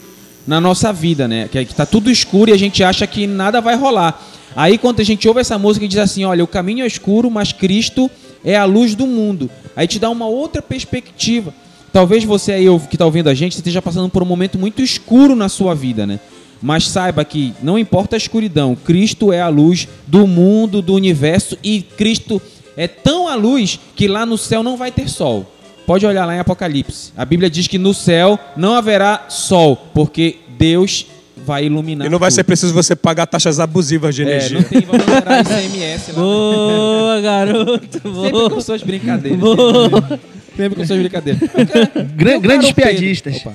na 0.46 0.60
nossa 0.60 0.92
vida, 0.92 1.26
né? 1.26 1.48
Que, 1.50 1.64
que 1.64 1.74
tá 1.74 1.84
tudo 1.84 2.10
escuro 2.12 2.50
e 2.50 2.52
a 2.54 2.56
gente 2.56 2.82
acha 2.84 3.04
que 3.08 3.26
nada 3.26 3.60
vai 3.60 3.74
rolar. 3.74 4.22
Aí 4.54 4.78
quando 4.78 5.00
a 5.00 5.04
gente 5.04 5.26
ouve 5.26 5.40
essa 5.40 5.58
música 5.58 5.84
e 5.84 5.88
diz 5.88 5.98
assim, 5.98 6.24
olha, 6.24 6.44
o 6.44 6.46
caminho 6.46 6.84
é 6.84 6.86
escuro, 6.86 7.28
mas 7.28 7.52
Cristo 7.52 8.08
é 8.44 8.56
a 8.56 8.64
luz 8.64 8.94
do 8.94 9.06
mundo. 9.06 9.50
Aí 9.74 9.86
te 9.86 9.98
dá 9.98 10.10
uma 10.10 10.26
outra 10.26 10.60
perspectiva. 10.60 11.54
Talvez 11.92 12.24
você 12.24 12.52
aí 12.52 12.66
que 12.88 12.94
está 12.94 13.04
ouvindo 13.04 13.28
a 13.28 13.34
gente 13.34 13.56
esteja 13.56 13.82
passando 13.82 14.08
por 14.08 14.22
um 14.22 14.26
momento 14.26 14.58
muito 14.58 14.80
escuro 14.82 15.34
na 15.34 15.48
sua 15.48 15.74
vida, 15.74 16.06
né? 16.06 16.20
Mas 16.62 16.88
saiba 16.88 17.24
que 17.24 17.54
não 17.62 17.78
importa 17.78 18.16
a 18.16 18.18
escuridão, 18.18 18.76
Cristo 18.76 19.32
é 19.32 19.40
a 19.40 19.48
luz 19.48 19.88
do 20.06 20.26
mundo, 20.26 20.82
do 20.82 20.94
universo 20.94 21.56
e 21.64 21.80
Cristo 21.80 22.40
é 22.76 22.86
tão 22.86 23.26
a 23.26 23.34
luz 23.34 23.80
que 23.96 24.06
lá 24.06 24.26
no 24.26 24.36
céu 24.36 24.62
não 24.62 24.76
vai 24.76 24.92
ter 24.92 25.08
sol. 25.08 25.50
Pode 25.86 26.06
olhar 26.06 26.24
lá 26.26 26.36
em 26.36 26.38
Apocalipse. 26.38 27.12
A 27.16 27.24
Bíblia 27.24 27.50
diz 27.50 27.66
que 27.66 27.78
no 27.78 27.92
céu 27.92 28.38
não 28.56 28.74
haverá 28.74 29.26
sol, 29.28 29.76
porque 29.92 30.36
Deus 30.58 31.06
vai 31.50 31.64
iluminar. 31.66 32.06
E 32.06 32.10
não 32.10 32.18
vai 32.18 32.30
tudo. 32.30 32.36
ser 32.36 32.44
preciso 32.44 32.72
você 32.72 32.94
pagar 32.94 33.26
taxas 33.26 33.58
abusivas 33.58 34.14
de 34.14 34.22
É, 34.22 34.26
energia. 34.26 34.58
não 34.58 34.64
tem 34.64 34.80
vamos 34.82 35.04
gerar 35.06 35.40
ICMS 35.40 36.12
lá. 36.12 36.18
Boa, 36.22 37.20
garoto. 37.20 38.00
Sempre 38.02 38.30
Boa. 38.30 38.50
com 38.50 38.60
suas 38.60 38.82
brincadeiras. 38.82 39.40
Boa. 39.40 40.20
Sempre 40.56 40.78
com 40.78 40.86
suas 40.86 40.98
brincadeiras. 41.00 41.40
Gran- 42.16 42.30
Meu 42.32 42.40
grandes 42.40 42.72
caro 42.72 42.74
Pedro- 42.76 42.92
piadistas. 43.00 43.36
Opa. 43.36 43.52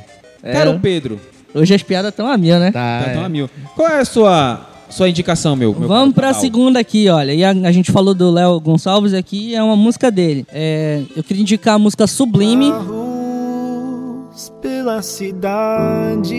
Caro 0.51 0.79
Pedro, 0.81 1.19
Hoje 1.53 1.73
as 1.73 1.81
piadas 1.81 2.09
estão 2.11 2.27
a 2.27 2.37
mil, 2.37 2.59
né? 2.59 2.69
Tá, 2.71 3.01
tá, 3.05 3.11
é. 3.11 3.13
tão 3.13 3.23
a 3.23 3.29
mil. 3.29 3.49
Qual 3.75 3.87
é 3.87 3.99
a 4.01 4.05
sua, 4.05 4.67
sua 4.89 5.07
indicação, 5.07 5.55
meu? 5.55 5.73
meu 5.73 5.87
Vamos 5.87 6.13
pra 6.13 6.27
Cabal? 6.27 6.41
segunda 6.41 6.79
aqui, 6.81 7.07
olha. 7.07 7.33
E 7.33 7.45
a, 7.45 7.51
a 7.51 7.71
gente 7.71 7.93
falou 7.93 8.13
do 8.13 8.29
Léo 8.29 8.59
Gonçalves 8.59 9.13
aqui, 9.13 9.55
é 9.55 9.63
uma 9.63 9.75
música 9.77 10.11
dele. 10.11 10.45
É, 10.51 11.01
eu 11.15 11.23
queria 11.23 11.41
indicar 11.41 11.75
a 11.75 11.79
música 11.79 12.05
Sublime. 12.07 12.71
Carros 12.71 14.51
pela 14.61 15.01
cidade, 15.01 16.35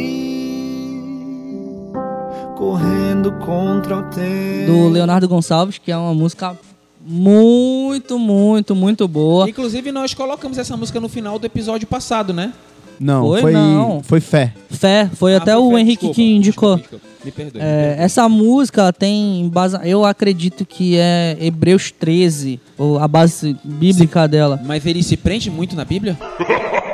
correndo 2.57 3.31
contra 3.33 3.99
o 3.99 4.03
tempo. 4.05 4.67
do 4.67 4.89
Leonardo 4.89 5.29
Gonçalves, 5.29 5.79
que 5.79 5.93
é 5.93 5.97
uma 5.97 6.15
música 6.15 6.57
muito, 7.05 8.19
muito, 8.19 8.75
muito 8.75 9.07
boa. 9.07 9.49
Inclusive, 9.49 9.93
nós 9.93 10.15
colocamos 10.15 10.57
essa 10.59 10.77
música 10.77 10.99
no 10.99 11.09
final 11.09 11.39
do 11.39 11.47
episódio 11.47 11.87
passado, 11.87 12.33
né? 12.33 12.53
Não, 12.99 13.27
Foi? 13.27 13.41
foi, 13.43 13.53
Não. 13.53 14.03
foi 14.03 14.21
fé. 14.21 14.55
Fé, 14.71 15.11
foi 15.15 15.35
Ah, 15.35 15.37
até 15.37 15.53
foi 15.53 15.61
o 15.63 15.71
fé, 15.71 15.81
Henrique 15.81 15.93
desculpa, 16.07 16.15
que 16.15 16.35
indicou. 16.35 16.77
desculpa. 16.79 17.07
Me 17.23 17.31
perdoe. 17.31 17.61
É, 17.63 17.97
essa 17.99 18.27
música 18.27 18.81
ela 18.81 18.93
tem 18.93 19.49
base, 19.53 19.77
eu 19.85 20.05
acredito 20.05 20.65
que 20.65 20.97
é 20.97 21.37
Hebreus 21.39 21.91
13, 21.91 22.59
ou 22.79 22.99
a 22.99 23.07
base 23.07 23.55
bíblica 23.63 24.27
dela. 24.27 24.59
Mas 24.65 24.87
ele 24.87 25.03
se 25.03 25.17
prende 25.17 25.51
muito 25.51 25.77
na 25.77 25.85
Bíblia? 25.85 26.17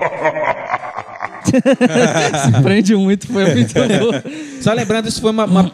Se 2.45 2.63
prende 2.63 2.95
muito, 2.95 3.27
foi 3.27 3.45
muito 3.55 3.75
boa. 3.75 4.25
Só 4.61 4.73
lembrando, 4.73 5.09
isso 5.09 5.21
foi 5.21 5.31
uma, 5.31 5.45
uma, 5.45 5.73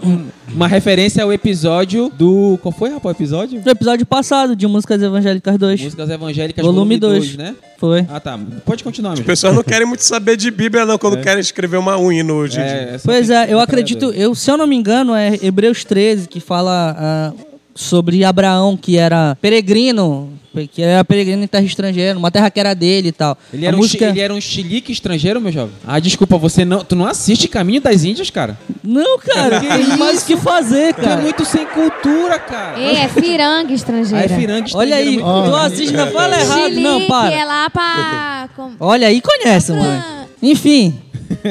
uma 0.53 0.69
referência 0.69 1.23
ao 1.23 1.33
episódio 1.33 2.11
do. 2.17 2.59
Qual 2.63 2.73
foi, 2.73 2.91
rapaz, 2.91 3.15
o 3.15 3.19
episódio? 3.19 3.63
No 3.65 3.71
episódio 3.71 4.07
passado 4.07 4.57
de 4.57 4.67
Músicas 4.67 5.03
Evangélicas 5.03 5.59
2. 5.59 5.81
Músicas 5.81 6.11
Evangélicas, 6.11 6.65
Volume 6.65 6.99
volume 6.99 7.21
2, 7.21 7.37
2. 7.37 7.37
né? 7.37 7.55
Foi. 7.79 8.07
Ah, 8.09 8.19
tá. 8.19 8.39
Pode 8.65 8.83
continuar, 8.83 9.11
meu. 9.11 9.21
As 9.21 9.27
pessoas 9.27 9.55
não 9.55 9.63
querem 9.63 9.87
muito 9.87 10.03
saber 10.03 10.37
de 10.37 10.51
Bíblia, 10.51 10.85
não, 10.85 10.99
quando 10.99 11.21
querem 11.21 11.41
escrever 11.41 11.77
uma 11.77 11.99
unha 11.99 12.25
no 12.25 12.35
hoje. 12.35 12.59
É, 12.59 12.95
essa 12.95 13.07
Pois 13.07 13.31
é, 13.31 13.53
eu 13.53 13.61
acredito, 13.61 14.11
eu, 14.13 14.35
se 14.35 14.51
eu 14.51 14.57
não 14.57 14.67
me 14.67 14.75
engano, 14.77 15.15
é 15.15 15.39
Hebreus 15.43 15.85
13 15.85 16.29
que 16.29 16.41
fala 16.41 16.97
ah, 16.99 17.33
sobre 17.75 18.25
Abraão, 18.25 18.77
que 18.77 18.97
era 18.97 19.37
peregrino, 19.41 20.33
que 20.73 20.83
era 20.83 21.05
peregrino 21.05 21.45
em 21.45 21.47
terra 21.47 21.65
estrangeira, 21.65 22.19
uma 22.19 22.31
terra 22.31 22.51
que 22.51 22.59
era 22.59 22.75
dele 22.75 23.09
e 23.09 23.13
tal. 23.13 23.37
Ele 23.53 23.67
era, 23.67 23.77
música... 23.77 24.07
um, 24.07 24.09
ele 24.09 24.21
era 24.21 24.35
um 24.35 24.41
chilique 24.41 24.91
estrangeiro, 24.91 25.41
meu 25.41 25.53
jovem? 25.53 25.75
Ah, 25.87 25.99
desculpa, 26.01 26.37
você 26.39 26.65
não. 26.65 26.85
Tu 26.85 26.97
não 26.97 27.07
assiste 27.07 27.47
Caminho 27.49 27.81
das 27.81 28.05
Índias, 28.05 28.31
cara? 28.31 28.59
Não, 28.83 29.19
cara, 29.19 29.61
Que 29.61 29.67
tem 29.69 29.97
mais 29.97 30.23
o 30.23 30.27
que 30.27 30.37
fazer, 30.37 30.95
Tu 30.95 31.01
é 31.01 31.05
cara. 31.05 31.21
muito 31.21 31.45
sem 31.45 31.65
cultura, 31.67 32.39
cara. 32.39 32.79
Ei, 32.81 32.97
é 32.97 33.09
firanga 33.09 33.71
Ah, 33.71 33.75
estrangeira. 33.75 34.25
é 34.25 34.29
firante 34.29 34.77
Olha 34.77 34.97
aí, 34.97 35.19
muito 35.19 35.25
tu 35.51 35.55
assiste, 35.57 35.93
não 35.95 36.07
fala 36.11 36.41
errado, 36.41 36.63
Chilique 36.65 36.81
não, 36.83 37.07
para. 37.07 37.35
é 37.35 37.45
lá 37.45 37.71
pra... 37.71 38.49
Olha 38.81 39.07
aí, 39.09 39.21
conhece, 39.21 39.73
mano. 39.73 40.05
Enfim, 40.43 40.99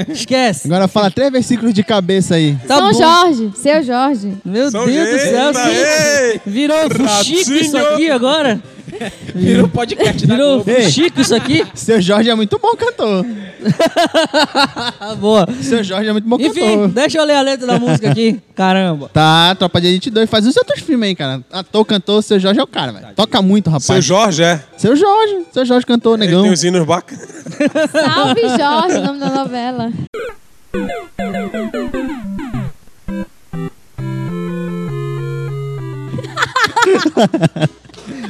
esquece. 0.09 0.67
Agora 0.67 0.87
fala 0.87 1.11
três 1.11 1.31
versículos 1.31 1.73
de 1.73 1.83
cabeça 1.83 2.35
aí. 2.35 2.57
Tá 2.67 2.77
São 2.77 2.91
bom. 2.91 2.97
Jorge, 2.97 3.51
seu 3.55 3.83
Jorge. 3.83 4.33
Meu 4.43 4.71
São 4.71 4.85
Deus 4.85 5.09
do 5.09 5.19
céu, 5.19 5.51
Eita, 5.69 6.41
virou 6.45 6.89
fuxico 6.89 7.53
isso 7.53 7.75
Ratinho. 7.77 7.93
aqui 7.93 8.09
agora. 8.09 8.59
Virou 9.35 9.67
podcast 9.67 10.25
da 10.25 10.35
Virou 10.35 10.63
Globo. 10.63 10.81
fuxico 10.81 11.21
isso 11.21 11.35
aqui. 11.35 11.65
Seu 11.75 12.01
Jorge 12.01 12.29
é 12.29 12.35
muito 12.35 12.57
bom 12.59 12.75
cantor. 12.75 13.25
Boa. 15.19 15.47
Seu 15.61 15.83
Jorge 15.83 16.09
é 16.09 16.11
muito 16.13 16.27
bom 16.27 16.37
Enfim, 16.39 16.61
cantor. 16.61 16.87
deixa 16.89 17.17
eu 17.17 17.25
ler 17.25 17.35
a 17.35 17.41
letra 17.41 17.67
da 17.67 17.79
música 17.79 18.09
aqui. 18.11 18.39
Caramba. 18.55 19.09
Tá, 19.13 19.55
Tropa 19.55 19.79
de 19.81 19.87
Elite 19.87 20.09
2. 20.09 20.29
Faz 20.29 20.45
os 20.47 20.55
outros 20.57 20.79
filmes 20.81 21.09
aí, 21.09 21.15
cara. 21.15 21.41
Ator, 21.51 21.85
cantor, 21.85 22.21
seu 22.23 22.39
Jorge 22.39 22.59
é 22.59 22.63
o 22.63 22.67
cara, 22.67 22.91
velho. 22.91 23.07
Toca 23.15 23.41
muito, 23.41 23.67
rapaz. 23.69 23.83
Seu 23.85 24.01
Jorge, 24.01 24.43
é. 24.43 24.61
Seu 24.77 24.95
Jorge. 24.95 25.45
Seu 25.51 25.65
Jorge 25.65 25.85
cantor, 25.85 26.17
Ele 26.17 26.27
negão. 26.27 26.43
tem 26.43 26.51
os 26.51 26.63
hinos 26.63 26.85
bacanas. 26.85 27.27
Salve 27.91 28.41
Jorge, 28.41 28.97
o 28.97 29.03
nome 29.03 29.19
da 29.19 29.29
novela. 29.29 29.91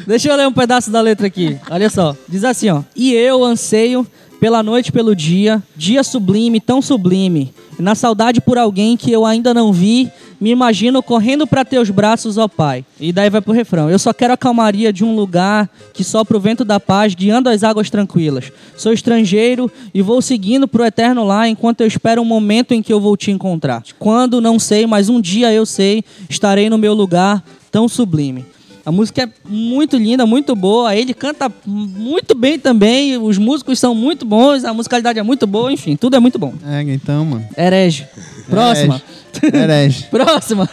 Deixa 0.08 0.30
eu 0.30 0.38
ler 0.38 0.48
um 0.48 0.54
pedaço 0.54 0.90
da 0.90 1.02
letra 1.02 1.28
aqui. 1.28 1.58
Olha 1.70 1.90
só. 1.90 2.16
Diz 2.30 2.46
assim, 2.46 2.70
ó. 2.70 2.82
E 2.96 3.14
eu 3.14 3.44
anseio 3.44 4.08
pela 4.40 4.64
noite 4.64 4.90
pelo 4.90 5.14
dia, 5.14 5.62
dia 5.76 6.02
sublime, 6.02 6.62
tão 6.62 6.82
sublime. 6.82 7.54
Na 7.78 7.94
saudade 7.94 8.40
por 8.40 8.58
alguém 8.58 8.96
que 8.96 9.12
eu 9.12 9.26
ainda 9.26 9.54
não 9.54 9.74
vi, 9.74 10.10
me 10.40 10.50
imagino 10.50 11.04
correndo 11.04 11.46
para 11.46 11.66
teus 11.66 11.90
braços, 11.90 12.38
ó 12.38 12.48
Pai. 12.48 12.86
E 13.02 13.12
daí 13.12 13.30
vai 13.30 13.42
pro 13.42 13.52
refrão. 13.52 13.90
Eu 13.90 14.00
só 14.00 14.14
quero 14.14 14.32
a 14.32 14.38
calmaria 14.38 14.94
de 14.94 15.04
um 15.04 15.14
lugar 15.14 15.70
que 15.94 16.06
sopra 16.06 16.38
o 16.38 16.40
vento 16.40 16.64
da 16.64 16.80
paz, 16.80 17.14
guiando 17.14 17.50
as 17.50 17.62
águas 17.62 17.90
tranquilas. 17.90 18.50
Sou 18.78 18.94
estrangeiro 18.94 19.70
e 19.94 20.02
vou 20.02 20.22
seguindo 20.22 20.70
pro 20.70 20.86
eterno 20.86 21.26
lá 21.26 21.50
enquanto 21.50 21.82
eu 21.82 21.88
espero 21.88 22.22
um 22.22 22.26
momento 22.26 22.74
em 22.74 22.82
que 22.82 22.94
eu 22.94 23.02
vou 23.02 23.18
te 23.18 23.30
encontrar. 23.30 23.84
Quando 24.00 24.40
não 24.40 24.58
sei, 24.58 24.88
mas 24.88 25.10
um 25.10 25.20
dia 25.20 25.52
eu 25.52 25.66
sei, 25.66 26.02
estarei 26.30 26.70
no 26.70 26.78
meu 26.78 26.94
lugar 26.94 27.44
tão 27.70 27.90
sublime. 27.90 28.46
A 28.88 28.92
música 28.92 29.24
é 29.24 29.30
muito 29.44 29.98
linda, 29.98 30.26
muito 30.26 30.56
boa. 30.56 30.96
Ele 30.96 31.14
canta 31.14 31.52
muito 31.66 32.34
bem 32.34 32.58
também. 32.58 33.18
Os 33.18 33.38
músicos 33.38 33.78
são 33.80 33.94
muito 33.94 34.26
bons. 34.26 34.64
A 34.64 34.74
musicalidade 34.74 35.20
é 35.20 35.24
muito 35.24 35.46
boa. 35.46 35.70
Enfim, 35.74 35.98
tudo 35.98 36.16
é 36.16 36.22
muito 36.22 36.40
bom. 36.40 36.54
É, 36.66 36.82
então, 36.84 37.26
mano. 37.26 37.46
Herege. 37.58 38.08
Próxima. 38.50 39.02
Herege. 39.44 40.06
Próxima. 40.10 40.70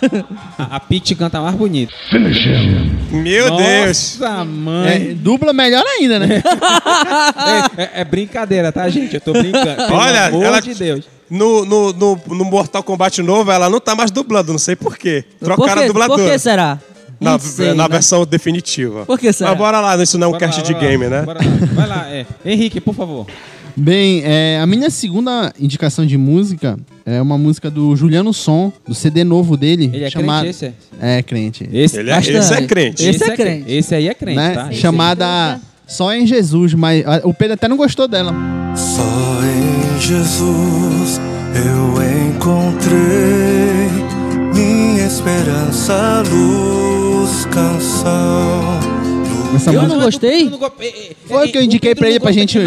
A, 0.56 0.76
a 0.76 0.78
Pete 0.78 1.16
canta 1.16 1.40
mais 1.40 1.56
bonito. 1.56 1.92
Meu 3.10 3.56
Deus. 3.56 4.16
Nossa, 4.20 4.44
mãe. 4.44 4.92
É, 5.10 5.14
dupla 5.14 5.52
melhor 5.52 5.82
ainda, 5.98 6.20
né? 6.20 6.40
É, 7.76 7.82
é- 7.82 7.90
é 8.00 8.04
brincadeira, 8.04 8.70
tá, 8.70 8.88
gente? 8.88 9.14
Eu 9.14 9.20
tô 9.20 9.32
brincando. 9.32 9.74
Pelo 9.74 9.98
Olha, 9.98 10.26
amor 10.26 10.44
ela- 10.44 10.60
de 10.60 10.72
Deus. 10.72 11.04
No, 11.28 11.64
no, 11.64 11.92
no, 11.92 12.20
no 12.28 12.44
Mortal 12.44 12.82
Kombat 12.84 13.20
novo, 13.22 13.50
ela 13.50 13.68
não 13.68 13.80
tá 13.80 13.96
mais 13.96 14.10
dublando, 14.12 14.52
não 14.52 14.58
sei 14.58 14.76
por 14.76 14.96
quê. 14.96 15.24
Por 15.40 15.46
Trocaram 15.46 15.74
que, 15.78 15.84
a 15.84 15.86
dubladora. 15.88 16.22
por 16.22 16.30
que 16.30 16.38
será? 16.38 16.78
Na, 17.24 17.38
sei, 17.38 17.74
na 17.74 17.88
né? 17.88 17.88
versão 17.88 18.24
definitiva. 18.24 19.04
Por 19.06 19.18
que 19.18 19.32
será? 19.32 19.50
Mas 19.50 19.58
bora 19.58 19.80
lá, 19.80 20.02
isso 20.02 20.18
não 20.18 20.26
é 20.26 20.28
um 20.28 20.32
Bora 20.32 20.46
cast 20.46 20.60
lá, 20.60 20.66
de 20.66 20.72
lá, 20.72 20.78
game, 20.78 21.08
né? 21.08 21.22
bora 21.22 21.40
lá. 21.40 21.66
Vai 21.72 21.86
lá, 21.88 22.08
é. 22.08 22.26
Henrique, 22.44 22.80
por 22.80 22.94
favor. 22.94 23.26
Bem, 23.76 24.22
é, 24.24 24.60
a 24.60 24.66
minha 24.66 24.88
segunda 24.88 25.52
indicação 25.58 26.06
de 26.06 26.16
música 26.16 26.78
é 27.04 27.20
uma 27.20 27.36
música 27.36 27.68
do 27.68 27.96
Juliano 27.96 28.32
Som, 28.32 28.72
do 28.86 28.94
CD 28.94 29.24
novo 29.24 29.56
dele. 29.56 29.90
Ele 29.92 30.04
é 30.04 30.10
chamado... 30.10 30.42
crente, 30.42 30.56
esse 30.56 30.66
é? 30.66 31.18
É, 31.18 31.22
crente. 31.22 31.68
Esse, 31.72 31.98
Ele 31.98 32.10
é, 32.10 32.14
Bastante. 32.14 32.36
esse 32.36 32.54
é 32.54 32.66
crente. 32.66 33.04
Esse 33.04 33.24
é 33.24 33.36
crente. 33.36 33.72
Esse 33.72 33.94
aí 33.96 34.08
é 34.08 34.14
crente, 34.14 34.36
né? 34.36 34.54
tá? 34.54 34.72
Chamada 34.72 35.60
Só 35.88 36.14
em 36.14 36.24
Jesus, 36.24 36.72
mas 36.72 37.04
ah, 37.04 37.20
o 37.24 37.34
Pedro 37.34 37.54
até 37.54 37.66
não 37.66 37.76
gostou 37.76 38.06
dela. 38.06 38.32
Só 38.76 39.02
em 39.42 40.00
Jesus 40.00 41.20
eu 41.54 42.28
encontrei 42.28 44.03
minha 44.54 45.06
esperança, 45.06 46.22
luz, 46.30 47.44
canção. 47.46 48.62
Essa 49.54 49.70
Eu 49.72 49.82
música 49.82 49.96
não 49.96 50.04
gostei. 50.04 50.50
foi 51.26 51.48
o 51.48 51.52
que 51.52 51.58
eu 51.58 51.62
indiquei 51.62 51.94
pra 51.94 52.08
ele 52.08 52.18
pra 52.20 52.32
gente 52.32 52.58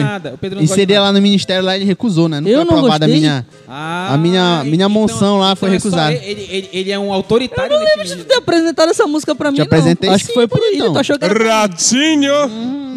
inserir 0.59 0.99
lá 0.99 1.11
no 1.11 1.21
ministério, 1.21 1.63
lá 1.65 1.75
ele 1.75 1.85
recusou, 1.85 2.29
né? 2.29 2.39
Não 2.39 2.49
Eu 2.49 2.59
foi 2.61 2.65
não 2.65 2.77
aprovada 2.77 3.05
a 3.05 3.07
gostei. 3.07 3.19
minha, 3.21 3.45
Ah, 3.67 4.13
a 4.13 4.17
minha, 4.17 4.63
minha 4.63 4.87
monção 4.87 5.39
lá 5.39 5.55
foi 5.55 5.75
então 5.75 5.77
é 5.77 5.79
só 5.79 5.87
recusada. 5.89 6.13
Ele, 6.25 6.47
ele, 6.49 6.69
ele 6.71 6.91
é 6.91 6.97
um 6.97 7.11
autoritário 7.11 7.73
Eu 7.73 7.79
não 7.79 7.85
lembro 7.85 8.05
de 8.05 8.23
ter 8.23 8.35
apresentado 8.35 8.89
essa 8.89 9.05
música 9.05 9.35
pra 9.35 9.51
mim, 9.51 9.57
Te 9.57 9.61
apresentei 9.61 10.09
não. 10.09 10.15
Acho 10.15 10.25
que 10.27 10.33
foi 10.33 10.43
sim, 10.43 10.49
por 10.49 10.61
aí. 10.61 10.75
então. 10.75 10.93
Tu 10.93 10.99
achou 10.99 11.19
que 11.19 11.25
era... 11.25 11.61
Ratinho! 11.61 12.31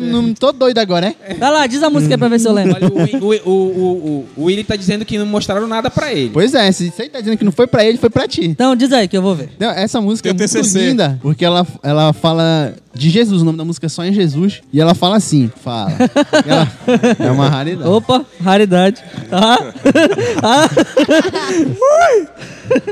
Não 0.01 0.33
tô 0.33 0.51
doido 0.53 0.79
agora, 0.79 1.15
é? 1.29 1.35
Vai 1.35 1.51
lá, 1.51 1.67
diz 1.67 1.83
a 1.83 1.91
música 1.91 2.15
aí 2.15 2.19
pra 2.19 2.29
ver 2.29 2.41
se 2.41 2.49
eu 2.49 2.53
lembro. 2.53 2.75
Olha, 2.75 2.89
o, 3.21 3.51
o, 3.51 3.53
o, 3.53 4.27
o, 4.37 4.45
Willy 4.45 4.65
tá 4.65 4.75
dizendo 4.75 5.05
que 5.05 5.19
não 5.19 5.27
mostraram 5.27 5.67
nada 5.67 5.91
pra 5.91 6.13
ele. 6.13 6.31
Pois 6.33 6.55
é, 6.55 6.73
se 6.73 6.91
você 6.91 7.09
tá 7.09 7.19
dizendo 7.21 7.37
que 7.37 7.45
não 7.45 7.53
foi 7.53 7.67
pra 7.67 7.85
ele, 7.85 7.99
foi 7.99 8.09
pra 8.09 8.27
ti. 8.27 8.47
Então, 8.47 8.75
diz 8.75 8.93
aí 8.93 9.07
que 9.07 9.17
eu 9.17 9.21
vou 9.23 9.35
ver. 9.35 9.51
Não, 9.59 9.71
essa 9.71 10.01
música 10.01 10.33
Tem 10.33 10.37
é 10.37 10.49
muito 10.49 10.53
TCC. 10.53 10.89
linda, 10.89 11.19
porque 11.21 11.45
ela, 11.45 11.67
ela 11.83 12.15
fala 12.15 12.75
de 12.95 13.11
Jesus, 13.11 13.43
o 13.43 13.45
nome 13.45 13.59
da 13.59 13.65
música 13.65 13.87
é 13.87 13.89
só 13.89 14.03
em 14.05 14.13
Jesus, 14.13 14.63
e 14.73 14.81
ela 14.81 14.95
fala 14.95 15.17
assim, 15.17 15.51
fala. 15.63 15.93
Ela- 16.47 16.69
é 17.19 17.31
uma 17.31 17.49
raridade. 17.49 17.89
Opa, 17.89 18.25
raridade. 18.43 19.03
Ah, 19.31 19.59
ah, 20.43 20.60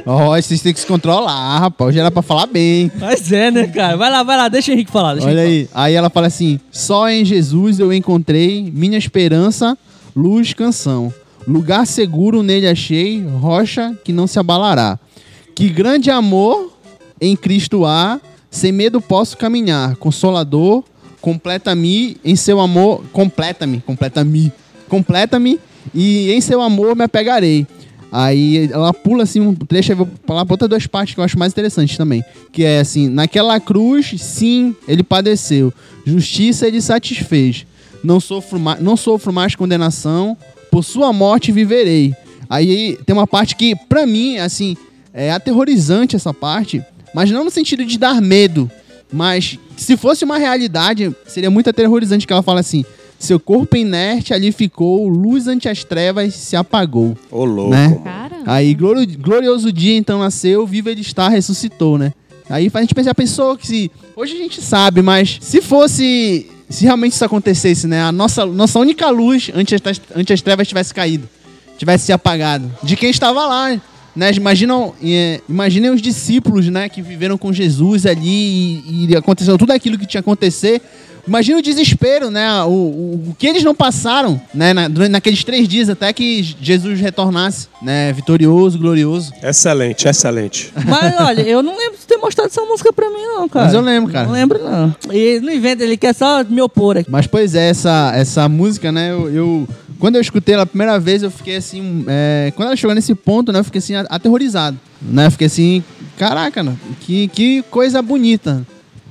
Ó, 0.04 0.36
vocês 0.36 0.60
têm 0.60 0.72
que 0.72 0.80
se 0.80 0.86
controlar, 0.86 1.58
rapaz, 1.60 1.88
hoje 1.88 1.98
era 1.98 2.10
pra 2.10 2.22
falar 2.22 2.46
bem. 2.46 2.90
mas 2.98 3.30
é, 3.30 3.50
né, 3.50 3.66
cara? 3.66 3.96
Vai 3.96 4.10
lá, 4.10 4.22
vai 4.22 4.36
lá, 4.36 4.48
deixa 4.48 4.70
o 4.70 4.74
Henrique 4.74 4.90
falar. 4.90 5.14
Deixa 5.14 5.28
o 5.28 5.30
Olha 5.30 5.46
Henrique 5.46 5.70
aí, 5.74 5.88
aí 5.88 5.94
ela 5.94 6.10
fala 6.10 6.26
assim, 6.26 6.58
só 6.70 7.08
em 7.08 7.24
Jesus 7.24 7.78
eu 7.78 7.92
encontrei 7.92 8.70
minha 8.74 8.98
esperança, 8.98 9.76
luz, 10.14 10.52
canção. 10.52 11.12
Lugar 11.46 11.86
seguro 11.86 12.42
nele 12.42 12.68
achei, 12.68 13.24
rocha 13.24 13.96
que 14.04 14.12
não 14.12 14.26
se 14.26 14.38
abalará. 14.38 14.98
Que 15.54 15.68
grande 15.68 16.10
amor 16.10 16.72
em 17.20 17.34
Cristo 17.34 17.84
há, 17.86 18.20
sem 18.50 18.70
medo 18.72 19.00
posso 19.00 19.36
caminhar. 19.36 19.96
Consolador, 19.96 20.84
completa-me 21.20 22.16
em 22.24 22.36
seu 22.36 22.60
amor, 22.60 23.02
completa-me, 23.12 23.80
completa-me, 23.80 24.52
completa-me 24.88 25.58
e 25.94 26.32
em 26.32 26.40
seu 26.40 26.60
amor 26.60 26.96
me 26.96 27.04
apegarei. 27.04 27.66
Aí 28.10 28.70
ela 28.72 28.92
pula 28.94 29.24
assim 29.24 29.40
um 29.40 29.54
trecho, 29.54 29.92
eu 29.92 29.96
vou 29.96 30.08
falar 30.26 30.44
pra 30.46 30.54
outras 30.54 30.68
duas 30.68 30.86
partes 30.86 31.14
que 31.14 31.20
eu 31.20 31.24
acho 31.24 31.38
mais 31.38 31.52
interessantes 31.52 31.96
também. 31.96 32.24
Que 32.50 32.64
é 32.64 32.80
assim, 32.80 33.08
naquela 33.08 33.60
cruz, 33.60 34.14
sim, 34.18 34.74
ele 34.86 35.02
padeceu. 35.02 35.72
Justiça 36.04 36.66
ele 36.66 36.80
satisfez. 36.80 37.66
Não 38.02 38.18
sofro, 38.18 38.58
mais, 38.58 38.80
não 38.80 38.96
sofro 38.96 39.32
mais 39.32 39.54
condenação, 39.54 40.36
por 40.70 40.84
sua 40.84 41.12
morte 41.12 41.52
viverei. 41.52 42.14
Aí 42.48 42.98
tem 43.04 43.14
uma 43.14 43.26
parte 43.26 43.54
que, 43.56 43.74
pra 43.88 44.06
mim, 44.06 44.38
assim, 44.38 44.76
é 45.12 45.30
aterrorizante 45.32 46.16
essa 46.16 46.32
parte, 46.32 46.82
mas 47.14 47.30
não 47.30 47.44
no 47.44 47.50
sentido 47.50 47.84
de 47.84 47.98
dar 47.98 48.22
medo, 48.22 48.70
mas 49.12 49.58
se 49.76 49.96
fosse 49.96 50.24
uma 50.24 50.38
realidade, 50.38 51.14
seria 51.26 51.50
muito 51.50 51.68
aterrorizante 51.68 52.26
que 52.26 52.32
ela 52.32 52.42
fala 52.42 52.60
assim: 52.60 52.84
seu 53.18 53.40
corpo 53.40 53.76
inerte 53.76 54.32
ali 54.32 54.52
ficou, 54.52 55.08
luz 55.08 55.48
ante 55.48 55.68
as 55.68 55.82
trevas 55.84 56.34
se 56.34 56.54
apagou. 56.54 57.16
Ô, 57.30 57.44
louco. 57.44 57.70
Né? 57.70 58.00
Aí, 58.46 58.74
glori- 58.74 59.16
glorioso 59.16 59.72
dia 59.72 59.96
então 59.96 60.20
nasceu, 60.20 60.66
vivo 60.66 60.88
ele 60.88 61.00
está, 61.00 61.28
ressuscitou, 61.28 61.98
né? 61.98 62.12
Aí 62.48 62.70
faz 62.70 62.82
a 62.82 62.84
gente 62.84 62.94
pensar, 62.94 63.14
pensou 63.14 63.56
que 63.58 63.66
se. 63.66 63.90
Hoje 64.16 64.34
a 64.34 64.38
gente 64.38 64.62
sabe, 64.62 65.02
mas 65.02 65.38
se 65.40 65.60
fosse. 65.60 66.46
Se 66.70 66.84
realmente 66.84 67.12
isso 67.12 67.24
acontecesse, 67.24 67.86
né? 67.86 68.02
A 68.02 68.12
nossa, 68.12 68.44
nossa 68.46 68.78
única 68.78 69.08
luz 69.10 69.50
antes 69.54 69.80
das, 69.80 70.00
antes 70.14 70.32
as 70.34 70.40
trevas 70.42 70.68
tivesse 70.68 70.92
caído, 70.94 71.28
tivesse 71.78 72.06
se 72.06 72.12
apagado. 72.12 72.70
De 72.82 72.94
quem 72.96 73.10
estava 73.10 73.46
lá, 73.46 73.80
né? 74.16 74.32
Imaginam, 74.32 74.94
é, 75.02 75.40
imaginem 75.48 75.90
os 75.90 76.00
discípulos, 76.00 76.66
né? 76.68 76.88
Que 76.88 77.02
viveram 77.02 77.36
com 77.36 77.52
Jesus 77.52 78.06
ali 78.06 78.82
e, 78.86 79.08
e 79.10 79.16
aconteceu 79.16 79.58
tudo 79.58 79.72
aquilo 79.72 79.98
que 79.98 80.06
tinha 80.06 80.22
que 80.22 80.28
acontecer. 80.28 80.80
Imagina 81.28 81.58
o 81.58 81.62
desespero, 81.62 82.30
né? 82.30 82.50
O, 82.64 82.68
o, 82.68 83.24
o 83.30 83.36
que 83.38 83.46
eles 83.46 83.62
não 83.62 83.74
passaram, 83.74 84.40
né? 84.54 84.72
Na, 84.72 84.88
durante 84.88 85.10
naqueles 85.10 85.44
três 85.44 85.68
dias 85.68 85.88
até 85.88 86.12
que 86.12 86.42
Jesus 86.60 86.98
retornasse, 87.00 87.68
né? 87.82 88.12
Vitorioso, 88.12 88.78
glorioso. 88.78 89.32
Excelente, 89.42 90.08
excelente. 90.08 90.72
Mas 90.86 91.14
olha, 91.20 91.42
eu 91.42 91.62
não 91.62 91.76
lembro 91.76 91.98
de 91.98 92.06
ter 92.06 92.16
mostrado 92.16 92.48
essa 92.48 92.62
música 92.62 92.92
pra 92.92 93.08
mim, 93.10 93.22
não, 93.26 93.48
cara. 93.48 93.66
Mas 93.66 93.74
eu 93.74 93.80
lembro, 93.80 94.12
cara. 94.12 94.26
Não 94.26 94.32
lembro, 94.32 94.58
não. 94.58 94.94
E 95.12 95.38
não 95.40 95.52
inventa, 95.52 95.84
ele 95.84 95.96
quer 95.96 96.14
só 96.14 96.42
me 96.44 96.60
opor 96.62 96.96
aqui. 96.96 97.10
Mas, 97.10 97.26
pois 97.26 97.54
é, 97.54 97.68
essa, 97.68 98.12
essa 98.14 98.48
música, 98.48 98.90
né? 98.90 99.12
Eu, 99.12 99.28
eu- 99.30 99.68
quando 100.00 100.14
eu 100.14 100.20
escutei 100.20 100.54
ela 100.54 100.62
a 100.62 100.66
primeira 100.66 100.98
vez, 101.00 101.22
eu 101.24 101.30
fiquei 101.30 101.56
assim. 101.56 102.04
é, 102.06 102.52
quando 102.54 102.68
ela 102.68 102.76
chegou 102.76 102.94
nesse 102.94 103.14
ponto, 103.16 103.52
né? 103.52 103.58
Eu 103.58 103.64
fiquei 103.64 103.80
assim, 103.80 103.94
aterrorizado. 103.96 104.78
Né? 105.02 105.26
Eu 105.26 105.30
fiquei 105.32 105.46
assim, 105.48 105.82
caraca, 106.16 106.62
né, 106.62 106.74
que, 107.00 107.28
que 107.28 107.62
coisa 107.70 108.00
bonita. 108.02 108.64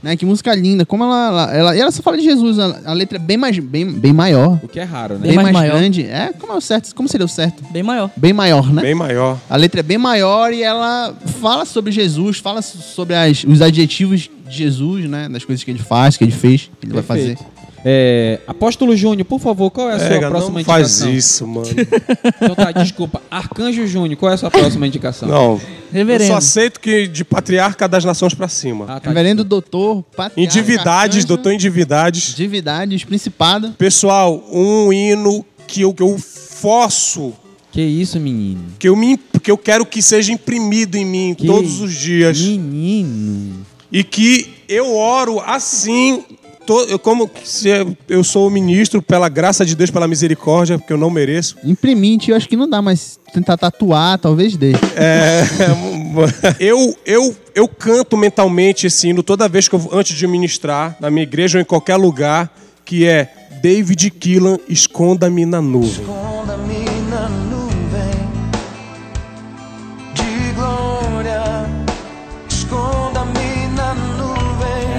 Né? 0.03 0.15
Que 0.15 0.25
música 0.25 0.53
linda. 0.53 0.85
Como 0.85 1.03
ela. 1.03 1.27
ela, 1.27 1.55
ela 1.55 1.75
e 1.75 1.79
ela 1.81 1.91
só 1.91 2.01
fala 2.03 2.17
de 2.17 2.23
Jesus, 2.23 2.59
a, 2.59 2.81
a 2.85 2.93
letra 2.93 3.17
é 3.17 3.19
bem, 3.19 3.35
mais, 3.37 3.57
bem, 3.57 3.91
bem 3.91 4.13
maior. 4.13 4.59
O 4.63 4.67
que 4.67 4.79
é 4.79 4.83
raro, 4.83 5.15
né? 5.15 5.21
Bem, 5.21 5.31
Bem 5.31 5.35
mais, 5.43 5.53
mais 5.53 5.71
grande. 5.71 6.03
É, 6.05 6.33
como 6.39 6.53
é 6.53 6.55
o 6.55 6.61
certo? 6.61 6.93
Como 6.93 7.09
seria 7.09 7.25
o 7.25 7.29
certo? 7.29 7.63
Bem 7.71 7.81
maior. 7.83 8.09
Bem 8.15 8.31
maior, 8.33 8.71
né? 8.71 8.81
Bem 8.81 8.95
maior. 8.95 9.37
A 9.49 9.55
letra 9.57 9.79
é 9.79 9.83
bem 9.83 9.97
maior 9.97 10.53
e 10.53 10.61
ela 10.63 11.15
fala 11.41 11.65
sobre 11.65 11.91
Jesus, 11.91 12.37
fala 12.37 12.61
sobre 12.61 13.15
as- 13.15 13.43
os 13.43 13.61
adjetivos 13.61 14.29
de 14.47 14.55
Jesus, 14.57 15.09
né? 15.09 15.27
Das 15.29 15.43
coisas 15.43 15.63
que 15.63 15.71
ele 15.71 15.79
faz, 15.79 16.15
que 16.15 16.23
ele 16.23 16.31
fez, 16.31 16.69
que 16.79 16.85
ele 16.85 16.93
vai 16.93 17.03
fazer. 17.03 17.37
É, 17.85 18.39
Apóstolo 18.47 18.95
Júnior, 18.95 19.25
por 19.25 19.39
favor, 19.39 19.69
qual 19.71 19.89
é 19.89 19.93
a 19.93 19.99
sua 19.99 20.07
Pega, 20.09 20.29
próxima 20.29 20.59
não 20.59 20.65
faz 20.65 20.87
indicação? 21.01 21.13
isso, 21.13 21.47
mano. 21.47 21.67
Então 22.41 22.55
tá, 22.55 22.71
desculpa. 22.71 23.21
Arcanjo 23.29 23.85
Júnior, 23.87 24.17
qual 24.19 24.31
é 24.31 24.35
a 24.35 24.37
sua 24.37 24.51
próxima 24.51 24.85
indicação? 24.87 25.27
Não. 25.29 25.53
Eu 25.53 25.61
Reverendo. 25.93 26.27
só 26.31 26.37
aceito 26.37 26.79
que 26.79 27.07
de 27.07 27.23
patriarca 27.23 27.87
das 27.87 28.03
nações 28.03 28.33
pra 28.33 28.47
cima. 28.47 28.85
Ah, 28.89 28.99
tá, 28.99 29.09
Reverendo 29.09 29.43
doutor, 29.43 30.03
patriarca, 30.15 30.41
Em 30.41 30.47
divindades, 30.47 31.17
arcanjo, 31.17 31.27
doutor 31.27 31.51
em 31.53 31.57
divindades. 31.57 32.35
Divindades, 32.35 33.03
principado. 33.05 33.71
Pessoal, 33.77 34.43
um 34.51 34.91
hino 34.91 35.45
que 35.65 35.81
eu, 35.81 35.93
que 35.93 36.01
eu 36.03 36.17
forço, 36.17 37.33
Que 37.71 37.81
isso, 37.81 38.19
menino? 38.19 38.59
que 38.79 38.89
eu, 38.89 38.95
me, 38.95 39.17
que 39.41 39.49
eu 39.51 39.57
quero 39.57 39.85
que 39.85 40.01
seja 40.01 40.31
imprimido 40.33 40.95
em 40.95 41.05
mim 41.05 41.35
Que 41.37 41.45
todos 41.47 41.79
os 41.79 41.93
dias. 41.93 42.39
Menino. 42.39 43.65
E 43.91 44.03
que 44.03 44.53
eu 44.67 44.95
oro 44.95 45.39
assim, 45.39 46.23
to- 46.67 46.85
eu, 46.89 46.99
como 46.99 47.29
se 47.43 47.69
eu- 47.69 47.97
eu 48.09 48.23
sou 48.23 48.47
o 48.47 48.51
ministro, 48.51 49.01
pela 49.01 49.27
graça 49.29 49.65
de 49.65 49.75
Deus, 49.75 49.89
pela 49.89 50.07
misericórdia, 50.07 50.77
porque 50.77 50.91
eu 50.93 50.97
não 50.97 51.09
mereço. 51.09 51.55
Impriminte, 51.63 52.29
eu 52.29 52.37
acho 52.37 52.47
que 52.47 52.55
não 52.57 52.69
dá, 52.69 52.81
mas 52.81 53.17
tentar 53.33 53.57
tatuar, 53.57 54.19
talvez 54.19 54.55
dê. 54.55 54.73
É, 54.95 55.41
eu, 56.59 56.95
eu, 57.05 57.35
eu 57.55 57.67
canto 57.67 58.15
mentalmente 58.17 58.85
esse 58.85 59.07
hino 59.07 59.23
toda 59.23 59.47
vez 59.47 59.67
que 59.67 59.75
eu, 59.75 59.89
antes 59.93 60.15
de 60.15 60.27
ministrar, 60.27 60.95
na 60.99 61.09
minha 61.09 61.23
igreja 61.23 61.57
ou 61.57 61.61
em 61.61 61.65
qualquer 61.65 61.95
lugar, 61.95 62.51
que 62.85 63.05
é 63.05 63.31
David 63.61 64.11
Killan, 64.11 64.59
esconda-me 64.69 65.45
na 65.45 65.61
nuvem. 65.61 65.89
Esconda-me 66.03 66.76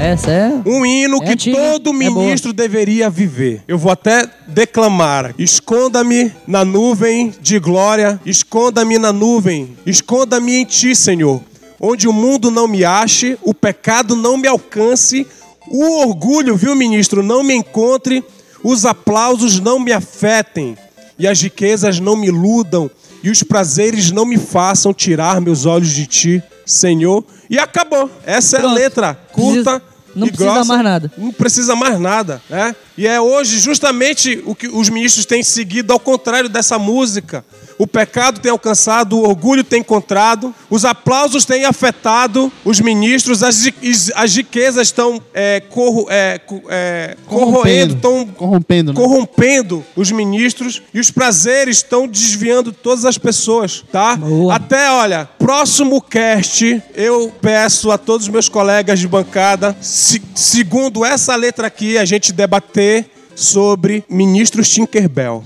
Essa 0.08 0.30
é. 0.30 0.62
Um 0.64 0.86
hino 0.86 1.18
É 1.18 1.26
que 1.26 1.32
antiga, 1.32 1.56
todo 1.58 1.90
é 1.90 1.92
ministro 1.92 2.52
deveria 2.52 3.10
viver. 3.10 3.62
Eu 3.68 3.76
vou 3.76 3.92
até 3.92 4.26
declamar. 4.46 5.34
Esconda-me 5.38 6.32
na 6.46 6.64
nuvem 6.64 7.34
de 7.42 7.58
glória. 7.58 8.18
Esconda-me 8.24 8.98
na 8.98 9.12
nuvem. 9.12 9.76
Esconda-me 9.84 10.56
em 10.56 10.64
ti, 10.64 10.94
Senhor. 10.96 11.42
Onde 11.78 12.08
o 12.08 12.12
mundo 12.12 12.50
não 12.50 12.66
me 12.66 12.84
ache, 12.84 13.36
o 13.42 13.52
pecado 13.52 14.16
não 14.16 14.36
me 14.36 14.48
alcance, 14.48 15.26
O 15.70 16.00
orgulho, 16.00 16.56
viu, 16.56 16.74
ministro, 16.74 17.22
não 17.22 17.42
me 17.44 17.54
encontre, 17.54 18.24
os 18.64 18.86
aplausos 18.86 19.60
não 19.60 19.78
me 19.78 19.92
afetem, 19.92 20.78
e 21.18 21.28
as 21.28 21.42
riquezas 21.42 22.00
não 22.00 22.16
me 22.16 22.28
iludam, 22.28 22.90
e 23.22 23.28
os 23.28 23.42
prazeres 23.42 24.10
não 24.10 24.24
me 24.24 24.38
façam 24.38 24.94
tirar 24.94 25.42
meus 25.42 25.66
olhos 25.66 25.90
de 25.90 26.06
ti, 26.06 26.42
Senhor. 26.64 27.22
E 27.50 27.58
acabou. 27.58 28.10
Essa 28.24 28.56
é 28.56 28.60
a 28.60 28.62
Pronto. 28.62 28.74
letra 28.74 29.14
curta. 29.30 29.82
Não 30.18 30.26
e 30.26 30.30
precisa 30.30 30.52
grossa. 30.52 30.68
mais 30.68 30.84
nada. 30.84 31.12
Não 31.16 31.32
precisa 31.32 31.76
mais 31.76 31.98
nada, 31.98 32.42
né? 32.50 32.74
E 32.96 33.06
é 33.06 33.20
hoje 33.20 33.58
justamente 33.58 34.42
o 34.44 34.54
que 34.54 34.68
os 34.68 34.88
ministros 34.88 35.24
têm 35.24 35.42
seguido 35.42 35.92
ao 35.92 36.00
contrário 36.00 36.48
dessa 36.48 36.78
música. 36.78 37.44
O 37.78 37.86
pecado 37.86 38.40
tem 38.40 38.50
alcançado, 38.50 39.16
o 39.16 39.22
orgulho 39.28 39.62
tem 39.62 39.80
encontrado, 39.80 40.52
os 40.68 40.84
aplausos 40.84 41.44
têm 41.44 41.64
afetado 41.64 42.52
os 42.64 42.80
ministros, 42.80 43.42
as, 43.42 43.68
as 44.16 44.34
riquezas 44.34 44.88
estão 44.88 45.22
é, 45.32 45.60
corro- 45.60 46.06
é, 46.10 46.40
é, 46.68 47.16
corroendo, 47.26 47.94
estão 47.94 48.26
Corrompendo, 48.26 48.92
né? 48.92 49.00
corrompendo 49.00 49.84
os 49.96 50.10
ministros 50.10 50.82
e 50.92 50.98
os 50.98 51.10
prazeres 51.10 51.76
estão 51.78 52.06
desviando 52.08 52.72
todas 52.72 53.04
as 53.04 53.16
pessoas, 53.16 53.84
tá? 53.92 54.16
Boa. 54.16 54.54
Até, 54.56 54.90
olha, 54.90 55.28
próximo 55.38 56.02
cast, 56.02 56.82
eu 56.94 57.32
peço 57.40 57.90
a 57.92 57.98
todos 57.98 58.26
os 58.26 58.32
meus 58.32 58.48
colegas 58.48 58.98
de 58.98 59.06
bancada, 59.06 59.76
se- 59.80 60.20
segundo 60.34 61.04
essa 61.04 61.36
letra 61.36 61.68
aqui, 61.68 61.96
a 61.96 62.04
gente 62.04 62.32
debater 62.32 63.08
sobre 63.38 64.04
ministros 64.08 64.68
Tinkerbell. 64.68 65.44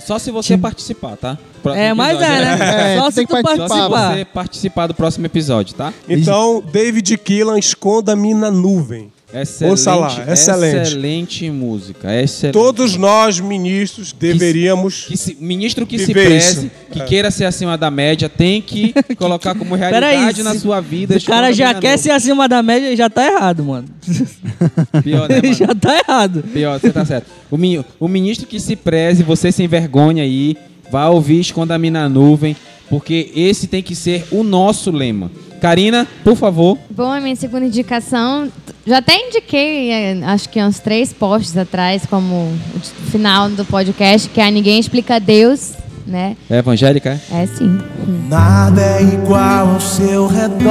Só 0.00 0.18
se 0.18 0.32
você 0.32 0.58
participar, 0.58 1.16
tá? 1.16 1.38
Próximo 1.62 1.84
É, 1.84 1.94
mas 1.94 2.16
episódio, 2.16 2.34
é, 2.34 2.40
né? 2.40 2.94
É, 2.94 2.98
Só 3.00 3.10
se 3.10 3.16
tem 3.16 3.26
tu 3.26 3.36
que 3.36 3.40
Só 3.40 3.52
se 3.52 3.56
participar. 3.56 4.14
você 4.14 4.24
participar 4.24 4.86
do 4.88 4.94
próximo 4.94 5.26
episódio, 5.26 5.74
tá? 5.74 5.94
Então, 6.08 6.62
David 6.72 7.16
Keelan, 7.18 7.58
esconda-me 7.58 8.34
na 8.34 8.50
nuvem. 8.50 9.12
Excelente, 9.42 9.70
Ouça 9.70 9.94
lá, 9.94 10.24
excelente. 10.32 10.76
excelente 10.82 11.50
música. 11.50 12.14
Excelente. 12.22 12.54
Todos 12.54 12.96
nós, 12.96 13.38
ministros, 13.40 14.12
deveríamos... 14.12 15.04
Que 15.06 15.16
se- 15.16 15.36
ministro 15.40 15.86
que 15.86 15.98
se 15.98 16.12
preze, 16.12 16.66
isso. 16.66 16.70
que 16.90 17.00
queira 17.04 17.30
ser 17.30 17.44
acima 17.44 17.76
da 17.76 17.90
média, 17.90 18.28
tem 18.28 18.62
que 18.62 18.94
colocar 19.16 19.54
como 19.54 19.74
realidade 19.74 20.42
na 20.42 20.58
sua 20.58 20.80
vida. 20.80 21.18
Se 21.18 21.26
o 21.26 21.28
cara 21.28 21.52
já 21.52 21.74
quer 21.74 21.92
na 21.92 21.98
ser 21.98 22.10
acima 22.10 22.48
da 22.48 22.62
média, 22.62 22.96
já 22.96 23.10
tá 23.10 23.26
errado, 23.26 23.64
mano. 23.64 23.88
Pior, 25.02 25.28
né, 25.28 25.40
mano? 25.42 25.54
já 25.54 25.74
tá 25.74 25.98
errado. 25.98 26.44
Pior, 26.52 26.80
você 26.80 26.90
tá 26.90 27.04
certo. 27.04 27.26
O, 27.50 27.56
o 28.00 28.08
ministro 28.08 28.46
que 28.46 28.58
se 28.60 28.76
preze, 28.76 29.22
você 29.22 29.52
sem 29.52 29.68
vergonha 29.68 30.22
aí, 30.22 30.56
vai 30.90 31.08
ouvir 31.08 31.40
Esconda-me 31.40 31.90
na 31.90 32.08
nuvem, 32.08 32.56
porque 32.88 33.30
esse 33.34 33.66
tem 33.66 33.82
que 33.82 33.94
ser 33.94 34.26
o 34.30 34.42
nosso 34.42 34.90
lema. 34.90 35.30
Karina, 35.60 36.06
por 36.22 36.36
favor. 36.36 36.78
Bom, 36.90 37.10
a 37.10 37.18
minha 37.20 37.34
segunda 37.34 37.64
indicação, 37.64 38.52
já 38.86 38.98
até 38.98 39.16
indiquei, 39.28 39.90
eh, 39.90 40.20
acho 40.24 40.48
que 40.50 40.62
uns 40.62 40.78
três 40.78 41.12
posts 41.14 41.56
atrás, 41.56 42.04
como 42.04 42.34
o 42.74 42.80
final 43.10 43.48
do 43.48 43.64
podcast, 43.64 44.28
que 44.28 44.40
é 44.40 44.50
Ninguém 44.50 44.78
Explica 44.78 45.18
Deus, 45.18 45.72
né? 46.06 46.36
É 46.50 46.58
evangélica, 46.58 47.18
é? 47.32 47.42
É 47.42 47.46
sim. 47.46 47.80
Nada 48.28 48.80
é 48.82 49.02
igual 49.02 49.70
ao 49.70 49.80
seu 49.80 50.26
redor. 50.26 50.70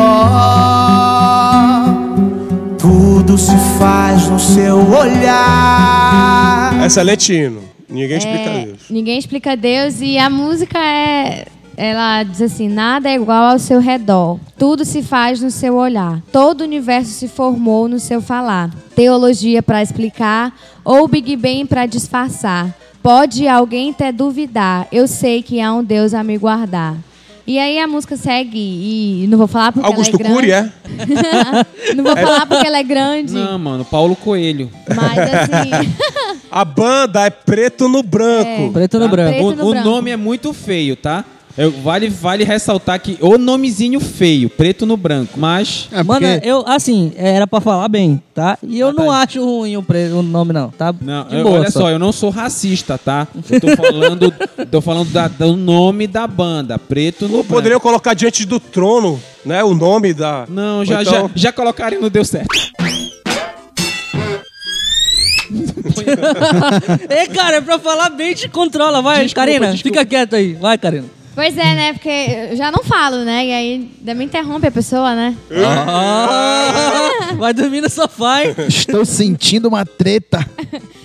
Tudo 2.78 3.38
se 3.38 3.56
faz 3.80 4.30
no 4.30 4.40
seu 4.40 4.78
olhar. 4.92 6.86
Excelente 6.86 7.34
hino. 7.34 7.62
Ninguém 7.90 8.18
explica 8.18 8.50
É, 8.50 8.66
Deus. 8.66 8.80
Ninguém 8.90 9.18
explica 9.18 9.56
Deus 9.58 10.00
e 10.02 10.18
a 10.18 10.30
música 10.30 10.78
é. 10.80 11.46
Ela 11.78 12.24
diz 12.24 12.42
assim: 12.42 12.68
nada 12.70 13.10
é 13.10 13.16
igual 13.16 13.52
ao 13.52 13.60
seu 13.60 13.80
redor. 13.80 14.40
Tudo 14.58 14.86
se 14.86 15.02
faz 15.04 15.42
no 15.42 15.52
seu 15.52 15.76
olhar. 15.76 16.22
Todo 16.32 16.62
o 16.62 16.64
universo 16.64 17.12
se 17.12 17.28
formou 17.28 17.88
no 17.88 18.00
seu 18.00 18.22
falar. 18.22 18.70
Teologia 18.96 19.62
para 19.62 19.82
explicar 19.84 20.54
ou 20.84 21.08
Big 21.08 21.36
Bang 21.36 21.66
para 21.66 21.86
disfarçar. 21.86 22.74
Pode 23.04 23.48
alguém 23.48 23.92
até 23.92 24.12
duvidar. 24.12 24.88
Eu 24.92 25.08
sei 25.08 25.44
que 25.44 25.60
há 25.62 25.74
um 25.74 25.84
Deus 25.84 26.14
a 26.14 26.24
me 26.24 26.38
guardar. 26.38 26.96
E 27.48 27.60
aí 27.60 27.78
a 27.78 27.88
música 27.88 28.18
segue 28.18 28.58
e 28.58 29.28
não 29.28 29.38
vou 29.38 29.46
falar 29.46 29.72
porque 29.72 29.86
Augusto 29.86 30.18
ela 30.20 30.28
é 30.28 30.34
Cury, 30.34 30.48
grande. 30.48 30.74
é? 31.14 31.94
não 31.94 32.04
vou 32.04 32.16
falar 32.18 32.46
porque 32.48 32.66
ela 32.66 32.78
é 32.80 32.84
grande. 32.84 33.34
Não, 33.34 33.60
mano, 33.60 33.86
Paulo 33.86 34.16
Coelho. 34.16 34.72
Mas 34.96 35.20
assim. 35.20 35.94
A 36.50 36.64
banda 36.66 37.24
é 37.26 37.30
preto 37.30 37.88
no 37.88 38.02
branco. 38.02 38.72
Preto 38.74 38.98
no 38.98 39.06
Tá? 39.06 39.12
branco. 39.12 39.32
Preto 39.34 39.46
O, 39.48 39.56
no 39.56 39.68
o 39.68 39.72
branco. 39.72 39.88
nome 39.90 40.10
é 40.10 40.18
muito 40.18 40.54
feio, 40.54 40.96
tá? 40.96 41.24
Eu- 41.58 41.72
vale, 41.72 42.10
vale 42.10 42.44
ressaltar 42.44 43.00
que 43.00 43.18
o 43.22 43.38
nomezinho 43.38 44.00
feio, 44.02 44.50
preto 44.50 44.86
no 44.86 44.98
branco, 44.98 45.40
mas 45.40 45.88
É, 45.90 46.04
Mano, 46.04 46.20
porque- 46.28 46.42
eu, 46.50 46.66
assim, 46.68 47.14
era 47.16 47.48
pra 47.48 47.62
falar 47.62 47.88
bem, 47.88 48.22
tá? 48.34 48.58
E 48.62 48.78
eu 48.78 48.90
Ah, 48.90 48.94
não 48.94 49.06
tá. 49.08 49.20
acho 49.22 49.42
ruim 49.46 49.78
o, 49.78 49.82
pre- 49.84 50.10
o 50.12 50.22
nome, 50.22 50.52
não, 50.52 50.70
tá? 50.70 50.94
não, 51.00 51.24
De 51.26 51.36
eu- 51.38 51.48
olha 51.48 51.72
só. 51.72 51.90
eu 51.90 51.98
não 51.98 52.12
sou 52.12 52.30
racista, 52.30 52.98
tá? 52.98 53.26
Eu 53.50 53.62
tô 53.62 53.76
falando, 53.76 54.34
tô 54.70 54.82
falando 54.82 55.10
da- 55.12 55.30
do 55.30 55.56
nome 55.56 56.08
da 56.08 56.28
banda, 56.28 56.78
preto 56.78 57.24
no 57.24 57.30
branco. 57.38 57.48
poderiam 57.48 57.80
colocar 57.80 58.14
diante 58.14 58.44
do 58.46 58.60
trono, 58.60 59.18
né? 59.46 59.64
O 59.64 59.74
nome 59.74 60.14
da. 60.14 60.46
Não, 60.50 60.84
já, 60.84 61.02
então- 61.04 61.14
já, 61.14 61.30
já 61.36 61.52
colocaram 61.54 61.98
e 61.98 62.02
não 62.02 62.10
deu 62.10 62.26
certo. 62.26 62.50
Ei, 67.10 67.28
cara, 67.28 67.58
é 67.58 67.62
pra 67.62 67.80
falar 67.80 68.10
bem, 68.10 68.34
te 68.34 68.50
controla. 68.50 69.02
Vai, 69.02 69.24
Desculpa, 69.24 69.42
Karina, 69.48 69.72
desculpa. 69.72 70.00
fica 70.00 70.06
quieto 70.06 70.36
aí. 70.36 70.54
Vai, 70.54 70.78
Karina. 70.78 71.06
Pois 71.36 71.58
é, 71.58 71.76
né? 71.76 71.94
Porque 71.94 72.10
eu 72.52 72.56
já 72.56 72.72
não 72.72 72.82
falo, 72.82 73.18
né? 73.26 73.46
E 73.46 73.52
aí 73.52 73.90
ainda 74.00 74.14
me 74.14 74.24
interrompe 74.24 74.66
a 74.68 74.72
pessoa, 74.72 75.14
né? 75.14 75.36
Ah, 75.52 77.34
vai 77.38 77.54
dormir 77.54 77.82
no 77.82 77.90
sofá, 77.90 78.44
hein? 78.46 78.56
Estou 78.68 79.04
sentindo 79.06 79.68
uma 79.68 79.86
treta. 79.86 80.40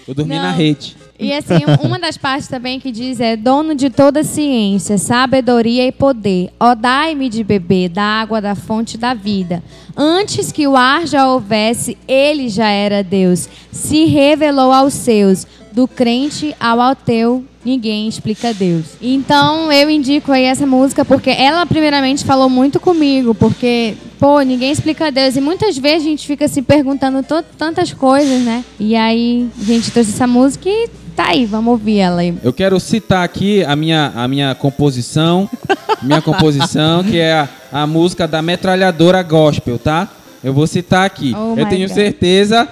Eu 0.06 0.14
dormi 0.14 0.36
Não. 0.36 0.42
na 0.42 0.52
rede. 0.52 0.96
E 1.18 1.34
assim, 1.34 1.58
uma 1.82 1.98
das 1.98 2.16
partes 2.16 2.48
também 2.48 2.80
que 2.80 2.90
diz 2.90 3.20
é 3.20 3.36
dono 3.36 3.74
de 3.74 3.90
toda 3.90 4.24
ciência, 4.24 4.96
sabedoria 4.96 5.86
e 5.86 5.92
poder. 5.92 6.48
Ó, 6.58 6.74
dai-me 6.74 7.28
de 7.28 7.44
beber 7.44 7.90
da 7.90 8.02
água 8.02 8.40
da 8.40 8.54
fonte 8.54 8.96
da 8.96 9.12
vida. 9.12 9.62
Antes 9.94 10.50
que 10.50 10.66
o 10.66 10.76
ar 10.76 11.06
já 11.06 11.28
houvesse, 11.28 11.98
ele 12.08 12.48
já 12.48 12.68
era 12.70 13.02
Deus. 13.04 13.50
Se 13.70 14.06
revelou 14.06 14.72
aos 14.72 14.94
seus, 14.94 15.46
do 15.72 15.86
crente 15.86 16.54
ao 16.58 16.80
ateu, 16.80 17.44
ninguém 17.64 18.08
explica 18.08 18.52
Deus. 18.54 18.86
Então 19.00 19.72
eu 19.72 19.90
indico 19.90 20.32
aí 20.32 20.44
essa 20.44 20.66
música 20.66 21.04
porque 21.04 21.30
ela 21.30 21.66
primeiramente 21.66 22.24
falou 22.24 22.48
muito 22.48 22.80
comigo, 22.80 23.34
porque 23.34 23.94
pô, 24.18 24.40
ninguém 24.40 24.72
explica 24.72 25.10
Deus 25.10 25.36
e 25.36 25.40
muitas 25.40 25.76
vezes 25.78 26.06
a 26.06 26.10
gente 26.10 26.26
fica 26.26 26.48
se 26.48 26.62
perguntando 26.62 27.24
tantas 27.56 27.92
coisas, 27.92 28.40
né? 28.42 28.64
E 28.78 28.96
aí 28.96 29.48
a 29.60 29.64
gente 29.64 29.90
trouxe 29.90 30.10
essa 30.10 30.26
música 30.26 30.68
e 30.68 30.88
tá 31.14 31.28
aí, 31.28 31.44
vamos 31.44 31.72
ouvir 31.72 31.98
ela 31.98 32.20
aí. 32.20 32.34
Eu 32.42 32.52
quero 32.52 32.78
citar 32.80 33.24
aqui 33.24 33.62
a 33.64 33.76
minha, 33.76 34.12
a 34.14 34.26
minha 34.26 34.54
composição, 34.54 35.48
minha 36.02 36.22
composição, 36.22 37.04
que 37.04 37.18
é 37.18 37.32
a, 37.32 37.48
a 37.72 37.86
música 37.86 38.26
da 38.26 38.40
metralhadora 38.40 39.22
gospel, 39.22 39.78
tá? 39.78 40.08
Eu 40.42 40.54
vou 40.54 40.66
citar 40.66 41.04
aqui. 41.04 41.34
Oh 41.36 41.54
Eu 41.58 41.66
tenho 41.66 41.86
God. 41.86 41.94
certeza 41.94 42.66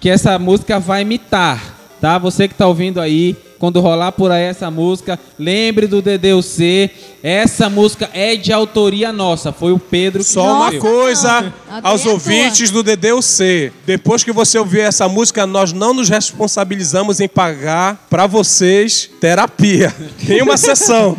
que 0.00 0.10
essa 0.10 0.38
música 0.38 0.78
vai 0.78 1.00
imitar, 1.00 1.73
tá? 2.04 2.18
Você 2.18 2.46
que 2.46 2.54
tá 2.54 2.66
ouvindo 2.66 3.00
aí, 3.00 3.34
quando 3.58 3.80
rolar 3.80 4.12
por 4.12 4.30
aí 4.30 4.42
essa 4.42 4.70
música, 4.70 5.18
lembre 5.38 5.86
do 5.86 6.02
DDUC. 6.02 6.90
Essa 7.22 7.70
música 7.70 8.10
é 8.12 8.36
de 8.36 8.52
autoria 8.52 9.10
nossa, 9.10 9.52
foi 9.52 9.72
o 9.72 9.78
Pedro 9.78 10.22
que 10.22 10.28
Só 10.28 10.54
uma 10.54 10.72
coisa 10.72 11.40
não. 11.40 11.80
Aos 11.82 12.04
ouvintes 12.04 12.70
do 12.70 12.82
DDUC. 12.82 13.72
Depois 13.86 14.22
que 14.22 14.32
você 14.32 14.58
ouvir 14.58 14.80
essa 14.80 15.08
música, 15.08 15.46
nós 15.46 15.72
não 15.72 15.94
nos 15.94 16.10
responsabilizamos 16.10 17.20
em 17.20 17.28
pagar 17.28 18.06
pra 18.10 18.26
vocês 18.26 19.08
terapia. 19.18 19.90
Tem 20.26 20.42
uma 20.42 20.58
sessão. 20.58 21.16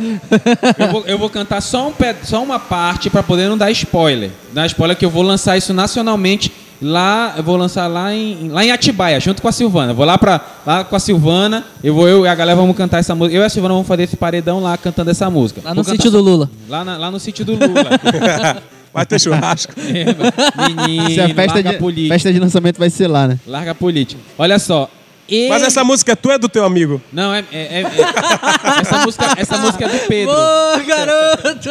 Eu 0.77 0.91
vou, 0.91 1.03
eu 1.07 1.17
vou 1.17 1.31
cantar 1.31 1.61
só, 1.61 1.87
um 1.87 1.93
só 2.23 2.43
uma 2.43 2.59
parte 2.59 3.09
para 3.09 3.23
poder 3.23 3.49
não 3.49 3.57
dar 3.57 3.71
spoiler. 3.71 4.29
Dar 4.53 4.67
spoiler 4.67 4.95
que 4.95 5.03
eu 5.03 5.09
vou 5.09 5.23
lançar 5.23 5.57
isso 5.57 5.73
nacionalmente 5.73 6.51
lá, 6.85 7.33
eu 7.37 7.43
vou 7.43 7.57
lançar 7.57 7.87
lá 7.87 8.13
em, 8.13 8.49
lá 8.49 8.63
em 8.63 8.71
Atibaia, 8.71 9.19
junto 9.19 9.41
com 9.41 9.47
a 9.47 9.51
Silvana. 9.51 9.93
Vou 9.93 10.05
lá 10.05 10.17
para 10.17 10.39
lá 10.65 10.83
com 10.83 10.95
a 10.95 10.99
Silvana, 10.99 11.63
eu 11.83 11.93
vou 11.93 12.07
eu 12.07 12.25
e 12.25 12.27
a 12.27 12.35
galera 12.35 12.55
vamos 12.55 12.75
cantar 12.77 12.99
essa 12.99 13.13
música. 13.15 13.35
Eu 13.37 13.41
e 13.41 13.45
a 13.45 13.49
Silvana 13.49 13.73
vamos 13.73 13.87
fazer 13.87 14.03
esse 14.03 14.15
paredão 14.15 14.61
lá 14.61 14.77
cantando 14.77 15.11
essa 15.11 15.29
música. 15.29 15.61
Lá 15.63 15.71
Vou 15.73 15.77
no 15.77 15.83
cantar 15.83 15.95
sítio 15.97 16.11
do 16.11 16.21
Lula. 16.21 16.49
Lá, 16.69 16.83
na- 16.85 16.97
lá 16.97 17.11
no 17.11 17.19
sítio 17.19 17.43
do 17.43 17.53
Lula. 17.53 17.89
Vai 18.93 19.05
ter 19.05 19.19
churrasco. 19.19 19.73
Menino, 19.77 21.09
Se 21.11 21.19
a 21.19 21.27
festa 21.35 21.53
larga 21.55 21.69
a 21.69 21.73
de, 21.73 21.79
política. 21.79 22.13
festa 22.15 22.31
de 22.33 22.39
lançamento 22.39 22.77
vai 22.77 22.89
ser 22.89 23.07
lá, 23.07 23.27
né? 23.27 23.37
Larga 23.45 23.71
a 23.71 23.75
política. 23.75 24.21
Olha 24.37 24.57
só. 24.57 24.89
Ele- 25.29 25.49
Mas 25.49 25.63
essa 25.63 25.83
música 25.83 26.11
é 26.11 26.15
tua 26.15 26.33
é 26.33 26.37
do 26.37 26.47
teu 26.49 26.63
amigo? 26.65 27.01
Não, 27.11 27.33
é, 27.33 27.43
é- 27.51 27.57
é- 27.57 27.81
é- 27.81 28.81
essa, 28.81 28.97
música, 29.05 29.33
essa 29.37 29.57
música 29.57 29.85
é 29.85 29.89
do 29.89 29.99
Pedro. 30.07 30.33
Ô, 30.33 30.85
garoto! 30.85 31.69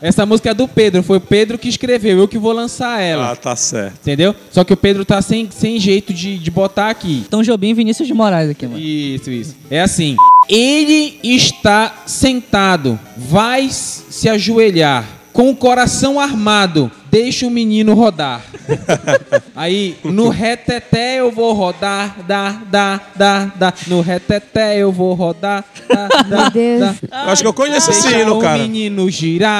Essa 0.00 0.26
música 0.26 0.50
é 0.50 0.54
do 0.54 0.66
Pedro. 0.68 1.02
Foi 1.02 1.18
o 1.18 1.20
Pedro 1.20 1.58
que 1.58 1.68
escreveu. 1.68 2.18
Eu 2.18 2.28
que 2.28 2.38
vou 2.38 2.52
lançar 2.52 3.00
ela. 3.00 3.32
Ah, 3.32 3.36
tá 3.36 3.54
certo. 3.56 3.94
Entendeu? 4.02 4.34
Só 4.50 4.64
que 4.64 4.72
o 4.72 4.76
Pedro 4.76 5.04
tá 5.04 5.20
sem, 5.22 5.48
sem 5.50 5.78
jeito 5.78 6.12
de, 6.12 6.38
de 6.38 6.50
botar 6.50 6.90
aqui. 6.90 7.24
Tom 7.30 7.42
Jobim 7.42 7.68
e 7.70 7.74
Vinícius 7.74 8.06
de 8.08 8.14
Moraes 8.14 8.50
aqui, 8.50 8.66
mano. 8.66 8.78
Isso, 8.80 9.30
isso. 9.30 9.56
É 9.70 9.80
assim. 9.80 10.16
Ele 10.48 11.18
está 11.22 12.02
sentado, 12.06 12.98
vai 13.16 13.68
se 13.70 14.28
ajoelhar, 14.28 15.06
com 15.32 15.48
o 15.50 15.56
coração 15.56 16.18
armado, 16.18 16.90
deixa 17.12 17.46
o 17.46 17.50
menino 17.50 17.92
rodar. 17.92 18.42
Aí, 19.54 19.98
no 20.02 20.30
reteté 20.30 21.20
eu 21.20 21.30
vou 21.30 21.52
rodar, 21.52 22.16
dá, 22.26 22.58
dá, 22.70 22.98
dá, 23.14 23.52
dá. 23.54 23.74
No 23.86 24.00
reteté 24.00 24.78
eu 24.78 24.90
vou 24.90 25.12
rodar, 25.12 25.62
dá, 25.86 26.08
dá, 26.08 26.24
Meu 26.24 26.50
Deus. 26.50 26.96
dá. 27.02 27.24
Eu 27.24 27.30
acho 27.30 27.42
que 27.42 27.48
eu 27.48 27.52
conheço 27.52 27.90
esse 27.90 28.04
Deixa 28.08 28.22
hino, 28.22 28.38
o 28.38 28.40
cara. 28.40 28.56
menino 28.56 29.10
girar. 29.10 29.50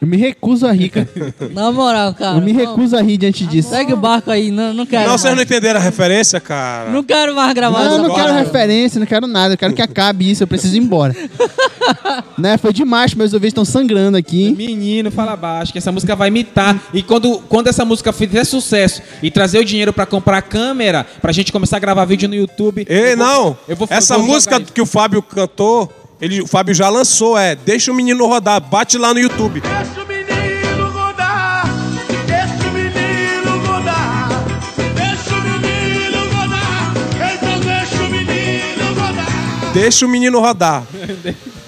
Eu 0.00 0.06
me 0.08 0.16
recuso 0.16 0.66
a 0.66 0.72
rir, 0.72 0.88
cara. 0.88 1.08
Na 1.52 1.70
moral, 1.70 2.14
cara. 2.14 2.38
Eu 2.38 2.42
me 2.42 2.52
não- 2.54 2.60
recuso 2.60 2.96
a 2.96 3.02
rir 3.02 3.18
diante 3.18 3.44
disso. 3.46 3.68
Segue 3.68 3.92
o 3.92 3.96
barco 3.96 4.30
aí, 4.30 4.50
não, 4.50 4.72
não 4.72 4.86
quero. 4.86 5.08
Não, 5.10 5.18
vocês 5.18 5.34
não 5.36 5.42
entenderam 5.42 5.78
a 5.78 5.82
referência, 5.82 6.40
cara. 6.40 6.88
Não 6.90 7.02
quero 7.02 7.34
mais 7.34 7.52
gravar 7.52 7.84
Não, 7.84 8.04
não 8.08 8.14
quero 8.14 8.32
referência, 8.32 8.98
não 8.98 9.06
quero 9.06 9.26
nada. 9.26 9.54
Eu 9.54 9.58
quero 9.58 9.74
que 9.74 9.82
acabe 9.82 10.30
isso, 10.30 10.42
eu 10.42 10.46
preciso 10.46 10.74
ir 10.74 10.78
embora. 10.78 11.14
né? 12.38 12.56
Foi 12.56 12.72
demais, 12.72 13.14
meus 13.14 13.32
ouvidos 13.34 13.50
estão 13.50 13.64
sangrando 13.64 14.16
aqui. 14.16 14.54
Menino, 14.56 15.10
fala 15.10 15.36
baixo, 15.36 15.72
que 15.72 15.78
essa 15.78 15.92
música 15.92 16.16
vai 16.16 16.28
imitar. 16.28 16.80
E 16.94 17.02
quando, 17.02 17.38
quando 17.48 17.66
essa 17.68 17.84
música 17.84 18.12
fizer 18.12 18.44
sucesso 18.44 19.02
e 19.22 19.30
trazer 19.30 19.58
o 19.58 19.64
dinheiro 19.64 19.92
pra 19.92 20.06
comprar 20.06 20.38
a 20.38 20.42
câmera, 20.42 21.06
pra 21.20 21.30
gente 21.32 21.52
começar 21.52 21.76
a 21.76 21.80
gravar 21.80 22.04
vídeo 22.06 22.28
no 22.28 22.34
YouTube. 22.34 22.86
Ei, 22.88 23.12
eu 23.12 23.16
vou- 23.16 23.26
não. 23.26 23.58
eu 23.68 23.76
vou- 23.76 23.88
Essa 23.90 24.14
eu 24.14 24.18
vou 24.20 24.28
música 24.28 24.60
que 24.60 24.80
o 24.80 24.86
Fábio 24.86 25.20
cantou, 25.22 25.92
ele, 26.20 26.40
o 26.42 26.46
Fábio 26.46 26.74
já 26.74 26.88
lançou, 26.88 27.36
é 27.38 27.54
Deixa 27.54 27.90
o 27.90 27.94
menino 27.94 28.26
rodar, 28.26 28.60
bate 28.60 28.98
lá 28.98 29.12
no 29.14 29.20
YouTube. 29.20 29.60
Deixa 29.60 30.02
o 30.02 30.06
menino 30.06 30.90
rodar, 30.92 31.64
deixa 32.26 32.68
o 32.68 32.72
menino 32.72 33.66
rodar, 33.66 34.28
deixa 34.94 35.34
o 35.34 35.42
menino 35.42 36.18
rodar, 36.34 36.92
então 37.34 37.60
deixa 37.60 38.02
o 38.02 38.10
menino 38.10 38.94
rodar. 39.00 39.72
Deixa 39.72 40.06
o 40.06 40.08
menino 40.08 40.40
rodar. 40.40 40.84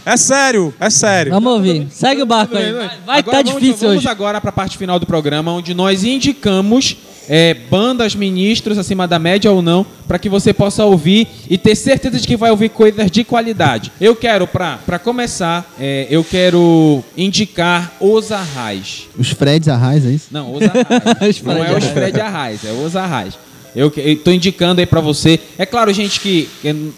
É 0.05 0.17
sério, 0.17 0.75
é 0.81 0.91
sério. 0.91 1.31
Vamos 1.33 1.53
ouvir. 1.53 1.87
Segue 1.91 2.23
o 2.23 2.27
barco 2.27 2.57
aí. 2.57 2.73
Vai, 2.73 2.91
vai 3.07 3.23
que 3.23 3.31
tá 3.31 3.37
vamos- 3.37 3.53
difícil 3.55 3.87
vamos 3.89 3.99
hoje. 3.99 4.09
agora 4.09 4.41
para 4.41 4.51
a 4.51 4.53
parte 4.53 4.77
final 4.77 4.99
do 4.99 5.07
programa, 5.07 5.53
onde 5.53 5.73
nós 5.75 6.03
indicamos 6.03 6.97
é, 7.29 7.55
bandas, 7.55 8.15
ministros 8.15 8.79
acima 8.79 9.07
da 9.07 9.19
média 9.19 9.51
ou 9.51 9.63
não, 9.63 9.87
para 10.07 10.19
que 10.19 10.29
você 10.29 10.53
possa 10.53 10.85
ouvir 10.85 11.27
e 11.49 11.57
ter 11.57 11.75
certeza 11.75 12.19
de 12.19 12.27
que 12.27 12.37
vai 12.37 12.51
ouvir 12.51 12.69
coisas 12.71 13.11
de 13.11 13.25
qualidade. 13.25 13.93
Eu 14.01 14.15
quero, 14.15 14.47
para 14.47 14.99
começar, 14.99 15.73
é, 15.79 16.07
eu 16.11 16.25
quero 16.25 17.03
indicar 17.17 17.97
Os 18.01 18.33
Arrais. 18.33 19.09
Os 19.19 19.31
Freds 19.31 19.69
Arrais, 19.69 20.05
é 20.05 20.11
isso? 20.11 20.29
Não, 20.31 20.53
Os 20.55 20.63
Arrais. 20.63 21.43
Não 21.43 21.65
é 21.65 21.77
os. 21.77 21.85
Fred 21.85 22.21
Arrais, 22.21 22.65
é 22.65 22.73
Os 22.73 22.97
Arrais. 22.97 23.35
Eu 23.75 23.91
tô 24.23 24.31
indicando 24.31 24.81
aí 24.81 24.87
pra 24.87 25.01
você. 25.01 25.41
É 25.57 25.65
claro, 25.65 25.93
gente, 25.93 26.21
que 26.21 26.49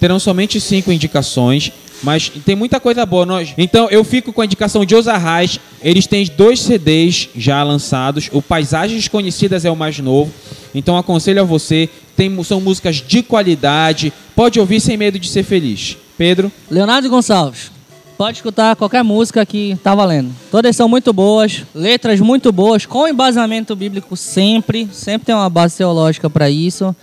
terão 0.01 0.19
somente 0.19 0.61
cinco 0.61 0.91
indicações, 0.91 1.71
mas 2.03 2.29
tem 2.29 2.55
muita 2.57 2.81
coisa 2.81 3.05
boa. 3.07 3.25
Nós... 3.25 3.55
Então 3.57 3.89
eu 3.91 4.05
fico 4.05 4.33
com 4.33 4.41
a 4.41 4.45
indicação 4.45 4.85
de 4.85 4.95
Os 4.95 5.09
Arrais. 5.09 5.59
Eles 5.83 6.07
têm 6.07 6.25
dois 6.37 6.61
CDs 6.61 7.29
já 7.37 7.63
lançados. 7.63 8.29
O 8.33 8.43
Paisagens 8.43 9.09
Conhecidas 9.09 9.65
é 9.65 9.71
o 9.71 9.77
mais 9.77 9.99
novo. 9.99 10.33
Então 10.75 10.97
aconselho 10.97 11.41
a 11.41 11.45
você. 11.45 11.89
Tem, 12.17 12.43
são 12.45 12.61
músicas 12.61 12.97
de 12.97 13.23
qualidade. 13.23 14.13
Pode 14.35 14.61
ouvir 14.61 14.81
sem 14.81 14.97
medo 14.97 15.19
de 15.19 15.29
ser 15.29 15.43
feliz. 15.43 15.97
Pedro, 16.17 16.51
Leonardo 16.71 17.09
Gonçalves. 17.09 17.73
Pode 18.17 18.39
escutar 18.39 18.77
qualquer 18.77 19.03
música 19.03 19.45
que 19.45 19.77
tá 19.83 19.93
valendo. 19.93 20.31
Todas 20.49 20.77
são 20.77 20.89
muito 20.89 21.13
boas, 21.13 21.65
letras 21.75 22.21
muito 22.21 22.53
boas, 22.53 22.87
com 22.87 23.09
embasamento 23.09 23.75
bíblico 23.75 24.17
sempre. 24.17 24.89
Sempre 24.93 25.27
tem 25.27 25.35
uma 25.35 25.51
base 25.51 25.77
teológica 25.77 26.31
para 26.31 26.49
isso. 26.49 26.95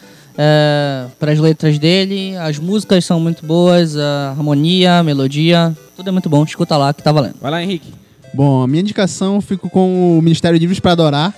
Para 1.20 1.32
as 1.32 1.40
letras 1.40 1.78
dele, 1.78 2.36
as 2.38 2.58
músicas 2.58 3.06
são 3.06 3.20
muito 3.20 3.46
boas, 3.46 3.98
a 3.98 4.32
harmonia, 4.32 5.00
a 5.00 5.04
melodia, 5.04 5.76
tudo 5.96 6.10
é 6.10 6.12
muito 6.12 6.30
bom. 6.30 6.44
Escuta 6.44 6.78
lá 6.78 6.94
que 6.94 7.04
tá 7.04 7.12
valendo. 7.12 7.36
vai 7.42 7.52
lá, 7.52 7.64
Henrique. 7.64 7.94
Bom, 8.34 8.62
a 8.62 8.68
minha 8.68 8.82
indicação 8.82 9.36
eu 9.36 9.42
fico 9.42 9.70
com 9.70 10.18
o 10.18 10.22
Ministério 10.22 10.58
Livres 10.58 10.80
para 10.80 10.94
Adorar, 10.94 11.36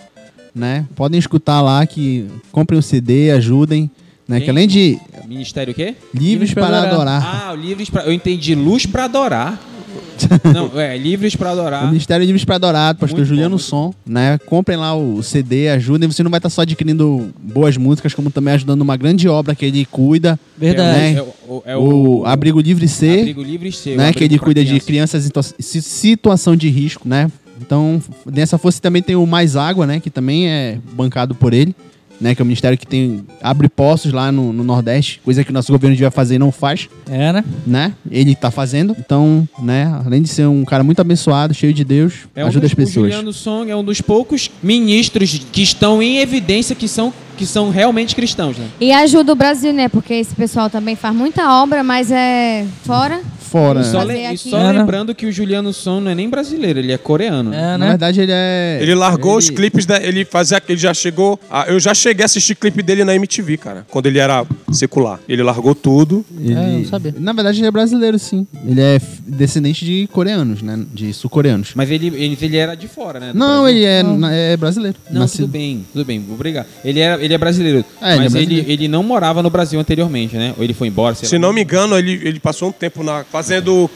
né? 0.53 0.85
Podem 0.95 1.19
escutar 1.19 1.61
lá 1.61 1.85
que 1.87 2.27
comprem 2.51 2.79
o 2.79 2.83
CD, 2.83 3.31
ajudem, 3.31 3.89
né? 4.27 4.39
Que 4.39 4.49
além 4.49 4.67
de 4.67 4.99
Ministério 5.27 5.71
o 5.71 5.75
quê? 5.75 5.95
Livres 6.13 6.53
pra 6.53 6.67
para 6.67 6.77
Adorar. 6.83 7.21
Adorar. 7.21 7.43
Ah, 7.47 7.53
o 7.53 7.55
Livres 7.55 7.89
pra... 7.89 8.03
Eu 8.03 8.13
entendi 8.13 8.53
luz 8.53 8.85
pra 8.85 9.05
adorar. 9.05 9.59
Não, 10.53 10.79
é, 10.79 10.97
Livres 10.97 11.35
pra 11.35 11.49
O 11.49 11.51
adorar. 11.53 11.87
Ministério 11.87 12.25
Livres 12.25 12.43
para 12.45 12.55
Adorar, 12.55 12.93
do 12.93 12.99
pastor 12.99 13.17
Muito 13.19 13.27
bom, 13.27 13.35
Juliano 13.35 13.49
muito 13.55 13.63
Som, 13.63 13.93
né? 14.05 14.37
Comprem 14.45 14.77
lá 14.77 14.95
o 14.95 15.21
CD, 15.23 15.69
ajudem. 15.69 16.09
Você 16.09 16.23
não 16.23 16.31
vai 16.31 16.37
estar 16.39 16.49
só 16.49 16.61
adquirindo 16.61 17.29
boas 17.41 17.77
músicas, 17.77 18.13
como 18.13 18.29
também 18.31 18.53
ajudando 18.53 18.81
uma 18.81 18.95
grande 18.97 19.27
obra 19.27 19.53
que 19.55 19.65
ele 19.65 19.85
cuida. 19.85 20.39
Verdade. 20.57 20.97
né? 20.99 21.13
É 21.15 21.21
o, 21.21 21.27
é 21.27 21.47
o, 21.47 21.63
é 21.65 21.77
o 21.77 22.25
Abrigo 22.25 22.59
Livre 22.59 22.87
C, 22.87 23.19
Abrigo 23.19 23.43
Livres 23.43 23.77
C. 23.77 23.93
o 23.93 23.97
né? 23.97 24.03
abrigo 24.09 24.17
Que 24.19 24.23
ele 24.25 24.39
cuida 24.39 24.61
de 24.61 24.67
criança. 24.79 24.85
crianças 24.85 25.23
em 25.23 25.27
situa- 25.27 25.43
si- 25.43 25.81
situação 25.81 26.55
de 26.55 26.69
risco, 26.69 27.07
né? 27.07 27.29
Então, 27.61 28.01
nessa 28.25 28.57
força 28.57 28.81
também 28.81 29.01
tem 29.01 29.15
o 29.15 29.25
Mais 29.25 29.55
Água, 29.55 29.85
né? 29.87 29.99
Que 29.99 30.09
também 30.09 30.47
é 30.49 30.77
bancado 30.93 31.33
por 31.35 31.53
ele, 31.53 31.75
né? 32.23 32.33
Que 32.33 32.41
é 32.41 32.43
o 32.43 32.45
ministério 32.45 32.77
que 32.77 32.87
tem 32.87 33.23
abre 33.41 33.67
poços 33.67 34.11
lá 34.13 34.31
no, 34.31 34.53
no 34.53 34.63
Nordeste, 34.63 35.19
coisa 35.23 35.43
que 35.43 35.49
o 35.51 35.53
nosso 35.53 35.71
governo 35.71 35.95
devia 35.95 36.09
fazer 36.09 36.35
e 36.35 36.39
não 36.39 36.51
faz, 36.51 36.87
É, 37.09 37.33
né? 37.33 37.43
né? 37.67 37.93
Ele 38.09 38.33
tá 38.33 38.49
fazendo. 38.49 38.95
Então, 38.97 39.47
né? 39.61 40.01
Além 40.05 40.21
de 40.21 40.29
ser 40.29 40.47
um 40.47 40.63
cara 40.63 40.83
muito 40.83 40.99
abençoado, 41.01 41.53
cheio 41.53 41.73
de 41.73 41.83
Deus, 41.83 42.13
É 42.35 42.43
um 42.43 42.47
ajuda 42.47 42.61
dos, 42.61 42.71
as 42.71 42.75
pessoas. 42.75 43.07
O 43.07 43.09
Juliano 43.09 43.33
Song 43.33 43.69
é 43.69 43.75
um 43.75 43.83
dos 43.83 43.99
poucos 44.01 44.49
ministros 44.63 45.41
que 45.51 45.61
estão 45.61 46.01
em 46.01 46.17
evidência 46.19 46.75
que 46.75 46.87
são, 46.87 47.13
que 47.43 47.47
são 47.47 47.69
realmente 47.69 48.15
cristãos, 48.15 48.57
né? 48.57 48.67
E 48.79 48.91
ajuda 48.93 49.33
o 49.33 49.35
Brasil, 49.35 49.73
né? 49.73 49.89
Porque 49.89 50.13
esse 50.13 50.33
pessoal 50.33 50.69
também 50.69 50.95
faz 50.95 51.13
muita 51.13 51.61
obra, 51.61 51.83
mas 51.83 52.09
é 52.11 52.65
fora. 52.85 53.21
Fora. 53.39 53.81
E 53.81 53.83
só, 53.85 54.01
le- 54.01 54.17
e 54.33 54.35
só 54.37 54.57
É, 54.57 54.73
né? 54.73 54.79
lembrando 54.79 55.13
que 55.13 55.27
o 55.27 55.31
Juliano 55.31 55.71
Song 55.71 56.03
não 56.03 56.09
é 56.09 56.15
nem 56.15 56.27
brasileiro, 56.27 56.79
ele 56.79 56.91
é 56.91 56.97
coreano. 56.97 57.53
É, 57.53 57.61
Na 57.61 57.77
né? 57.77 57.87
verdade, 57.89 58.19
ele 58.21 58.31
é. 58.33 58.79
Ele 58.81 58.95
largou 58.95 59.37
os 59.37 59.45
ele- 59.47 59.55
clipes, 59.55 59.85
da, 59.85 60.01
ele 60.01 60.25
fazia, 60.25 60.59
ele 60.67 60.79
já 60.79 60.91
chegou, 60.91 61.39
a- 61.51 61.65
eu 61.67 61.79
já 61.79 61.93
cheguei 61.93 62.23
a 62.23 62.25
assistir 62.25 62.55
clipe 62.55 62.81
dele 62.81 63.03
na 63.03 63.13
MTV, 63.13 63.57
cara, 63.57 63.85
quando 63.91 64.07
ele 64.07 64.17
era 64.17 64.43
secular. 64.71 65.19
Ele 65.29 65.43
largou 65.43 65.75
tudo. 65.75 66.25
Ele, 66.35 66.51
É, 66.55 66.57
eu 66.57 66.79
não 66.79 66.85
sabia. 66.85 67.13
Na 67.19 67.31
verdade, 67.31 67.59
ele 67.59 67.67
é 67.67 67.71
brasileiro, 67.71 68.17
sim. 68.17 68.47
Ele 68.65 68.81
é 68.81 68.99
descendente 69.27 69.85
de 69.85 70.07
coreanos, 70.11 70.63
né? 70.63 70.79
De 70.91 71.13
sul-coreanos. 71.13 71.73
Mas 71.75 71.91
ele, 71.91 72.07
ele, 72.07 72.35
ele 72.41 72.57
era 72.57 72.73
de 72.75 72.87
fora, 72.87 73.19
né? 73.19 73.33
do 73.33 73.37
Não, 73.37 73.61
Brasil. 73.63 73.77
ele 73.77 73.85
é, 73.85 74.01
na- 74.01 74.31
é 74.33 74.57
brasileiro. 74.57 74.97
Não, 75.11 75.21
Nascido- 75.21 75.41
tudo 75.43 75.51
bem, 75.51 75.85
tudo 75.93 76.03
bem, 76.05 76.25
obrigado. 76.31 76.65
Ele, 76.83 76.99
era, 76.99 77.23
ele 77.23 77.32
é 77.33 77.37
brasileiro, 77.37 77.83
É, 78.01 78.11
ele 78.11 78.15
é 78.15 78.17
mas 78.23 78.35
ele, 78.35 78.45
brasileiro. 78.45 78.71
ele 78.71 78.87
não 78.87 79.03
morava 79.03 79.41
no 79.43 79.49
Brasil 79.49 79.79
anteriormente, 79.79 80.35
né? 80.35 80.53
Ou 80.57 80.63
ele 80.63 80.73
foi 80.73 80.87
embora, 80.87 81.15
sei 81.15 81.27
Se 81.27 81.35
lá. 81.35 81.41
não 81.41 81.53
me 81.53 81.61
engano, 81.63 81.97
ele, 81.97 82.19
ele 82.23 82.39
passou 82.39 82.69
um 82.69 82.71
tempo 82.71 83.03
na, 83.03 83.23
fazendo 83.23 83.89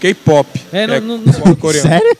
K-pop. 0.00 0.60
É, 0.72 0.86
não- 1.00 1.18
não- 1.18 1.32
pop 1.32 1.56
coreano. 1.56 1.88
Sério? 1.88 2.16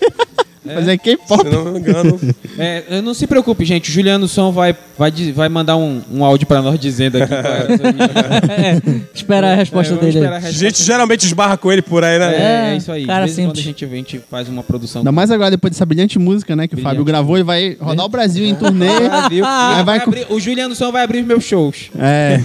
Mas 0.64 0.88
é 0.88 0.96
K-pop. 0.96 1.42
Se 1.46 1.54
não 1.54 1.64
me 1.72 1.78
engano. 1.78 2.18
É, 2.58 3.00
não 3.02 3.12
se 3.12 3.26
preocupe, 3.26 3.64
gente. 3.64 3.90
O 3.90 3.92
Juliano 3.92 4.26
Som 4.26 4.50
vai, 4.50 4.74
vai, 4.98 5.10
vai 5.34 5.48
mandar 5.48 5.76
um, 5.76 6.00
um 6.10 6.24
áudio 6.24 6.46
pra 6.46 6.62
nós 6.62 6.78
dizendo 6.80 7.16
aqui. 7.22 7.34
a 7.34 7.42
sua 7.76 7.88
indicação. 7.90 9.02
Espera 9.14 9.52
a 9.52 9.54
resposta 9.54 9.94
É, 9.94 9.96
dele. 9.98 10.24
a 10.26 10.30
A 10.30 10.34
resposta. 10.34 10.58
gente 10.58 10.82
geralmente 10.82 11.26
esbarra 11.26 11.56
com 11.58 11.70
ele 11.70 11.82
por 11.82 12.02
aí, 12.02 12.18
né? 12.18 12.34
É, 12.34 12.38
É, 12.70 12.72
é 12.72 12.76
isso 12.76 12.90
aí. 12.90 13.04
cara 13.06 13.26
de 13.26 13.32
vez 13.32 13.38
em 13.38 13.44
quando 13.46 13.58
a 13.58 13.62
gente, 13.62 13.84
a 13.84 13.88
gente 13.88 14.20
faz 14.30 14.48
uma 14.48 14.62
produção. 14.62 15.00
Ainda 15.00 15.12
mais 15.12 15.30
agora, 15.30 15.50
depois 15.50 15.72
dessa 15.72 15.84
brilhante 15.84 16.18
música, 16.18 16.56
né? 16.56 16.66
Que 16.66 16.74
o 16.74 16.76
Brilhante. 16.76 16.90
Fábio 16.96 17.04
gravou 17.04 17.36
e 17.38 17.42
vai 17.42 17.76
rodar 17.80 18.06
o 18.06 18.08
Brasil 18.08 18.44
em 18.46 18.54
turnê. 18.54 18.86
Vai 19.42 19.84
vai 19.84 20.00
com- 20.00 20.10
abrir- 20.10 20.26
o 20.30 20.40
Juliano 20.40 20.74
Som 20.74 20.90
vai 20.90 21.04
abrir 21.04 21.20
os 21.20 21.26
meus 21.26 21.44
shows. 21.44 21.90
É. 21.98 22.40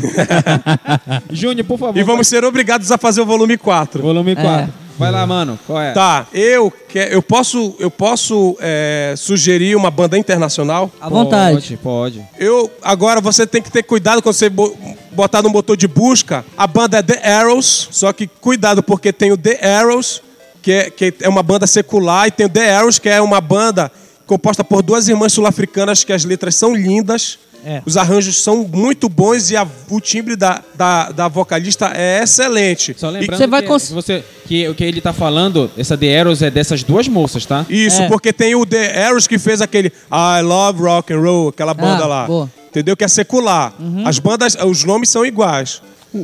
Júnior, 1.31 1.65
por 1.65 1.77
favor. 1.79 1.97
E 1.97 2.03
vamos 2.03 2.27
ser 2.27 2.43
obrigados 2.43 2.91
a 2.91 2.97
fazer 2.97 3.21
o 3.21 3.25
volume 3.25 3.57
4. 3.57 4.01
Volume 4.01 4.31
É. 4.31 4.35
4. 4.35 4.73
Vai 4.99 5.11
lá, 5.11 5.25
mano. 5.25 5.57
Qual 5.65 5.81
é? 5.81 5.93
Tá, 5.93 6.27
eu, 6.33 6.69
que, 6.69 6.99
eu 6.99 7.21
posso, 7.21 7.73
eu 7.79 7.89
posso 7.89 8.57
é, 8.59 9.13
sugerir 9.17 9.75
uma 9.75 9.89
banda 9.89 10.17
internacional? 10.17 10.91
À 10.99 11.07
vontade. 11.09 11.55
Pode, 11.55 11.77
pode. 11.77 12.25
Eu 12.37 12.69
agora 12.81 13.21
você 13.21 13.47
tem 13.47 13.61
que 13.61 13.71
ter 13.71 13.81
cuidado 13.83 14.21
quando 14.21 14.35
você 14.35 14.49
bo- 14.49 14.77
botar 15.11 15.41
no 15.41 15.49
motor 15.49 15.77
de 15.77 15.87
busca. 15.87 16.45
A 16.57 16.67
banda 16.67 16.97
é 16.97 17.01
The 17.01 17.27
Arrows, 17.31 17.87
só 17.91 18.11
que 18.11 18.27
cuidado 18.27 18.83
porque 18.83 19.13
tem 19.13 19.31
o 19.31 19.37
The 19.37 19.59
Arrows, 19.65 20.21
que 20.61 20.71
é, 20.71 20.89
que 20.89 21.13
é 21.21 21.29
uma 21.29 21.41
banda 21.41 21.65
secular, 21.65 22.27
e 22.27 22.31
tem 22.31 22.45
o 22.45 22.49
The 22.49 22.75
Arrows, 22.75 22.99
que 22.99 23.07
é 23.09 23.21
uma 23.21 23.39
banda 23.39 23.89
composta 24.27 24.63
por 24.63 24.83
duas 24.83 25.07
irmãs 25.07 25.33
sul-africanas 25.33 26.03
que 26.03 26.13
as 26.13 26.23
letras 26.25 26.55
são 26.55 26.75
lindas. 26.75 27.39
É. 27.65 27.81
Os 27.85 27.97
arranjos 27.97 28.41
são 28.41 28.65
muito 28.67 29.09
bons 29.09 29.51
e 29.51 29.57
a- 29.57 29.67
o 29.89 29.99
timbre 29.99 30.35
da, 30.35 30.61
da, 30.75 31.11
da 31.11 31.27
vocalista 31.27 31.91
é 31.93 32.23
excelente. 32.23 32.95
Só 32.97 33.09
E- 33.09 33.13
lembrando 33.13 33.37
Você 33.37 33.47
vai 33.47 33.61
que, 33.61 33.67
cons- 33.67 33.91
você, 33.91 34.23
que 34.45 34.67
o 34.67 34.73
que 34.75 34.83
ele 34.83 35.01
tá 35.01 35.11
falando, 35.11 35.69
essa 35.77 35.97
The 35.97 36.19
Arrows 36.21 36.41
é 36.41 36.49
dessas 36.49 36.83
duas 36.83 37.07
moças, 37.07 37.45
tá? 37.45 37.65
Isso, 37.69 38.01
É. 38.03 38.07
porque 38.07 38.31
tem 38.31 38.55
o 38.55 38.65
The 38.65 39.05
Arrows 39.07 39.27
que 39.27 39.37
fez 39.37 39.61
aquele 39.61 39.89
I 40.11 40.41
Love 40.41 40.81
Rock 40.81 41.13
and 41.13 41.19
Roll, 41.19 41.49
aquela 41.49 41.73
banda 41.73 42.03
Ah, 42.05 42.07
lá. 42.07 42.25
boa. 42.27 42.43
Uhum. 42.43 42.49
Entendeu? 42.69 42.95
Que 42.95 43.03
é 43.03 43.07
secular. 43.07 43.73
As 44.05 44.19
bandas, 44.19 44.55
os 44.65 44.83
nomes 44.83 45.09
são 45.09 45.25
iguais. 45.25 45.81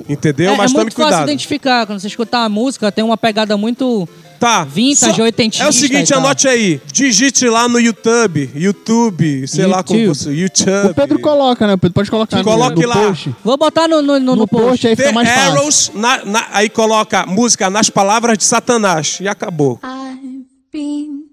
Entendeu? 0.09 0.53
É, 0.53 0.57
Mas 0.57 0.71
é 0.71 0.73
tome 0.73 0.85
muito 0.85 0.95
fácil 0.95 1.09
cuidado. 1.09 1.27
identificar. 1.29 1.85
Quando 1.85 1.99
você 1.99 2.07
escutar 2.07 2.43
a 2.45 2.49
música, 2.49 2.91
tem 2.91 3.03
uma 3.03 3.17
pegada 3.17 3.55
muito 3.57 4.07
Tá. 4.39 4.63
vintage, 4.63 5.21
oitentista 5.21 5.65
É 5.65 5.69
o 5.69 5.71
seguinte, 5.73 6.13
anote 6.13 6.47
aí. 6.47 6.81
Digite 6.91 7.47
lá 7.47 7.67
no 7.67 7.79
YouTube. 7.79 8.49
YouTube, 8.53 9.47
sei 9.47 9.65
lá 9.65 9.83
como 9.83 9.99
YouTube. 9.99 10.15
você. 10.17 10.31
YouTube. 10.33 10.91
O 10.91 10.93
Pedro 10.93 11.19
coloca, 11.19 11.65
né? 11.67 11.73
O 11.73 11.77
Pedro 11.77 11.93
pode 11.93 12.09
colocar 12.11 12.37
no, 12.37 12.43
Coloque 12.43 12.81
no 12.81 12.87
lá. 12.87 12.95
post. 12.95 13.35
Vou 13.43 13.57
botar 13.57 13.87
no, 13.87 14.01
no, 14.01 14.13
no, 14.13 14.19
No, 14.19 14.35
no 14.35 14.47
post, 14.47 14.67
post. 14.69 14.87
aí 14.87 14.95
The 14.95 15.03
fica 15.03 15.13
mais 15.15 15.29
fácil. 15.29 15.51
Arrows, 15.51 15.91
na- 15.93 16.25
na- 16.25 16.47
aí 16.51 16.69
coloca 16.69 17.25
música 17.25 17.69
nas 17.69 17.89
palavras 17.89 18.37
de 18.37 18.43
Satanás. 18.43 19.17
E 19.21 19.27
acabou. 19.27 19.79
I've 19.83 20.45
been 20.71 21.23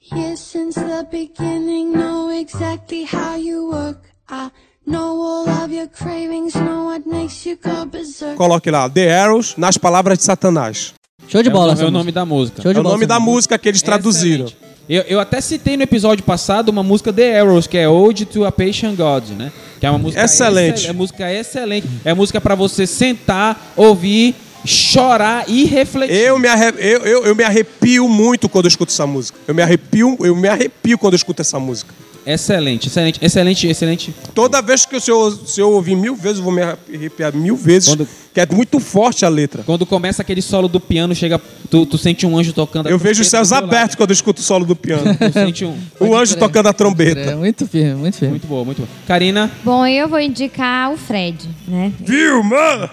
here 0.00 0.36
since 0.36 0.78
the 0.78 1.04
beginning, 1.10 1.92
know 1.92 2.30
exactly 2.30 3.04
how 3.12 3.36
you 3.36 3.70
work. 3.70 4.00
I 4.30 4.50
know 4.86 5.20
all 5.20 5.48
of 5.64 5.72
your 5.74 5.88
cravings, 5.88 6.54
know 6.54 6.86
what 6.86 7.02
makes 7.08 7.44
you 7.46 7.56
go 7.62 7.84
berserk. 7.86 8.36
Coloque 8.36 8.70
lá, 8.70 8.88
The 8.88 9.12
Arrows, 9.12 9.54
nas 9.56 9.76
palavras 9.76 10.18
de 10.18 10.24
Satanás. 10.24 10.94
Show 11.28 11.42
de 11.42 11.48
É 11.48 11.50
o 11.50 11.52
bola, 11.52 11.66
nome- 11.68 11.72
essa 11.74 11.82
é 11.82 11.86
o 11.86 11.90
música. 11.90 11.98
nome 11.98 12.12
da 12.12 12.24
música. 12.26 12.62
Show 12.62 12.72
de 12.72 12.78
É 12.78 12.80
o 12.80 12.82
bola, 12.82 12.94
nome 12.94 13.06
da 13.06 13.14
música. 13.20 13.32
música 13.32 13.58
que 13.58 13.68
eles 13.68 13.82
traduziram. 13.82 14.46
Eu, 14.88 15.02
eu 15.02 15.20
até 15.20 15.40
citei 15.40 15.76
no 15.76 15.82
episódio 15.84 16.24
passado 16.24 16.68
uma 16.68 16.82
música 16.82 17.12
The 17.12 17.40
Arrows, 17.40 17.66
que 17.66 17.78
é 17.78 17.88
Ode 17.88 18.26
to 18.26 18.44
a 18.44 18.50
Patient 18.52 18.96
God, 18.96 19.28
né? 19.38 19.52
Que 19.80 19.86
é 19.86 19.90
uma 19.90 19.98
música 19.98 20.22
Excelente. 20.24 20.74
excel- 20.78 20.90
É 20.90 20.92
música 20.92 21.32
excelente. 21.32 21.86
É 22.04 22.12
música 22.14 22.40
pra 22.40 22.54
você 22.54 22.86
sentar, 22.86 23.72
ouvir, 23.76 24.34
chorar 24.64 25.44
e 25.48 25.64
refletir. 25.64 26.14
Eu 26.16 26.38
me, 26.38 26.48
arre- 26.48 26.74
eu, 26.78 27.00
eu, 27.04 27.24
eu 27.26 27.34
me 27.34 27.44
arrepio 27.44 28.08
muito 28.08 28.48
quando 28.48 28.66
eu 28.66 28.68
escuto 28.68 28.92
essa 28.92 29.06
música. 29.06 29.38
Eu 29.46 29.54
me 29.54 29.62
arrepio, 29.62 30.16
eu 30.20 30.34
me 30.36 30.48
arrepio 30.48 30.98
quando 30.98 31.14
eu 31.14 31.16
escuto 31.16 31.42
essa 31.42 31.58
música. 31.58 31.92
Excelente, 32.24 32.86
excelente, 32.86 33.18
excelente, 33.20 33.66
excelente. 33.66 34.14
Toda 34.32 34.62
vez 34.62 34.86
que 34.86 34.94
eu, 34.94 35.00
se, 35.00 35.10
eu, 35.10 35.30
se 35.44 35.60
eu 35.60 35.72
ouvir 35.72 35.96
mil 35.96 36.14
vezes, 36.14 36.38
eu 36.38 36.44
vou 36.44 36.52
me 36.52 36.62
arrepiar 36.62 37.34
mil 37.34 37.56
vezes. 37.56 37.88
Quando- 37.88 38.06
Que 38.32 38.40
é 38.40 38.46
muito 38.50 38.78
forte 38.78 39.24
a 39.24 39.28
letra. 39.28 39.64
Quando 39.66 39.84
começa 39.84 40.22
aquele 40.22 40.40
solo 40.40 40.68
do 40.68 40.78
piano, 40.78 41.14
chega, 41.16 41.40
tu, 41.68 41.84
tu 41.84 41.98
sente 41.98 42.24
um 42.24 42.38
anjo 42.38 42.52
tocando. 42.52 42.86
a 42.86 42.90
Eu 42.90 42.96
vejo 42.96 43.22
os 43.22 43.28
céus 43.28 43.50
abertos 43.52 43.96
quando 43.96 44.10
eu 44.10 44.14
escuto 44.14 44.40
o 44.40 44.44
solo 44.44 44.64
do 44.64 44.76
piano. 44.76 45.02
Tu 45.18 45.32
sente 45.32 45.64
um. 45.64 45.76
o 45.98 46.14
anjo 46.16 46.36
tocando 46.36 46.68
a 46.68 46.72
trombeta. 46.72 47.34
muito 47.36 47.66
firme, 47.66 47.94
muito 47.96 48.14
firme. 48.16 48.30
Muito 48.30 48.46
boa, 48.46 48.64
muito 48.64 48.78
boa. 48.78 48.88
Karina, 49.06 49.50
Bom, 49.64 49.84
eu 49.84 50.08
vou 50.08 50.20
indicar 50.20 50.92
o 50.92 50.96
Fred, 50.96 51.46
né? 51.66 51.92
Vilma! 51.98 52.88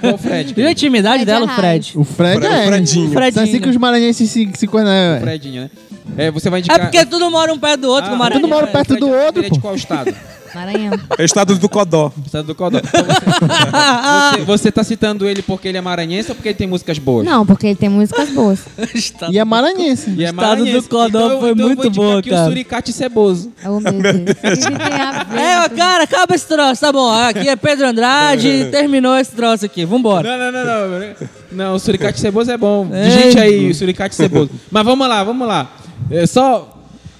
Qual 0.00 0.14
o 0.14 0.18
Fred? 0.18 0.54
Viu 0.54 0.66
a 0.66 0.70
intimidade 0.72 1.24
Fred 1.24 1.26
dela, 1.26 1.46
o 1.46 1.48
Arraes. 1.48 1.88
Fred? 1.88 1.98
O 1.98 2.04
Fred 2.04 2.40
Fred- 2.40 2.54
é. 2.54 2.66
Fredinho. 2.66 3.12
São 3.12 3.22
assim 3.22 3.32
Fredinho. 3.32 3.62
que 3.62 3.68
os 3.68 3.76
maranhenses 3.76 4.30
se, 4.30 4.50
se 4.54 4.66
conhecem. 4.66 5.20
Fredinho, 5.22 5.62
né? 5.62 5.70
É, 6.16 6.30
você 6.30 6.48
vai 6.48 6.58
É 6.58 6.62
indicar. 6.62 6.80
porque 6.80 7.04
tudo 7.04 7.30
mora 7.30 7.52
um 7.52 7.58
perto 7.58 7.82
do 7.82 7.88
outro 7.88 8.06
Ah, 8.06 8.10
com 8.10 8.16
o 8.16 8.18
Maranhão. 8.18 8.40
tudo 8.42 8.50
mora 8.50 8.66
perto 8.66 8.86
Fred 8.88 9.00
do 9.00 9.08
outro, 9.10 9.40
ele 9.40 9.46
é 9.48 9.50
de 9.50 9.60
qual 9.60 9.74
estado? 9.74 10.14
Maranhão. 10.54 10.92
É 11.16 11.22
o 11.22 11.24
estado 11.24 11.56
do 11.56 11.68
Codó. 11.68 12.12
Estado 12.24 12.46
do 12.46 12.54
Codó. 12.54 12.78
Então 12.78 13.04
você, 13.04 14.36
você, 14.38 14.44
você 14.44 14.72
tá 14.72 14.84
citando 14.84 15.26
ele 15.26 15.42
porque 15.42 15.68
ele 15.68 15.78
é 15.78 15.80
maranhense 15.80 16.30
ou 16.30 16.34
porque 16.34 16.48
ele 16.48 16.58
tem 16.58 16.66
músicas 16.66 16.98
boas? 16.98 17.26
Não, 17.26 17.44
porque 17.44 17.66
ele 17.66 17.76
tem 17.76 17.88
músicas 17.88 18.30
boas. 18.30 18.60
E 19.30 19.38
é 19.38 19.44
maranhense. 19.44 20.10
E 20.10 20.24
é 20.24 20.30
Estado 20.30 20.64
do. 20.64 20.82
Codó 20.84 21.26
Então 21.26 21.40
foi 21.40 21.50
então 21.50 21.66
muito 21.66 22.18
aqui 22.18 22.30
cara. 22.30 22.42
o 22.42 22.48
suricate 22.48 22.92
ceboso. 22.92 23.52
Oh, 23.64 23.80
meu 23.80 23.92
Deus. 23.92 24.16
O 24.16 24.24
que 24.24 24.32
que 24.32 24.78
tem 24.78 25.00
a 25.00 25.24
ver? 25.24 25.38
É, 25.48 25.68
cara, 25.70 26.04
acaba 26.04 26.34
esse 26.34 26.46
troço, 26.46 26.80
tá 26.80 26.92
bom. 26.92 27.10
Aqui 27.10 27.48
é 27.48 27.56
Pedro 27.56 27.86
Andrade, 27.86 28.68
terminou 28.70 29.16
esse 29.16 29.32
troço 29.32 29.64
aqui, 29.64 29.84
vambora. 29.84 30.36
Não, 30.36 30.52
não, 30.52 30.64
não, 30.64 30.98
não. 30.98 31.28
Não, 31.52 31.74
o 31.74 31.78
suricate 31.78 32.20
ceboso 32.20 32.50
é 32.50 32.56
bom. 32.56 32.88
É. 32.92 33.08
Digite 33.08 33.38
aí 33.38 33.70
o 33.70 33.74
suricate 33.74 34.14
ceboso. 34.14 34.50
Mas 34.70 34.84
vamos 34.84 35.08
lá, 35.08 35.24
vamos 35.24 35.46
lá. 35.46 35.70
É 36.10 36.26
só... 36.26 36.77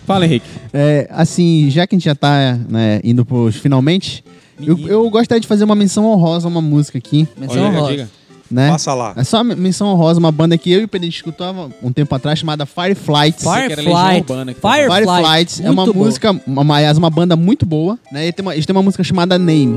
Fala, 0.08 0.24
Henrique. 0.24 0.46
É, 0.72 1.06
assim, 1.12 1.68
já 1.68 1.86
que 1.86 1.94
a 1.94 1.98
gente 1.98 2.06
já 2.06 2.14
tá 2.14 2.58
né, 2.66 2.98
indo 3.04 3.26
pros 3.26 3.56
finalmente, 3.56 4.24
eu, 4.58 4.78
eu 4.88 5.10
gostaria 5.10 5.38
de 5.38 5.46
fazer 5.46 5.64
uma 5.64 5.74
menção 5.74 6.06
honrosa 6.06 6.48
a 6.48 6.50
uma 6.50 6.62
música 6.62 6.96
aqui, 6.96 7.28
Menção 7.36 7.62
Olha, 7.62 7.76
honrosa. 7.76 7.90
diga. 7.90 8.08
né? 8.50 8.70
Passa 8.70 8.94
lá. 8.94 9.12
É 9.16 9.22
só 9.22 9.42
uma 9.42 9.54
menção 9.54 9.88
honrosa, 9.88 10.18
uma 10.18 10.32
banda 10.32 10.56
que 10.56 10.72
eu 10.72 10.80
e 10.80 10.84
o 10.84 10.88
Pedro 10.88 11.06
escutava 11.10 11.70
um 11.82 11.92
tempo 11.92 12.14
atrás, 12.14 12.38
chamada 12.38 12.64
Fireflights. 12.64 13.44
Firefly. 13.44 14.24
Firefly. 14.24 15.04
Fireflights 15.04 15.60
é 15.60 15.70
uma 15.70 15.84
boa. 15.84 15.94
música, 15.94 16.40
uma, 16.46 16.76
aliás, 16.76 16.96
uma 16.96 17.10
banda 17.10 17.36
muito 17.36 17.66
boa, 17.66 17.98
né? 18.10 18.28
E 18.28 18.32
tem 18.32 18.42
uma, 18.42 18.54
eles 18.54 18.64
têm 18.64 18.74
uma 18.74 18.82
música 18.82 19.04
chamada 19.04 19.38
Name. 19.38 19.76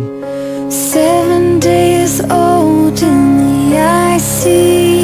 Seven 0.70 1.60
days 1.60 2.22
old 2.22 3.04
in 3.04 3.70
the 3.70 4.16
ICU 4.16 5.01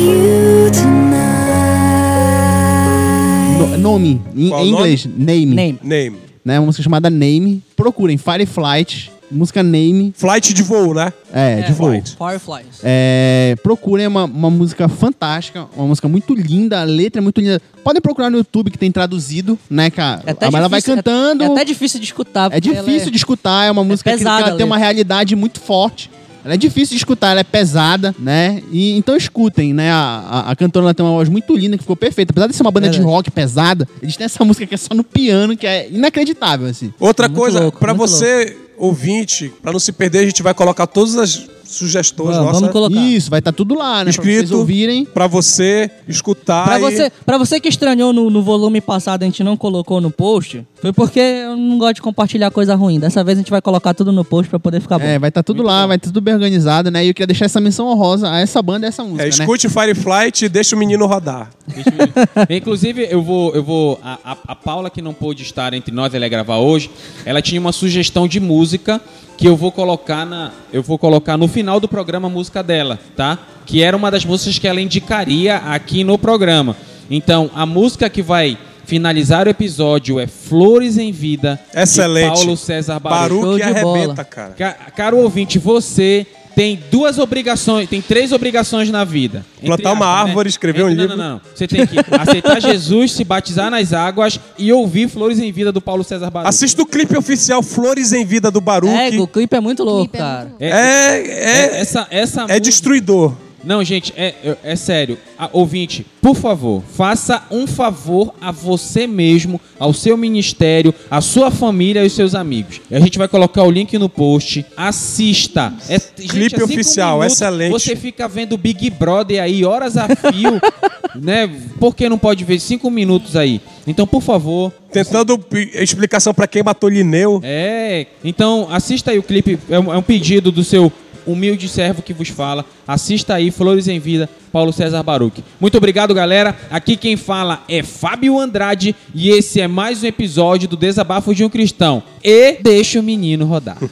No- 3.68 3.78
nome, 3.78 4.22
em, 4.36 4.50
Qual 4.50 4.66
em 4.66 4.72
nome? 4.72 4.84
inglês, 4.84 5.06
Name. 5.06 5.46
Name. 5.48 5.80
Name. 5.84 6.18
Né? 6.44 6.60
Uma 6.60 6.68
música 6.68 6.84
chamada 6.84 7.10
Name. 7.10 7.62
Procurem 7.76 8.18
Fireflight, 8.18 9.12
música 9.30 9.62
Name, 9.62 10.14
Flight 10.16 10.54
de 10.54 10.64
voo, 10.64 10.94
né? 10.94 11.12
é, 11.34 11.62
de 11.62 11.74
voo. 11.74 11.90
Flight. 11.90 12.16
Fireflies. 12.18 12.80
É, 12.84 13.56
procurem 13.62 14.08
uma, 14.08 14.24
uma 14.26 14.50
música 14.50 14.88
fantástica, 14.88 15.68
uma 15.76 15.88
música 15.88 16.08
muito 16.08 16.34
linda, 16.34 16.80
a 16.80 16.84
letra 16.84 17.20
é 17.20 17.24
muito 17.24 17.40
linda. 17.42 17.62
Podem 17.84 18.02
procurar 18.02 18.30
no 18.30 18.38
YouTube 18.38 18.72
que 18.72 18.78
tem 18.78 18.92
traduzido, 18.92 19.60
né, 19.70 19.90
cara? 19.90 20.24
É 20.26 20.32
até 20.32 20.46
ela 20.48 20.68
vai 20.68 20.80
difícil- 20.80 20.96
cantando. 20.96 21.44
É, 21.44 21.48
é 21.48 21.52
até 21.52 21.66
difícil 21.66 22.00
de 22.00 22.06
escutar. 22.06 22.46
É 22.52 22.62
porque 22.62 22.70
ela 22.78 22.86
difícil 22.88 23.12
de 23.12 23.18
escutar, 23.18 23.66
é 23.66 23.72
uma 23.72 23.84
música 23.84 24.10
que- 24.12 24.18
pesada 24.18 24.46
a 24.46 24.48
ela 24.50 24.58
tem 24.58 24.66
uma 24.66 24.76
letra. 24.76 24.86
realidade 24.92 25.36
muito 25.36 25.60
forte. 25.60 26.10
Ela 26.48 26.54
é 26.54 26.58
difícil 26.58 26.92
de 26.96 26.98
escutar, 27.02 27.32
ela 27.32 27.42
é 27.42 27.44
pesada, 27.44 28.16
né? 28.18 28.64
E, 28.72 28.98
então 28.98 29.18
escutem, 29.18 29.74
né? 29.74 29.92
A, 29.92 30.46
a, 30.48 30.52
a 30.52 30.56
cantora 30.56 30.86
ela 30.86 30.94
tem 30.94 31.06
uma 31.06 31.12
voz 31.12 31.28
muito 31.28 31.54
linda, 31.56 31.76
que 31.78 31.84
ficou 31.84 31.96
perfeita. 31.98 32.32
Apesar 32.32 32.48
de 32.48 32.56
ser 32.56 32.62
uma 32.64 32.72
banda 32.72 32.88
de 32.88 32.98
Verdade. 32.98 33.14
rock 33.14 33.30
pesada, 33.30 33.86
eles 34.02 34.16
têm 34.16 34.24
essa 34.24 34.46
música 34.46 34.66
que 34.66 34.74
é 34.74 34.78
só 34.78 34.94
no 34.96 35.04
piano, 35.04 35.58
que 35.58 35.68
é 35.68 35.90
inacreditável, 35.92 36.68
assim. 36.68 36.94
Outra 37.00 37.28
Muito 37.28 37.38
coisa, 37.38 37.60
louco, 37.60 37.80
pra 37.80 37.94
muito 37.94 38.10
você, 38.10 38.56
ouvinte, 38.78 39.52
pra 39.62 39.74
não 39.74 39.80
se 39.80 39.92
perder, 39.92 40.20
a 40.20 40.26
gente 40.26 40.42
vai 40.42 40.54
colocar 40.54 40.88
todas 40.88 41.18
as 41.18 41.48
sugestões 41.66 42.38
nossas 42.38 42.62
vamos 42.62 42.72
colocar. 42.72 42.96
Isso, 42.96 43.30
vai 43.30 43.40
estar 43.40 43.52
tudo 43.52 43.76
lá, 43.76 44.06
né? 44.06 44.14
Pra 44.14 44.24
vocês 44.24 44.36
escrito 44.38 44.58
ouvirem. 44.58 45.04
pra 45.04 45.28
você 45.28 45.92
escutar. 46.08 46.64
Pra 46.66 46.78
e- 46.78 46.82
você, 46.82 47.12
pra 47.26 47.38
você 47.38 47.60
que 47.60 47.68
estranhou 47.68 48.14
no, 48.14 48.30
no 48.30 48.42
volume 48.42 48.80
passado, 48.80 49.24
a 49.24 49.26
gente 49.26 49.44
não 49.44 49.58
colocou 49.58 50.00
no 50.00 50.10
post, 50.10 50.66
foi 50.82 50.94
porque 50.94 51.20
eu 51.20 51.58
não 51.58 51.78
gosto 51.78 51.96
de 51.96 52.02
compartilhar 52.02 52.52
coisa 52.52 52.76
ruim. 52.76 53.00
Dessa 53.00 53.24
vez 53.24 53.38
a 53.38 53.42
gente 53.42 53.50
vai 53.50 53.62
colocar 53.62 53.94
tudo 53.94 54.12
no 54.12 54.24
post 54.24 54.50
pra 54.50 54.60
poder 54.60 54.80
ficar 54.80 55.00
bom. 55.00 55.06
É, 55.06 55.18
vai 55.18 55.30
estar 55.30 55.42
tudo 55.44 55.64
lá, 55.64 55.88
vai 55.88 55.98
estar 55.98 56.08
tudo 56.10 56.22
bem 56.22 56.34
organizado, 56.34 56.92
né? 56.92 57.04
E 57.04 57.10
eu 57.10 57.14
queria 57.14 57.28
deixar 57.28 57.46
essa 57.46 57.60
menção 57.60 57.88
honrosa 57.88 58.30
a 58.32 58.40
essa 58.40 58.62
banda 58.62 58.86
e 58.86 58.90
essa 58.90 59.04
música, 59.04 59.24
É, 59.24 59.26
né? 59.26 59.30
escute 59.30 59.68
Fireflight 59.70 60.46
e 60.46 60.50
deixa 60.50 60.76
o 60.76 60.80
menino 60.80 61.06
rodar. 61.06 61.50
Inclusive, 62.50 63.08
eu 63.10 63.22
vou. 63.22 63.54
Eu 63.54 63.64
vou 63.64 64.00
a, 64.04 64.18
a, 64.24 64.38
a 64.50 64.56
Paula, 64.56 64.90
que 64.90 65.02
não 65.02 65.14
pôde 65.14 65.44
estar 65.44 65.74
entre 65.74 65.94
nós, 65.94 66.14
ela 66.14 66.26
ia 66.26 66.30
gravar 66.30 66.58
hoje, 66.58 66.90
ela 67.26 67.42
tinha 67.42 67.60
uma 67.60 67.72
sugestão 67.72 68.28
de 68.28 68.40
música 68.40 69.02
que 69.38 69.48
eu 69.48 69.56
vou 69.56 69.72
colocar 69.72 70.26
na. 70.26 70.52
Eu 70.72 70.82
vou 70.84 70.98
colocar 70.98 71.38
no 71.38 71.48
final 71.48 71.80
do 71.80 71.88
programa 71.88 72.28
a 72.28 72.32
música 72.32 72.62
dela, 72.64 73.00
tá? 73.16 73.38
Que 73.66 73.82
era 73.84 73.96
uma 73.98 74.10
das 74.10 74.26
músicas 74.26 74.60
que 74.60 74.68
ela 74.68 74.80
indicaria 74.82 75.58
aqui 75.58 76.04
no 76.04 76.18
programa. 76.18 76.76
Então, 77.10 77.50
a 77.56 77.66
música 77.66 78.10
que 78.10 78.22
vai 78.22 78.58
finalizar 78.88 79.46
o 79.48 79.50
episódio 79.50 80.18
é 80.20 80.26
Flores 80.26 80.98
em 80.98 81.12
Vida, 81.12 81.60
Excelente. 81.76 82.30
de 82.32 82.36
Paulo 82.38 82.58
César 82.58 83.00
Baruch. 83.00 83.42
Baruque 83.42 83.56
de 83.58 83.64
arrebenta, 83.64 83.84
bola. 83.84 84.26
cara. 84.26 84.54
Ca- 84.58 84.74
Caro 84.96 85.18
ouvinte, 85.18 85.60
você 85.60 86.26
tem 86.56 86.80
duas 86.90 87.20
obrigações, 87.20 87.88
tem 87.88 88.02
três 88.02 88.32
obrigações 88.32 88.90
na 88.90 89.04
vida. 89.04 89.46
Entre 89.58 89.68
Plantar 89.68 89.92
uma 89.92 90.08
árvore, 90.08 90.50
escrever 90.50 90.84
um 90.86 90.90
Entre- 90.90 91.02
livro. 91.02 91.16
Não, 91.18 91.24
não, 91.24 91.34
não. 91.36 91.42
Você 91.54 91.68
tem 91.68 91.86
que 91.86 91.98
aceitar 92.18 92.60
Jesus, 92.62 93.12
se 93.12 93.24
batizar 93.24 93.70
nas 93.70 93.92
águas 93.94 94.40
e 94.58 94.72
ouvir 94.74 95.08
Flores 95.10 95.38
em 95.40 95.52
Vida 95.52 95.72
do 95.72 95.82
Paulo 95.82 96.04
César 96.04 96.32
Baruch. 96.32 96.50
Assista 96.50 96.82
o 96.82 96.86
clipe 96.86 97.16
oficial 97.16 97.62
Flores 97.62 98.12
em 98.14 98.26
Vida 98.26 98.50
do 98.50 98.60
É, 98.60 98.62
Baruque. 98.62 99.20
o 99.20 99.28
clipe 99.28 99.56
é 99.56 99.60
muito 99.60 99.84
louco, 99.84 100.16
é 100.16 100.18
cara. 100.18 100.52
É, 100.60 100.70
É, 100.70 100.72
é- 100.72 101.78
é, 101.78 101.80
essa, 101.82 102.08
essa 102.10 102.40
é 102.40 102.44
música- 102.44 102.60
destruidor. 102.62 103.34
Não, 103.68 103.84
gente, 103.84 104.14
é, 104.16 104.34
é, 104.42 104.58
é 104.64 104.76
sério. 104.78 105.18
Ah, 105.38 105.50
ouvinte, 105.52 106.06
por 106.22 106.38
favor, 106.38 106.82
faça 106.82 107.44
um 107.52 107.68
favor 107.68 108.34
a 108.40 108.50
você 108.50 109.06
mesmo, 109.06 109.60
ao 109.78 109.92
seu 109.94 110.16
ministério, 110.16 110.96
à 111.12 111.20
sua 111.20 111.52
família 111.52 112.00
e 112.00 112.04
aos 112.04 112.14
seus 112.14 112.34
amigos. 112.34 112.80
A 112.90 112.98
gente 113.02 113.18
vai 113.18 113.28
colocar 113.28 113.64
o 113.64 113.70
link 113.70 113.98
no 113.98 114.08
post. 114.08 114.66
Assista. 114.78 115.74
É, 115.90 116.00
gente, 116.00 116.30
Clipe 116.30 116.62
é 116.62 116.64
oficial, 116.64 117.18
minutos, 117.18 117.34
excelente. 117.34 117.72
Você 117.72 117.94
fica 117.98 118.26
vendo 118.26 118.58
Big 118.58 118.90
Brother 118.90 119.44
aí, 119.44 119.66
horas 119.66 119.98
a 119.98 120.08
fio, 120.08 120.62
né? 121.14 121.50
Por 121.78 121.94
que 121.94 122.08
não 122.08 122.18
pode 122.18 122.46
ver 122.46 122.62
cinco 122.62 122.90
minutos 122.90 123.36
aí? 123.36 123.60
Então, 123.86 124.08
por 124.08 124.22
favor, 124.22 124.72
Tentando 124.92 125.40
explicação 125.74 126.34
pra 126.34 126.48
quem 126.48 126.64
matou 126.64 126.90
Lineu. 126.90 127.42
é, 127.44 128.08
então 128.24 128.68
assista 128.72 129.12
aí 129.12 129.20
o 129.20 129.24
clipe, 129.24 129.60
é 129.70 129.78
um, 129.78 129.94
é 129.94 129.98
um 129.98 130.02
pedido 130.02 130.52
do 130.52 130.64
seu 130.64 130.92
humilde 131.28 131.68
servo 131.68 132.02
que 132.02 132.14
vos 132.14 132.30
fala. 132.30 132.66
Assista 132.88 133.36
aí, 133.36 133.52
Flores 133.52 133.88
em 133.88 134.00
Vida, 134.00 134.30
Paulo 134.52 134.74
César 134.74 135.04
Baruch. 135.04 135.44
Muito 135.60 135.78
obrigado, 135.78 136.14
galera. 136.14 136.56
Aqui 136.72 136.96
quem 136.96 137.18
fala 137.18 137.64
é 137.68 137.84
Fábio 137.84 138.40
Andrade 138.40 138.96
e 139.14 139.30
esse 139.30 139.62
é 139.62 139.68
mais 139.68 140.04
um 140.04 140.08
episódio 140.08 140.68
do 140.68 140.78
Desabafo 140.78 141.36
de 141.36 141.44
um 141.44 141.50
Cristão. 141.50 142.02
E 142.24 142.54
deixa 142.62 143.00
o 143.00 143.04
menino 143.04 143.46
rodar. 143.46 143.78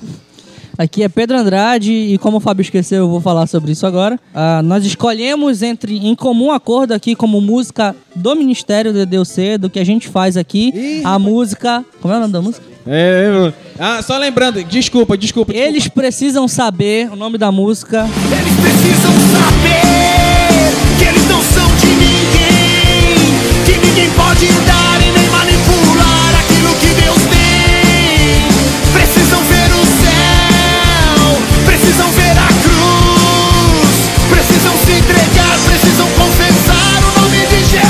Aqui 0.77 1.03
é 1.03 1.09
Pedro 1.09 1.37
Andrade 1.37 1.91
e 1.91 2.17
como 2.17 2.37
o 2.37 2.39
Fábio 2.41 2.61
esqueceu, 2.61 3.03
eu 3.03 3.09
vou 3.09 3.21
falar 3.21 3.47
sobre 3.47 3.71
isso 3.71 3.87
agora. 3.87 4.19
Ah, 4.33 4.61
nós 4.61 4.85
escolhemos 4.85 5.61
entre 5.61 5.95
em 5.97 6.13
comum 6.13 6.51
acordo 6.51 6.93
aqui 6.93 7.15
como 7.15 7.39
música 7.39 7.95
do 8.13 8.35
Ministério 8.35 8.91
do 8.91 9.05
DDC, 9.05 9.57
do 9.57 9.69
que 9.69 9.79
a 9.79 9.85
gente 9.85 10.09
faz 10.09 10.35
aqui, 10.35 11.01
a 11.05 11.17
música... 11.17 11.85
Como 12.01 12.13
é 12.13 12.17
o 12.17 12.19
nome 12.19 12.33
da 12.33 12.41
música? 12.41 12.74
É, 12.87 13.51
ah, 13.79 13.99
só 14.03 14.15
lembrando, 14.17 14.63
desculpa, 14.63 15.17
desculpa. 15.17 15.51
desculpa. 15.51 15.53
Eles 15.53 15.87
precisam 15.87 16.47
saber 16.47 17.11
o 17.11 17.15
nome 17.15 17.35
da 17.35 17.51
música. 17.51 18.07
Eles 18.31 18.53
precisam 18.59 19.11
saber 19.33 20.71
que 20.99 21.05
eles 21.05 21.27
não 21.27 21.41
são 21.41 21.65
de 21.77 21.87
ninguém, 21.87 23.39
que 23.65 23.75
ninguém 23.87 24.07
pode 24.11 24.45
dar 24.67 25.01
e 25.01 25.09
nem 25.17 25.27
manipular 25.29 26.35
aquilo 26.41 26.75
que 26.75 26.93
Deus 27.01 27.17
tem. 27.25 28.45
Precisam 28.93 29.41
ver 29.45 29.71
o 29.73 29.83
céu, 30.05 31.41
precisam 31.65 32.11
ver 32.11 32.37
a 32.37 32.47
cruz, 32.61 33.89
precisam 34.29 34.77
se 34.85 34.91
entregar, 34.91 35.57
precisam 35.65 36.07
confessar 36.09 37.01
o 37.01 37.11
nome 37.19 37.47
de 37.47 37.65
Jesus. 37.65 37.89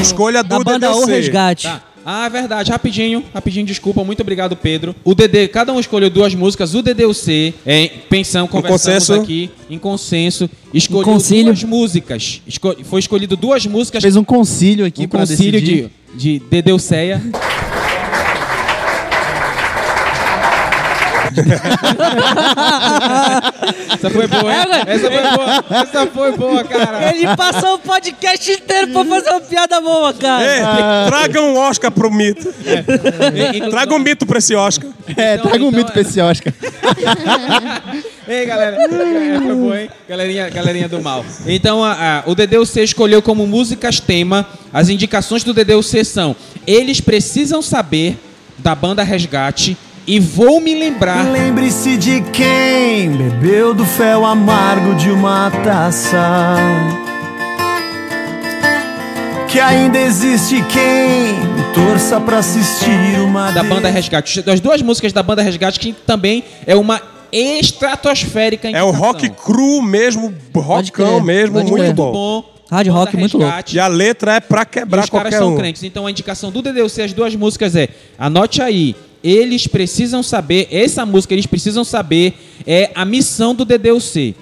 escolha 0.00 0.42
da 0.42 0.56
do 0.56 0.64
banda 0.64 0.90
O 0.92 1.00
DDC. 1.00 1.12
Resgate. 1.12 1.68
Tá. 1.68 1.82
Ah, 2.08 2.26
é 2.26 2.30
verdade. 2.30 2.70
Rapidinho, 2.70 3.24
rapidinho, 3.34 3.66
desculpa. 3.66 4.04
Muito 4.04 4.20
obrigado, 4.22 4.54
Pedro. 4.54 4.94
O 5.02 5.12
DD, 5.12 5.48
cada 5.48 5.72
um 5.72 5.80
escolheu 5.80 6.08
duas 6.08 6.32
músicas. 6.36 6.72
O 6.72 6.80
DDUC, 6.82 7.52
é, 7.66 7.88
pensamos, 8.08 8.48
conversamos 8.48 9.08
consenso. 9.08 9.20
aqui, 9.20 9.50
em 9.68 9.76
consenso, 9.76 10.48
escolheu 10.72 11.02
concílio. 11.04 11.46
duas 11.46 11.64
músicas. 11.64 12.40
Esco- 12.46 12.76
foi 12.84 13.00
escolhido 13.00 13.36
duas 13.36 13.66
músicas. 13.66 14.02
Fez 14.04 14.14
um 14.14 14.22
concílio 14.22 14.86
aqui 14.86 15.02
um 15.04 15.08
concílio 15.08 15.60
decidir. 15.60 15.90
de, 16.14 16.38
de 16.38 16.46
Dedeuceia. 16.48 17.20
Essa 23.92 24.10
foi 24.10 24.26
boa, 24.26 24.52
hein? 24.54 24.66
Essa 24.86 25.10
foi 25.10 25.22
boa. 25.36 25.64
Essa 25.82 26.06
foi 26.06 26.32
boa, 26.32 26.64
cara. 26.64 27.14
Ele 27.14 27.36
passou 27.36 27.74
o 27.74 27.78
podcast 27.78 28.50
inteiro 28.52 28.88
pra 28.92 29.04
fazer 29.04 29.30
uma 29.30 29.40
piada 29.40 29.80
boa, 29.80 30.12
cara. 30.14 30.44
Ei, 30.44 30.60
traga 31.08 31.42
um 31.42 31.58
Oscar 31.58 31.90
pro 31.90 32.10
mito. 32.10 32.52
Traga 33.70 33.94
um 33.94 33.98
mito 33.98 34.26
pra 34.26 34.38
esse 34.38 34.54
Oscar. 34.54 34.90
É, 35.16 35.34
Então- 35.34 35.46
traga 35.50 35.64
um 35.64 35.68
então 35.68 35.78
mito 35.80 35.92
pra 35.92 36.00
esse 36.02 36.20
Oscar. 36.20 36.52
Ei, 38.28 38.44
galera. 38.44 38.76
É, 38.76 38.88
foi 39.40 39.54
boa, 39.54 39.80
hein? 39.82 39.88
Galerinha, 40.08 40.48
galerinha 40.50 40.88
do 40.88 41.00
mal. 41.00 41.24
Então, 41.46 41.84
a, 41.84 41.92
a- 41.92 42.22
o 42.26 42.34
DDUC 42.34 42.80
escolheu 42.82 43.22
como 43.22 43.46
músicas 43.46 44.00
tema. 44.00 44.44
As 44.72 44.88
indicações 44.88 45.44
do 45.44 45.54
DDUC 45.54 46.04
são: 46.04 46.34
Eles 46.66 47.00
precisam 47.00 47.62
saber 47.62 48.18
da 48.58 48.74
banda 48.74 49.04
Resgate 49.04 49.76
e 50.06 50.20
vou 50.20 50.60
me 50.60 50.74
lembrar. 50.74 51.24
Lembre-se 51.30 51.96
de 51.96 52.20
quem 52.32 53.10
bebeu 53.10 53.74
do 53.74 53.84
fel 53.84 54.24
amargo 54.24 54.94
de 54.94 55.10
uma 55.10 55.50
taça. 55.64 56.56
Que 59.48 59.58
ainda 59.60 59.98
existe 59.98 60.62
quem 60.64 61.34
torça 61.74 62.20
pra 62.20 62.38
assistir 62.38 63.20
uma 63.24 63.50
Da 63.52 63.62
banda 63.62 63.88
Resgate. 63.88 64.42
Das 64.42 64.60
duas 64.60 64.82
músicas 64.82 65.12
da 65.12 65.22
banda 65.22 65.42
Resgate, 65.42 65.80
que 65.80 65.92
também 65.92 66.44
é 66.66 66.76
uma 66.76 67.00
estratosférica 67.32 68.70
É 68.70 68.82
o 68.82 68.90
rock 68.90 69.28
cru 69.30 69.82
mesmo, 69.82 70.32
rockão 70.54 71.20
mesmo, 71.20 71.54
pode 71.58 71.70
muito 71.70 71.92
bom. 71.94 72.12
bom. 72.12 72.44
Hard 72.70 72.88
rock 72.88 73.16
muito 73.16 73.38
louco. 73.38 73.50
Resgate. 73.52 73.76
E 73.76 73.80
a 73.80 73.86
letra 73.86 74.34
é 74.34 74.40
pra 74.40 74.62
E 74.62 74.66
quebrar 74.66 75.04
os 75.04 75.10
caras 75.10 75.22
qualquer 75.30 75.38
são 75.38 75.54
um. 75.54 75.56
crentes. 75.56 75.82
Então 75.82 76.06
a 76.06 76.10
indicação 76.10 76.50
do 76.50 76.60
DDUC, 76.60 77.00
as 77.02 77.12
duas 77.12 77.34
músicas 77.34 77.74
é. 77.76 77.88
Anote 78.18 78.60
aí. 78.60 78.94
Eles 79.28 79.66
precisam 79.66 80.22
saber. 80.22 80.68
Essa 80.70 81.04
música, 81.04 81.34
eles 81.34 81.46
precisam 81.46 81.84
saber. 81.84 82.34
É 82.66 82.90
a 82.94 83.04
missão 83.04 83.54
do 83.54 83.64
DDUC. 83.64 84.34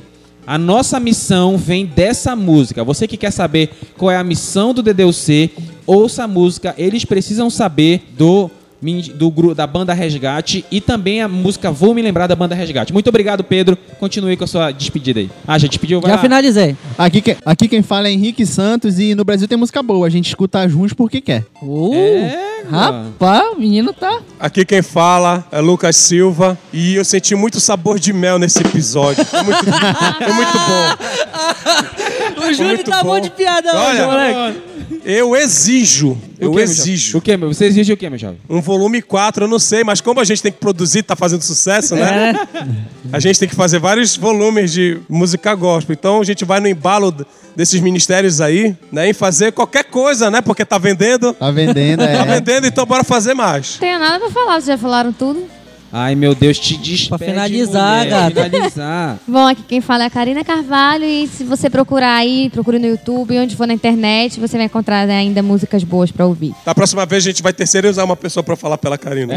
A 0.47 0.59
nossa 0.59 1.01
missão 1.01 1.57
vem 1.57 1.87
dessa 1.87 2.37
música. 2.37 2.85
Você 2.85 3.09
que 3.09 3.17
quer 3.17 3.31
saber 3.31 3.71
qual 3.97 4.11
é 4.11 4.17
a 4.17 4.25
missão 4.25 4.75
do 4.75 4.83
DDUC, 4.83 5.51
ouça 5.87 6.25
a 6.25 6.29
música. 6.29 6.75
Eles 6.77 7.05
precisam 7.05 7.49
saber 7.49 8.03
do. 8.17 8.51
Do, 9.17 9.55
da 9.55 9.67
banda 9.67 9.95
Resgate 9.95 10.63
e 10.71 10.79
também 10.79 11.23
a 11.23 11.27
música 11.27 11.71
Vou 11.71 11.95
Me 11.95 12.03
Lembrar 12.03 12.27
da 12.27 12.37
banda 12.37 12.55
Resgate. 12.55 12.93
Muito 12.93 13.09
obrigado, 13.09 13.43
Pedro. 13.43 13.79
Continue 13.99 14.37
com 14.37 14.45
a 14.45 14.47
sua 14.47 14.73
despedida 14.73 15.21
aí. 15.21 15.31
Ah, 15.49 15.59
já 15.59 15.67
despediu? 15.67 16.03
Vai 16.03 16.11
Já 16.11 16.17
lá. 16.17 16.21
finalizei. 16.23 16.77
Aqui, 16.99 17.23
que- 17.23 17.37
aqui 17.47 17.67
quem 17.67 17.81
fala 17.81 18.09
é 18.09 18.13
Henrique 18.13 18.45
Santos 18.45 18.99
e 18.99 19.15
no 19.15 19.25
Brasil 19.25 19.49
tem 19.49 19.57
música 19.57 19.83
boa. 19.83 20.07
A 20.07 20.11
gente 20.11 20.27
escuta 20.29 20.69
juntos 20.69 20.93
porque 20.93 21.23
quer. 21.23 21.47
Uh, 21.63 21.95
É, 21.95 22.54
rapaz, 22.71 23.53
o 23.55 23.59
menino 23.61 23.93
tá. 23.93 24.21
Aqui 24.39 24.65
quem 24.65 24.83
fala 24.83 25.45
é 25.51 25.61
Lucas 25.61 25.97
Silva 25.97 26.59
e 26.73 26.95
eu 26.97 27.05
senti 27.05 27.35
muito 27.35 27.61
sabor 27.61 27.99
de 27.99 28.13
mel 28.13 28.39
nesse 28.39 28.61
episódio. 28.61 29.25
Foi 29.25 29.43
muito, 29.43 29.65
foi 29.65 30.33
muito 30.33 30.53
bom. 30.59 30.95
O 32.47 32.53
Júlio 32.53 32.85
tá 32.85 33.03
bom 33.03 33.11
bom. 33.15 33.21
de 33.21 33.31
piada 33.31 33.71
Olha, 33.75 34.07
hoje, 34.07 34.35
moleque. 34.35 34.63
Eu 35.05 35.35
exijo, 35.37 36.11
O 36.11 36.19
eu 36.39 36.51
que, 36.51 36.57
meu 36.57 36.65
exijo? 36.65 37.19
O 37.19 37.21
que, 37.21 37.37
meu? 37.37 37.53
Você 37.53 37.67
exige 37.67 37.93
o 37.93 37.97
que, 37.97 38.09
meu 38.09 38.19
jovem? 38.19 38.39
um 38.49 38.61
volume 38.61 39.01
4, 39.01 39.45
eu 39.45 39.49
não 39.49 39.59
sei, 39.59 39.83
mas 39.85 40.01
como 40.01 40.21
a 40.21 40.25
gente 40.25 40.43
tem 40.43 40.53
que 40.53 40.59
produzir, 40.59 41.03
tá 41.03 41.17
fazendo 41.17 41.43
sucesso, 41.43 41.95
né? 41.95 42.35
A 43.13 43.19
gente 43.19 43.39
tem 43.39 43.49
que 43.49 43.55
fazer 43.55 43.79
vários 43.79 44.17
volumes 44.17 44.73
de 44.73 44.99
música 45.09 45.55
gospel. 45.55 45.95
Então 45.99 46.21
a 46.21 46.25
gente 46.25 46.45
vai 46.45 46.61
no 46.61 46.69
embalo 46.69 47.15
desses 47.57 47.81
ministérios 47.81 48.41
aí, 48.41 48.75
né? 48.93 49.09
Em 49.09 49.13
fazer 49.13 49.53
qualquer 49.53 49.85
coisa, 49.85 50.31
né? 50.31 50.41
Porque 50.41 50.65
tá 50.65 50.77
vendendo. 50.77 51.33
Tá 51.35 51.51
vendendo, 51.51 52.01
Tá 52.05 52.11
é. 52.11 52.17
Então 52.63 52.87
bora 52.87 53.05
fazer 53.05 53.35
mais. 53.35 53.73
Não 53.75 53.81
tenho 53.81 53.99
nada 53.99 54.21
pra 54.21 54.31
falar, 54.31 54.55
vocês 54.55 54.67
já 54.67 54.79
falaram 54.79 55.13
tudo. 55.13 55.45
Ai, 55.97 56.17
meu 56.17 56.35
Deus, 56.35 56.59
te 56.59 56.77
despede, 56.77 57.09
Pra 57.09 57.19
finalizar, 57.19 57.99
mulher, 57.99 58.11
gata. 58.11 58.51
Finalizar. 58.51 59.19
Bom, 59.29 59.47
aqui 59.47 59.63
quem 59.63 59.81
fala 59.81 60.03
é 60.03 60.07
a 60.09 60.11
Karina 60.11 60.43
Carvalho 60.43 61.05
e 61.05 61.29
se 61.29 61.45
você 61.45 61.71
procurar 61.71 62.17
aí, 62.17 62.51
procure 62.51 62.81
no 62.81 62.87
YouTube, 62.87 63.39
onde 63.39 63.55
for 63.55 63.65
na 63.65 63.75
internet, 63.75 64.41
você 64.41 64.57
vai 64.57 64.67
encontrar 64.67 65.07
né, 65.07 65.19
ainda 65.19 65.41
músicas 65.41 65.85
boas 65.85 66.11
pra 66.11 66.27
ouvir. 66.27 66.53
Da 66.67 66.75
próxima 66.75 67.07
vez 67.07 67.25
a 67.25 67.31
gente 67.31 67.45
vai 67.45 67.53
terceirizar 67.53 68.05
uma 68.05 68.17
pessoa 68.17 68.43
pra 68.43 68.57
falar 68.57 68.77
pela 68.77 68.99
Karina. 68.99 69.35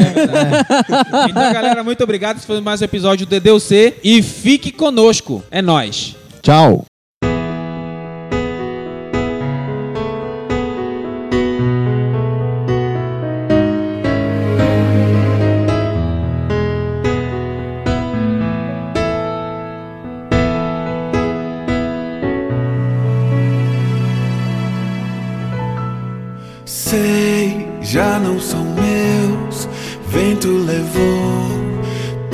Então, 1.30 1.54
galera, 1.54 1.84
muito 1.84 2.04
obrigado. 2.04 2.38
Esse 2.38 2.48
foi 2.48 2.60
mais 2.60 2.82
um 2.82 2.86
episódio 2.86 3.28
do 3.28 3.40
DDUC. 3.40 3.94
E 4.04 4.24
fique 4.24 4.72
conosco. 4.72 5.44
É 5.52 5.62
nóis. 5.62 6.16
Tchau. 6.42 6.86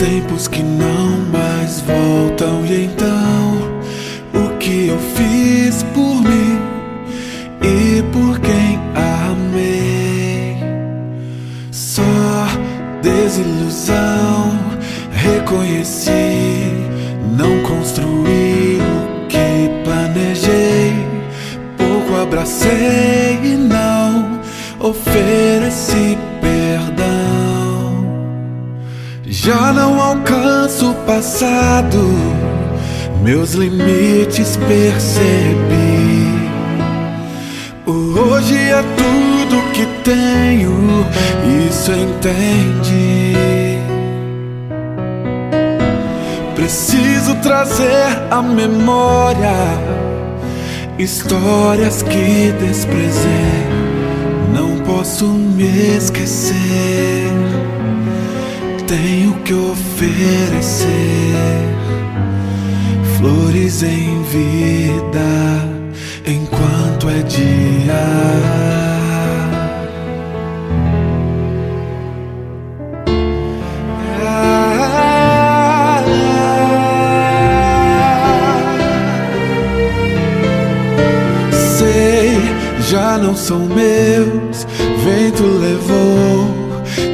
Tempos 0.04 0.49
que 0.49 0.62
não 0.62 1.18
mais 1.32 1.80
voltam. 1.82 2.66
E 2.66 2.86
então, 2.86 3.58
o 4.34 4.58
que 4.58 4.88
eu 4.88 4.99
fiz 5.16 5.84
por 5.93 6.16
mim 6.22 6.60
e 7.62 8.04
por 8.12 8.38
quem 8.39 8.80
amei? 8.95 10.58
Só 11.72 12.04
desilusão. 13.01 14.60
Reconheci, 15.14 16.12
não 17.38 17.62
construí 17.64 18.80
o 18.82 19.28
que 19.28 19.70
planejei. 19.86 20.93
Pouco 21.78 22.22
abracei 22.22 23.39
e 23.41 23.56
não 23.56 24.41
ofereci 24.80 26.18
Já 29.46 29.74
não 29.74 30.00
alcanço 30.00 30.91
o 30.91 30.96
passado, 31.06 32.00
meus 33.22 33.52
limites 33.56 34.56
percebi. 34.56 36.32
Hoje 37.86 38.56
é 38.56 38.82
tudo 38.96 39.72
que 39.74 39.86
tenho, 40.06 41.06
isso 41.70 41.91
entendi. 41.91 43.34
Preciso 46.56 47.36
trazer 47.41 48.18
à 48.32 48.41
memória 48.41 49.52
histórias 50.98 52.02
que 52.02 52.54
desprezei. 52.66 53.68
Não 54.54 54.78
posso 54.86 55.26
me 55.26 55.98
esquecer. 55.98 57.53
Tenho 58.94 59.34
que 59.39 59.56
oferecer 59.56 60.86
flores 63.18 63.82
em 63.82 64.22
vida 64.22 65.68
enquanto 66.28 67.10
é 67.10 67.24
dia. 67.24 68.04
Sei, 81.52 82.38
já 82.91 83.18
não 83.18 83.36
são 83.36 83.62
meus. 83.62 84.68
Vento 85.04 85.44
levou 85.44 86.62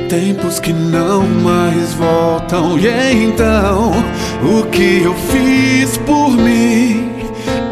tempos 0.09 0.59
que 0.59 0.73
não 0.73 1.21
mais 1.21 1.93
voltam. 1.93 2.77
E 2.79 3.25
então, 3.25 3.91
o 4.43 4.65
que 4.65 5.03
eu 5.03 5.13
fiz 5.13 5.97
por 5.99 6.31
mim 6.31 7.13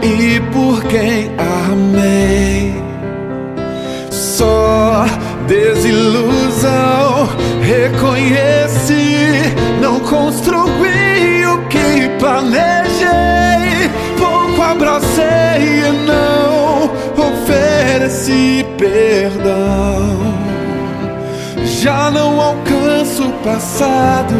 e 0.03 0.39
por 0.53 0.83
quem 0.83 1.31
amei? 1.65 2.75
Só 4.11 5.05
desilusão. 5.47 7.27
Reconheci, 7.63 9.41
não 9.81 9.99
construí 9.99 11.45
o 11.47 11.57
que 11.67 12.07
planejei. 12.19 13.89
Pouco 14.17 14.61
abracei 14.61 15.25
e 15.25 16.05
não 16.05 16.91
ofereci 17.17 18.63
perdão. 18.77 20.26
Já 21.79 22.09
não 22.09 22.41
alcanço 22.41 23.27
o 23.27 23.33
passado, 23.43 24.33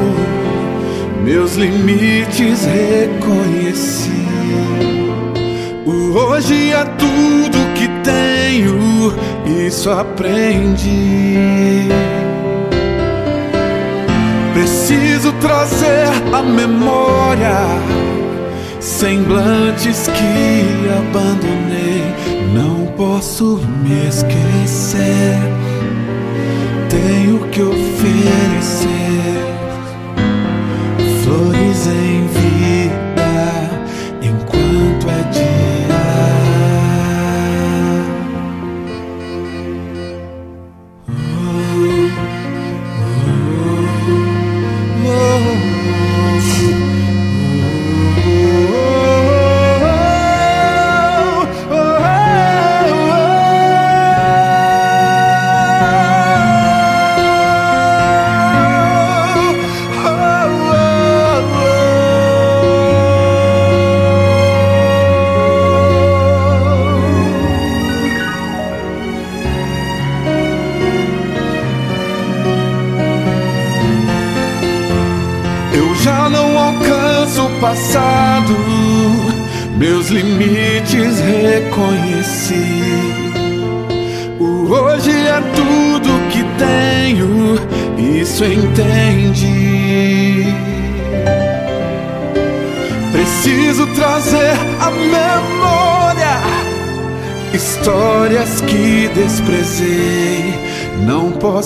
meus 1.23 1.53
limites 1.53 2.65
reconheci. 2.65 4.09
O 5.85 6.17
hoje 6.17 6.71
é 6.73 6.83
tudo 6.83 7.73
que 7.75 7.87
tenho, 8.03 9.13
isso 9.67 9.91
aprendi. 9.91 11.87
Preciso 14.53 15.31
trazer 15.33 16.07
a 16.33 16.41
memória 16.41 17.67
semblantes 18.79 20.07
que 20.07 20.89
abandonei. 20.89 22.01
Não 22.51 22.87
posso 22.93 23.61
me 23.83 24.07
esquecer. 24.07 25.66
Tenho 27.05 27.37
que 27.49 27.61
oferecer 27.61 28.87
flores 31.23 31.87
em 31.87 32.27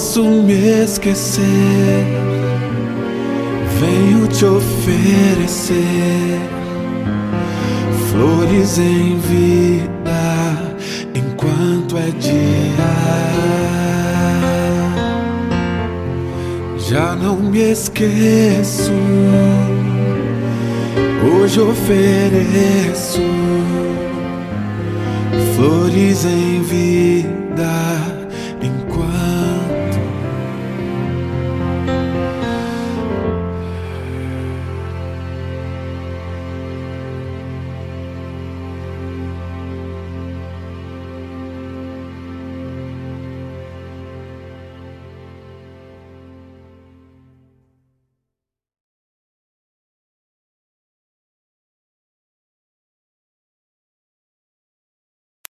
posso 0.01 0.23
me 0.23 0.83
esquecer 0.83 1.43
venho 3.79 4.27
te 4.29 4.45
oferecer 4.45 6.39
flores 8.09 8.79
em 8.79 9.19
vida 9.19 10.75
enquanto 11.13 11.99
é 11.99 12.09
dia. 12.19 12.41
Já 16.79 17.15
não 17.15 17.35
me 17.35 17.71
esqueço, 17.71 18.91
hoje 21.23 21.61
ofereço 21.61 23.21
flores 25.55 26.25
em 26.25 26.63
vida 26.63 27.20